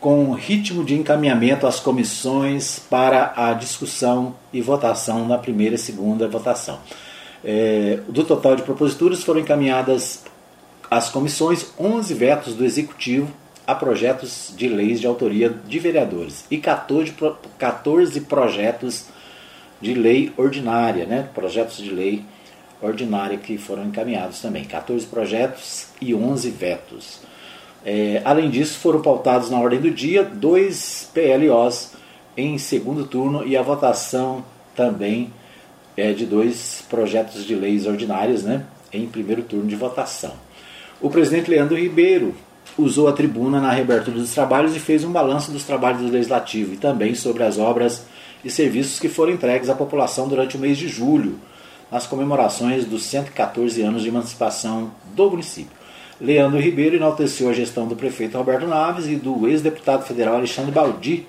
com 0.00 0.32
ritmo 0.32 0.84
de 0.84 0.94
encaminhamento 0.94 1.66
às 1.66 1.80
comissões 1.80 2.78
para 2.78 3.32
a 3.36 3.52
discussão 3.52 4.36
e 4.52 4.60
votação 4.60 5.26
na 5.26 5.38
primeira 5.38 5.74
e 5.74 5.78
segunda 5.78 6.28
votação. 6.28 6.78
É, 7.44 8.00
do 8.08 8.24
total 8.24 8.56
de 8.56 8.62
proposituras 8.62 9.22
foram 9.22 9.40
encaminhadas 9.40 10.24
às 10.90 11.08
comissões 11.10 11.66
11 11.78 12.14
vetos 12.14 12.54
do 12.54 12.64
Executivo 12.64 13.32
a 13.66 13.74
projetos 13.74 14.52
de 14.56 14.68
leis 14.68 15.00
de 15.00 15.06
autoria 15.06 15.50
de 15.50 15.78
vereadores 15.78 16.44
e 16.50 16.56
14, 16.56 17.14
14 17.58 18.20
projetos 18.22 19.06
de 19.80 19.94
lei 19.94 20.32
ordinária, 20.36 21.04
né? 21.04 21.28
projetos 21.34 21.76
de 21.76 21.90
lei 21.90 22.24
ordinária 22.80 23.36
que 23.36 23.58
foram 23.58 23.84
encaminhados 23.84 24.40
também. 24.40 24.64
14 24.64 25.06
projetos 25.06 25.88
e 26.00 26.14
11 26.14 26.50
vetos. 26.50 27.20
É, 27.90 28.20
além 28.22 28.50
disso, 28.50 28.78
foram 28.80 29.00
pautados 29.00 29.48
na 29.48 29.58
ordem 29.58 29.80
do 29.80 29.90
dia 29.90 30.22
dois 30.22 31.08
PLOs 31.14 31.92
em 32.36 32.58
segundo 32.58 33.06
turno 33.06 33.46
e 33.46 33.56
a 33.56 33.62
votação 33.62 34.44
também 34.76 35.32
é, 35.96 36.12
de 36.12 36.26
dois 36.26 36.84
projetos 36.90 37.46
de 37.46 37.54
leis 37.54 37.86
ordinárias 37.86 38.42
né, 38.42 38.66
em 38.92 39.06
primeiro 39.06 39.40
turno 39.40 39.66
de 39.66 39.74
votação. 39.74 40.34
O 41.00 41.08
presidente 41.08 41.50
Leandro 41.50 41.78
Ribeiro 41.78 42.34
usou 42.76 43.08
a 43.08 43.12
tribuna 43.14 43.58
na 43.58 43.72
reabertura 43.72 44.18
dos 44.18 44.34
trabalhos 44.34 44.76
e 44.76 44.80
fez 44.80 45.02
um 45.02 45.10
balanço 45.10 45.50
dos 45.50 45.64
trabalhos 45.64 46.02
do 46.02 46.12
Legislativo 46.12 46.74
e 46.74 46.76
também 46.76 47.14
sobre 47.14 47.42
as 47.42 47.56
obras 47.56 48.04
e 48.44 48.50
serviços 48.50 49.00
que 49.00 49.08
foram 49.08 49.32
entregues 49.32 49.70
à 49.70 49.74
população 49.74 50.28
durante 50.28 50.58
o 50.58 50.60
mês 50.60 50.76
de 50.76 50.88
julho, 50.88 51.40
nas 51.90 52.06
comemorações 52.06 52.84
dos 52.84 53.04
114 53.04 53.80
anos 53.80 54.02
de 54.02 54.08
emancipação 54.08 54.90
do 55.14 55.30
município. 55.30 55.77
Leandro 56.20 56.58
Ribeiro 56.58 56.96
enalteceu 56.96 57.48
a 57.48 57.52
gestão 57.52 57.86
do 57.86 57.94
prefeito 57.94 58.36
Roberto 58.36 58.66
Naves 58.66 59.06
e 59.06 59.14
do 59.14 59.46
ex-deputado 59.46 60.04
federal 60.04 60.34
Alexandre 60.34 60.72
Baldi, 60.72 61.26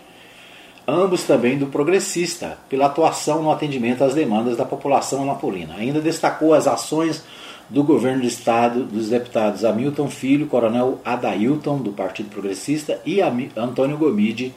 ambos 0.87 1.23
também 1.23 1.59
do 1.59 1.67
progressista, 1.67 2.57
pela 2.67 2.87
atuação 2.87 3.43
no 3.43 3.51
atendimento 3.51 4.03
às 4.03 4.15
demandas 4.15 4.57
da 4.57 4.65
população 4.65 5.23
napolina. 5.25 5.75
Ainda 5.75 6.01
destacou 6.01 6.55
as 6.55 6.67
ações 6.67 7.23
do 7.69 7.83
governo 7.83 8.21
do 8.21 8.27
estado 8.27 8.83
dos 8.83 9.09
deputados 9.09 9.63
Hamilton 9.63 10.09
Filho, 10.09 10.47
Coronel 10.47 10.99
Adailton, 11.05 11.77
do 11.77 11.91
Partido 11.91 12.29
Progressista, 12.29 12.99
e 13.05 13.21
Antônio 13.55 13.95
Gomide, 13.95 14.55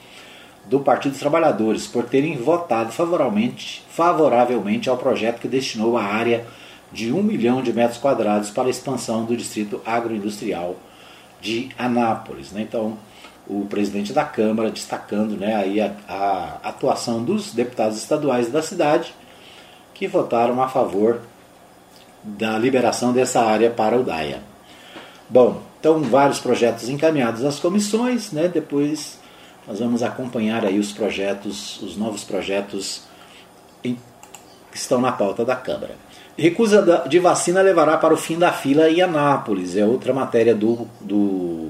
do 0.65 0.81
Partido 0.81 1.13
dos 1.13 1.21
Trabalhadores, 1.21 1.87
por 1.87 2.05
terem 2.05 2.39
votado 2.39 2.91
favoravelmente, 2.91 3.83
favoravelmente 3.91 4.89
ao 4.89 4.97
projeto 4.97 5.41
que 5.41 5.49
destinou 5.49 5.99
a 5.99 6.05
área 6.05 6.47
de 6.93 7.13
1 7.13 7.23
milhão 7.23 7.63
de 7.63 7.73
metros 7.73 7.99
quadrados 7.99 8.51
para 8.51 8.65
a 8.65 8.71
expansão 8.71 9.25
do 9.25 9.37
distrito 9.37 9.81
agroindustrial 9.85 10.77
de 11.41 11.71
Anápolis. 11.79 12.53
Né? 12.53 12.63
Então, 12.63 12.99
o 13.47 13.67
presidente 13.67 14.13
da 14.13 14.25
Câmara 14.25 14.71
destacando 14.71 15.37
né, 15.37 15.55
aí 15.57 15.81
a, 15.81 15.93
a 16.09 16.69
atuação 16.69 17.25
dos 17.25 17.53
deputados 17.53 17.99
estaduais 17.99 18.51
da 18.51 18.63
cidade 18.63 19.15
que 19.95 20.07
votaram 20.07 20.63
a 20.63 20.69
favor 20.69 21.21
da 22.23 22.57
liberação 22.59 23.13
dessa 23.13 23.43
área 23.43 23.71
para 23.71 23.99
o 23.99 24.05
DAIA. 24.05 24.43
Bom, 25.29 25.61
então 25.81 26.01
vários 26.03 26.39
projetos 26.39 26.89
encaminhados 26.89 27.45
às 27.45 27.59
comissões, 27.59 28.31
né? 28.31 28.49
depois 28.49 29.19
nós 29.67 29.79
vamos 29.79 30.03
acompanhar 30.03 30.65
aí 30.65 30.79
os 30.79 30.93
projetos, 30.93 31.81
os 31.83 31.97
novos 31.97 32.23
projetos 32.25 33.03
que 33.83 33.97
estão 34.73 35.01
na 35.01 35.13
pauta 35.13 35.45
da 35.45 35.57
Câmara. 35.57 35.97
Recusa 36.37 37.05
de 37.09 37.19
vacina 37.19 37.61
levará 37.61 37.99
para 37.99 38.15
o 38.15 38.17
fim 38.17 38.39
da 38.39 38.53
fila 38.53 38.91
em 38.91 39.03
Anápolis. 39.03 39.77
É 39.77 39.85
outra 39.85 40.15
matéria 40.15 40.55
do, 40.55 40.89
do 41.01 41.69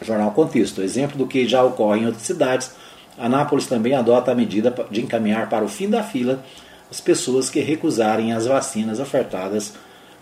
jornal 0.00 0.30
Contexto. 0.30 0.82
Exemplo 0.82 1.18
do 1.18 1.26
que 1.26 1.46
já 1.46 1.62
ocorre 1.62 2.00
em 2.00 2.06
outras 2.06 2.24
cidades. 2.24 2.72
Anápolis 3.18 3.66
também 3.66 3.94
adota 3.94 4.32
a 4.32 4.34
medida 4.34 4.74
de 4.90 5.02
encaminhar 5.02 5.48
para 5.48 5.64
o 5.64 5.68
fim 5.68 5.88
da 5.88 6.02
fila 6.02 6.42
as 6.90 7.00
pessoas 7.00 7.50
que 7.50 7.60
recusarem 7.60 8.32
as 8.32 8.46
vacinas 8.46 8.98
ofertadas 9.00 9.74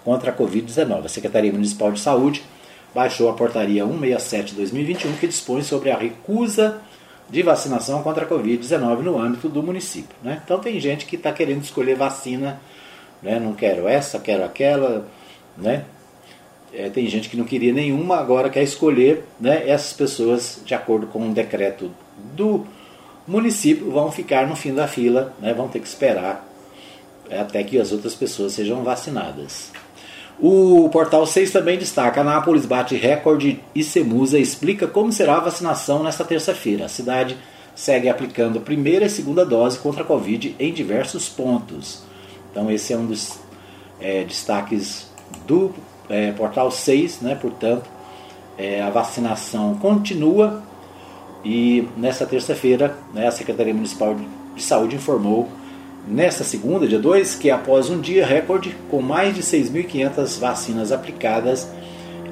contra 0.04 0.30
a 0.30 0.34
Covid-19. 0.34 1.04
A 1.04 1.08
Secretaria 1.08 1.52
Municipal 1.52 1.92
de 1.92 2.00
Saúde 2.00 2.42
baixou 2.94 3.28
a 3.28 3.34
portaria 3.34 3.84
167-2021 3.84 5.18
que 5.20 5.28
dispõe 5.28 5.62
sobre 5.62 5.90
a 5.90 5.96
recusa 5.96 6.80
de 7.28 7.42
vacinação 7.42 8.02
contra 8.02 8.24
a 8.24 8.28
Covid-19 8.28 9.02
no 9.02 9.20
âmbito 9.20 9.48
do 9.48 9.62
município. 9.62 10.16
Né? 10.22 10.40
Então 10.44 10.58
tem 10.58 10.80
gente 10.80 11.06
que 11.06 11.16
está 11.16 11.32
querendo 11.32 11.62
escolher 11.62 11.96
vacina 11.96 12.60
né? 13.22 13.38
não 13.38 13.52
quero 13.52 13.88
essa, 13.88 14.18
quero 14.18 14.44
aquela, 14.44 15.06
né? 15.56 15.84
É, 16.72 16.90
tem 16.90 17.06
gente 17.06 17.28
que 17.28 17.36
não 17.36 17.44
queria 17.44 17.72
nenhuma, 17.72 18.16
agora 18.18 18.50
quer 18.50 18.62
escolher, 18.62 19.24
né? 19.40 19.68
Essas 19.68 19.92
pessoas, 19.92 20.60
de 20.64 20.74
acordo 20.74 21.06
com 21.06 21.20
um 21.20 21.32
decreto 21.32 21.90
do 22.34 22.66
município, 23.26 23.90
vão 23.90 24.12
ficar 24.12 24.46
no 24.46 24.54
fim 24.56 24.74
da 24.74 24.86
fila, 24.86 25.32
né? 25.40 25.54
Vão 25.54 25.68
ter 25.68 25.80
que 25.80 25.86
esperar 25.86 26.46
até 27.30 27.62
que 27.62 27.78
as 27.78 27.92
outras 27.92 28.14
pessoas 28.14 28.52
sejam 28.52 28.82
vacinadas. 28.82 29.70
O 30.38 30.88
Portal 30.90 31.26
6 31.26 31.50
também 31.50 31.78
destaca: 31.78 32.20
Anápolis 32.20 32.66
bate 32.66 32.94
recorde 32.94 33.60
e 33.74 33.82
Semusa 33.82 34.38
explica 34.38 34.86
como 34.86 35.10
será 35.10 35.36
a 35.36 35.40
vacinação 35.40 36.02
nesta 36.02 36.24
terça-feira. 36.24 36.84
A 36.84 36.90
cidade 36.90 37.36
segue 37.74 38.08
aplicando 38.08 38.60
primeira 38.60 39.06
e 39.06 39.10
segunda 39.10 39.44
dose 39.44 39.78
contra 39.78 40.02
a 40.02 40.06
Covid 40.06 40.54
em 40.58 40.72
diversos 40.72 41.28
pontos. 41.28 42.02
Então 42.56 42.70
esse 42.70 42.94
é 42.94 42.96
um 42.96 43.04
dos 43.04 43.38
é, 44.00 44.24
destaques 44.24 45.10
do 45.46 45.74
é, 46.08 46.32
portal 46.32 46.70
6, 46.70 47.20
né? 47.20 47.34
portanto, 47.34 47.84
é, 48.56 48.80
a 48.80 48.88
vacinação 48.88 49.74
continua 49.74 50.62
e 51.44 51.86
nesta 51.98 52.24
terça-feira 52.24 52.96
né, 53.12 53.26
a 53.26 53.30
Secretaria 53.30 53.74
Municipal 53.74 54.16
de 54.54 54.62
Saúde 54.62 54.96
informou, 54.96 55.50
nesta 56.08 56.44
segunda, 56.44 56.88
dia 56.88 56.98
2, 56.98 57.34
que 57.34 57.50
após 57.50 57.90
um 57.90 58.00
dia 58.00 58.24
recorde 58.24 58.74
com 58.90 59.02
mais 59.02 59.34
de 59.34 59.42
6.500 59.42 60.40
vacinas 60.40 60.92
aplicadas 60.92 61.68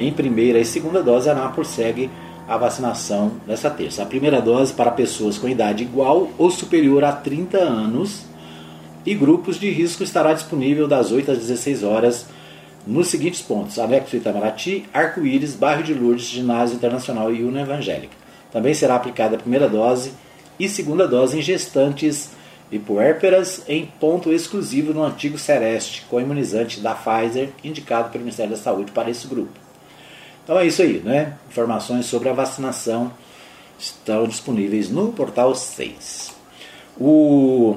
em 0.01 0.11
primeira 0.11 0.59
e 0.59 0.64
segunda 0.64 1.03
dose, 1.03 1.29
a 1.29 1.33
Anápolis 1.33 1.68
segue 1.68 2.09
a 2.49 2.57
vacinação 2.57 3.33
nesta 3.47 3.68
terça. 3.68 4.03
A 4.03 4.07
primeira 4.07 4.41
dose 4.41 4.72
para 4.72 4.91
pessoas 4.91 5.37
com 5.37 5.47
idade 5.47 5.85
igual 5.85 6.31
ou 6.39 6.51
superior 6.51 7.05
a 7.05 7.12
30 7.12 7.59
anos 7.59 8.33
e 9.05 9.15
grupos 9.15 9.59
de 9.59 9.71
risco 9.71 10.03
estará 10.03 10.33
disponível 10.33 10.89
das 10.89 11.13
8 11.13 11.33
às 11.33 11.39
16 11.39 11.83
horas 11.83 12.27
nos 12.87 13.09
seguintes 13.09 13.43
pontos: 13.43 13.79
Anexo 13.79 14.17
Itamaraty, 14.17 14.87
Arco-Íris, 14.93 15.55
Bairro 15.55 15.83
de 15.83 15.95
Lourdes, 15.95 16.27
Ginásio 16.27 16.77
Internacional 16.77 17.33
e 17.33 17.45
Una 17.45 17.63
Evangélica. 17.63 18.15
Também 18.53 18.75
será 18.75 18.97
aplicada 18.97 19.37
a 19.37 19.39
primeira 19.39 19.69
dose 19.69 20.13
e 20.59 20.69
segunda 20.69 21.09
dose 21.09 21.39
em 21.39 21.43
gestantes 21.43 22.31
e 22.71 22.79
puérperas 22.79 23.63
em 23.69 23.87
ponto 24.01 24.33
exclusivo 24.33 24.93
no 24.93 25.05
antigo 25.05 25.39
Sereste, 25.39 26.05
com 26.09 26.21
imunizante 26.21 26.81
da 26.81 26.95
Pfizer, 26.95 27.51
indicado 27.63 28.11
pelo 28.11 28.25
Ministério 28.25 28.53
da 28.53 28.57
Saúde 28.57 28.93
para 28.93 29.11
esse 29.11 29.27
grupo. 29.27 29.53
Então 30.43 30.59
é 30.59 30.67
isso 30.67 30.83
aí, 30.83 31.01
né? 31.05 31.35
Informações 31.49 32.07
sobre 32.07 32.29
a 32.29 32.33
vacinação 32.33 33.13
estão 33.79 34.27
disponíveis 34.27 34.91
no 34.91 35.13
portal 35.13 35.55
6. 35.55 36.33
O 36.99 37.77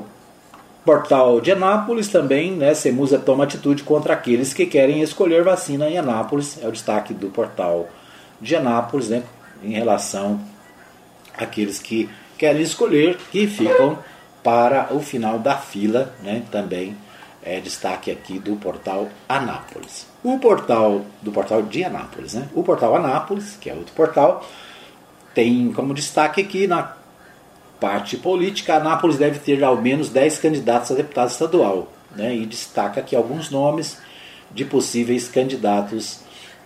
Portal 0.87 1.41
de 1.41 1.51
Anápolis 1.51 2.07
também, 2.07 2.53
né, 2.53 2.73
Semusa 2.73 3.19
toma 3.19 3.43
atitude 3.43 3.83
contra 3.83 4.13
aqueles 4.13 4.53
que 4.53 4.65
querem 4.65 5.01
escolher 5.01 5.43
vacina 5.43 5.89
em 5.89 5.97
Anápolis. 5.97 6.57
É 6.63 6.65
o 6.65 6.71
destaque 6.71 7.13
do 7.13 7.27
portal 7.27 7.89
de 8.39 8.55
Anápolis, 8.55 9.09
né, 9.09 9.21
em 9.61 9.73
relação 9.73 10.39
àqueles 11.37 11.77
que 11.77 12.09
querem 12.37 12.61
escolher 12.61 13.17
e 13.33 13.45
ficam 13.47 13.99
para 14.41 14.87
o 14.91 15.01
final 15.01 15.37
da 15.39 15.57
fila, 15.57 16.13
né, 16.23 16.43
também 16.49 16.95
é 17.43 17.59
destaque 17.59 18.09
aqui 18.09 18.39
do 18.39 18.55
portal 18.55 19.09
Anápolis. 19.27 20.07
O 20.23 20.39
portal 20.39 21.01
do 21.21 21.33
portal 21.33 21.63
de 21.63 21.83
Anápolis, 21.83 22.33
né? 22.33 22.47
O 22.53 22.63
portal 22.63 22.95
Anápolis, 22.95 23.57
que 23.59 23.69
é 23.69 23.73
outro 23.73 23.93
portal, 23.93 24.45
tem 25.33 25.69
como 25.73 25.93
destaque 25.93 26.39
aqui 26.39 26.65
na 26.65 26.93
parte 27.79 28.17
política, 28.17 28.75
Anápolis 28.75 29.17
deve 29.17 29.39
ter 29.39 29.63
ao 29.63 29.81
menos 29.81 30.09
10 30.09 30.39
candidatos 30.39 30.91
a 30.91 30.95
deputado 30.95 31.29
estadual. 31.29 31.91
Né? 32.15 32.35
E 32.35 32.45
destaca 32.45 32.99
aqui 32.99 33.15
alguns 33.15 33.49
nomes 33.49 33.97
de 34.51 34.65
possíveis 34.65 35.27
candidatos 35.27 36.21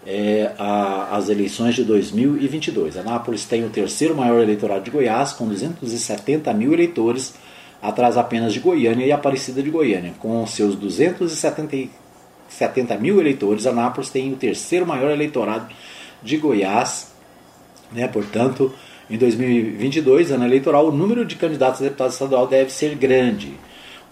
é, 0.05 0.51
às 0.57 1.29
eleições 1.29 1.75
de 1.75 1.83
2022. 1.83 2.97
Anápolis 2.97 3.45
tem 3.45 3.63
o 3.65 3.69
terceiro 3.69 4.15
maior 4.15 4.41
eleitorado 4.41 4.83
de 4.83 4.91
Goiás, 4.91 5.33
com 5.33 5.47
270 5.47 6.53
mil 6.53 6.73
eleitores, 6.73 7.33
atrás 7.81 8.17
apenas 8.17 8.53
de 8.53 8.59
Goiânia 8.59 9.05
e 9.05 9.11
Aparecida 9.11 9.61
de 9.61 9.69
Goiânia. 9.69 10.13
Com 10.19 10.45
seus 10.47 10.75
270 10.75 12.97
mil 12.97 13.19
eleitores, 13.19 13.65
Anápolis 13.65 14.09
tem 14.09 14.31
o 14.31 14.35
terceiro 14.35 14.85
maior 14.85 15.11
eleitorado 15.11 15.67
de 16.21 16.37
Goiás, 16.37 17.11
né? 17.91 18.07
portanto 18.07 18.71
em 19.11 19.17
2022, 19.17 20.31
ano 20.31 20.45
eleitoral, 20.45 20.87
o 20.87 20.91
número 20.91 21.25
de 21.25 21.35
candidatos 21.35 21.81
a 21.81 21.83
deputado 21.83 22.11
estadual 22.11 22.47
deve 22.47 22.71
ser 22.71 22.95
grande. 22.95 23.53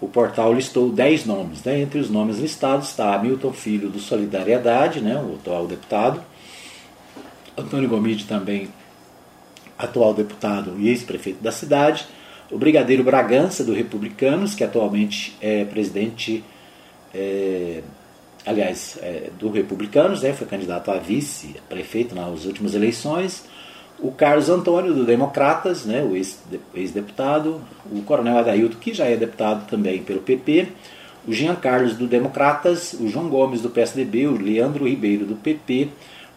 O 0.00 0.06
portal 0.08 0.52
listou 0.52 0.90
10 0.90 1.24
nomes. 1.26 1.64
Né? 1.64 1.80
Entre 1.80 1.98
os 1.98 2.10
nomes 2.10 2.38
listados 2.38 2.88
está 2.88 3.14
Hamilton 3.14 3.52
Filho 3.52 3.88
do 3.88 3.98
Solidariedade, 3.98 5.00
né? 5.00 5.16
o 5.16 5.36
atual 5.36 5.66
deputado. 5.66 6.22
Antônio 7.56 7.88
Gomide 7.88 8.24
também 8.24 8.68
atual 9.78 10.12
deputado 10.12 10.74
e 10.78 10.88
ex-prefeito 10.88 11.42
da 11.42 11.50
cidade, 11.50 12.06
o 12.50 12.58
Brigadeiro 12.58 13.02
Bragança, 13.02 13.64
do 13.64 13.72
Republicanos, 13.72 14.54
que 14.54 14.62
atualmente 14.62 15.36
é 15.40 15.64
presidente, 15.64 16.44
é, 17.14 17.80
aliás, 18.44 18.98
é, 19.00 19.30
do 19.38 19.50
Republicanos, 19.50 20.22
né, 20.22 20.32
foi 20.32 20.46
candidato 20.46 20.90
a 20.90 20.98
vice-prefeito 20.98 22.14
nas 22.14 22.44
últimas 22.44 22.74
eleições, 22.74 23.44
o 24.02 24.10
Carlos 24.12 24.48
Antônio, 24.48 24.94
do 24.94 25.04
Democratas, 25.04 25.84
né, 25.84 26.02
o 26.02 26.16
ex-deputado, 26.76 27.60
o 27.90 28.02
Coronel 28.02 28.38
Adailto, 28.38 28.78
que 28.78 28.94
já 28.94 29.04
é 29.04 29.16
deputado 29.16 29.68
também 29.68 30.02
pelo 30.02 30.20
PP, 30.20 30.68
o 31.26 31.32
Jean 31.32 31.54
Carlos, 31.54 31.96
do 31.96 32.06
Democratas, 32.06 32.94
o 32.94 33.06
João 33.08 33.28
Gomes, 33.28 33.60
do 33.60 33.68
PSDB, 33.68 34.26
o 34.26 34.40
Leandro 34.40 34.88
Ribeiro, 34.88 35.26
do 35.26 35.36
PP, 35.36 35.88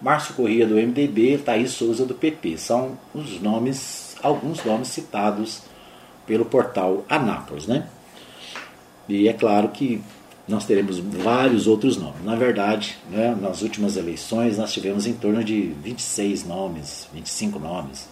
Márcio 0.02 0.34
Corrêa, 0.34 0.68
do 0.68 0.76
MDB, 0.76 1.38
Thaís 1.38 1.72
Souza, 1.72 2.06
do 2.06 2.14
PP. 2.14 2.58
São 2.58 2.98
os 3.14 3.40
nomes, 3.40 4.18
alguns 4.22 4.64
nomes 4.66 4.90
citados 4.90 5.62
pelo 6.28 6.44
portal 6.44 7.06
Anápolis, 7.08 7.66
né? 7.66 7.88
E 9.08 9.30
é 9.30 9.34
claro 9.34 9.70
que 9.70 10.02
nós 10.48 10.66
teremos 10.66 11.00
vários 11.00 11.68
outros 11.68 11.98
nomes. 11.98 12.24
Na 12.24 12.36
verdade, 12.36 12.98
né, 13.10 13.36
nas 13.40 13.62
últimas 13.62 13.96
eleições 13.96 14.58
nós 14.58 14.74
tivemos 14.74 15.08
em 15.08 15.14
torno 15.14 15.44
de 15.44 15.74
26 15.82 16.46
nomes, 16.46 17.08
25 17.14 17.60
nomes. 17.60 18.10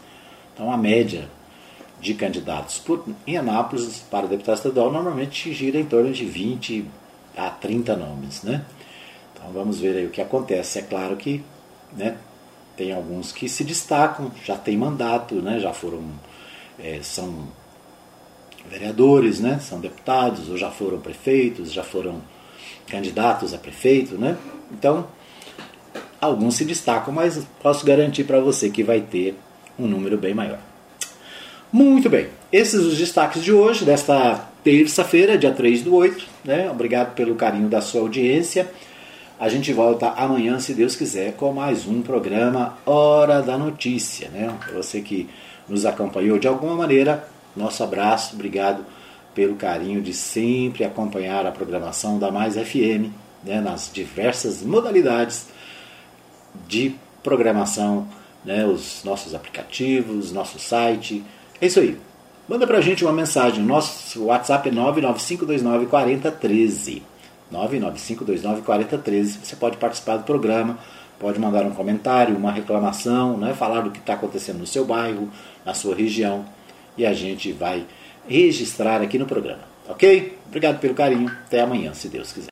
Então 0.54 0.72
a 0.72 0.78
média 0.78 1.30
de 2.00 2.14
candidatos 2.14 2.80
por, 2.80 3.06
em 3.28 3.38
Anápolis 3.38 4.04
para 4.10 4.28
deputado 4.28 4.58
estadual 4.58 4.92
normalmente 4.92 5.54
gira 5.54 5.78
em 5.78 5.86
torno 5.86 6.12
de 6.12 6.26
20 6.26 6.86
a 7.38 7.50
30 7.50 7.96
nomes. 7.96 8.44
Né? 8.44 8.66
Então 9.34 9.52
vamos 9.52 9.80
ver 9.80 9.98
aí 9.98 10.06
o 10.06 10.10
que 10.10 10.22
acontece. 10.22 10.80
É 10.80 10.82
claro 10.82 11.18
que 11.18 11.44
né, 11.94 12.18
tem 12.78 12.94
alguns 12.94 13.32
que 13.32 13.50
se 13.50 13.64
destacam, 13.64 14.32
já 14.44 14.58
têm 14.58 14.78
mandato, 14.78 15.36
né, 15.36 15.60
já 15.60 15.74
foram, 15.74 16.04
é, 16.80 17.00
são 17.04 17.48
vereadores, 18.70 19.40
né? 19.40 19.60
São 19.60 19.80
deputados, 19.80 20.50
ou 20.50 20.58
já 20.58 20.70
foram 20.72 21.00
prefeitos, 21.00 21.72
já 21.72 21.84
foram 21.84 22.22
candidatos 22.88 23.54
a 23.54 23.58
prefeito, 23.58 24.16
né? 24.16 24.38
Então, 24.72 25.08
alguns 26.20 26.56
se 26.56 26.66
destacam, 26.66 27.14
mas 27.14 27.46
posso 27.62 27.86
garantir 27.86 28.24
para 28.24 28.40
você 28.40 28.70
que 28.70 28.84
vai 28.84 29.02
ter 29.02 29.36
um 29.78 29.88
número 29.88 30.18
bem 30.18 30.34
maior. 30.34 30.60
Muito 31.72 32.10
bem, 32.10 32.28
esses 32.52 32.82
os 32.82 32.98
destaques 32.98 33.42
de 33.42 33.54
hoje, 33.54 33.86
desta 33.86 34.50
terça-feira, 34.62 35.38
dia 35.38 35.52
3 35.52 35.84
do 35.84 35.96
8. 35.96 36.26
Né? 36.44 36.70
Obrigado 36.70 37.16
pelo 37.16 37.36
carinho 37.36 37.70
da 37.70 37.80
sua 37.80 38.02
audiência. 38.02 38.70
A 39.40 39.48
gente 39.48 39.72
volta 39.72 40.10
amanhã, 40.10 40.60
se 40.60 40.74
Deus 40.74 40.96
quiser, 40.96 41.34
com 41.34 41.52
mais 41.52 41.88
um 41.88 42.02
programa 42.02 42.78
Hora 42.86 43.42
da 43.42 43.58
Notícia. 43.58 44.30
Né? 44.30 44.54
Você 44.74 45.02
que 45.02 45.30
nos 45.68 45.86
acompanhou 45.86 46.38
de 46.38 46.48
alguma 46.48 46.76
maneira, 46.76 47.28
nosso 47.56 47.84
abraço, 47.84 48.36
obrigado 48.36 48.86
pelo 49.34 49.56
carinho 49.56 50.02
de 50.02 50.14
sempre 50.14 50.84
acompanhar 50.84 51.46
a 51.46 51.52
programação 51.52 52.20
da 52.20 52.32
Mais 52.32 52.56
FM, 52.56 53.12
né, 53.44 53.62
nas 53.62 53.90
diversas 53.92 54.62
modalidades 54.62 55.48
de 56.68 56.96
programação, 57.24 58.08
né, 58.44 58.66
os 58.66 59.04
nossos 59.04 59.34
aplicativos, 59.34 60.32
nosso 60.32 60.60
site. 60.60 61.24
É 61.60 61.66
isso 61.68 61.80
aí. 61.80 61.98
Manda 62.48 62.68
pra 62.68 62.82
gente 62.82 63.06
uma 63.06 63.14
mensagem. 63.14 63.64
Nosso 63.64 64.26
WhatsApp 64.26 64.68
é 64.68 64.72
995294013. 64.72 67.04
995294013. 67.52 69.38
Você 69.44 69.56
pode 69.56 69.78
participar 69.78 70.18
do 70.18 70.24
programa, 70.24 70.78
pode 71.20 71.40
mandar 71.40 71.64
um 71.64 71.72
comentário, 71.72 72.36
uma 72.36 72.52
reclamação, 72.52 73.38
né, 73.38 73.54
falar 73.54 73.82
do 73.82 73.92
que 73.92 74.00
está 74.00 74.14
acontecendo 74.14 74.60
no 74.60 74.68
seu 74.68 74.86
bairro, 74.86 75.30
na 75.66 75.74
sua 75.74 75.96
região 75.96 76.46
e 76.98 77.06
a 77.06 77.14
gente 77.14 77.52
vai 77.52 77.86
registrar 78.28 79.02
aqui 79.02 79.18
no 79.18 79.26
programa. 79.26 79.64
Ok? 79.88 80.38
Obrigado 80.48 80.80
pelo 80.80 80.94
carinho. 80.94 81.30
Até 81.46 81.62
amanhã, 81.62 81.94
se 81.94 82.08
Deus 82.08 82.32
quiser. 82.32 82.50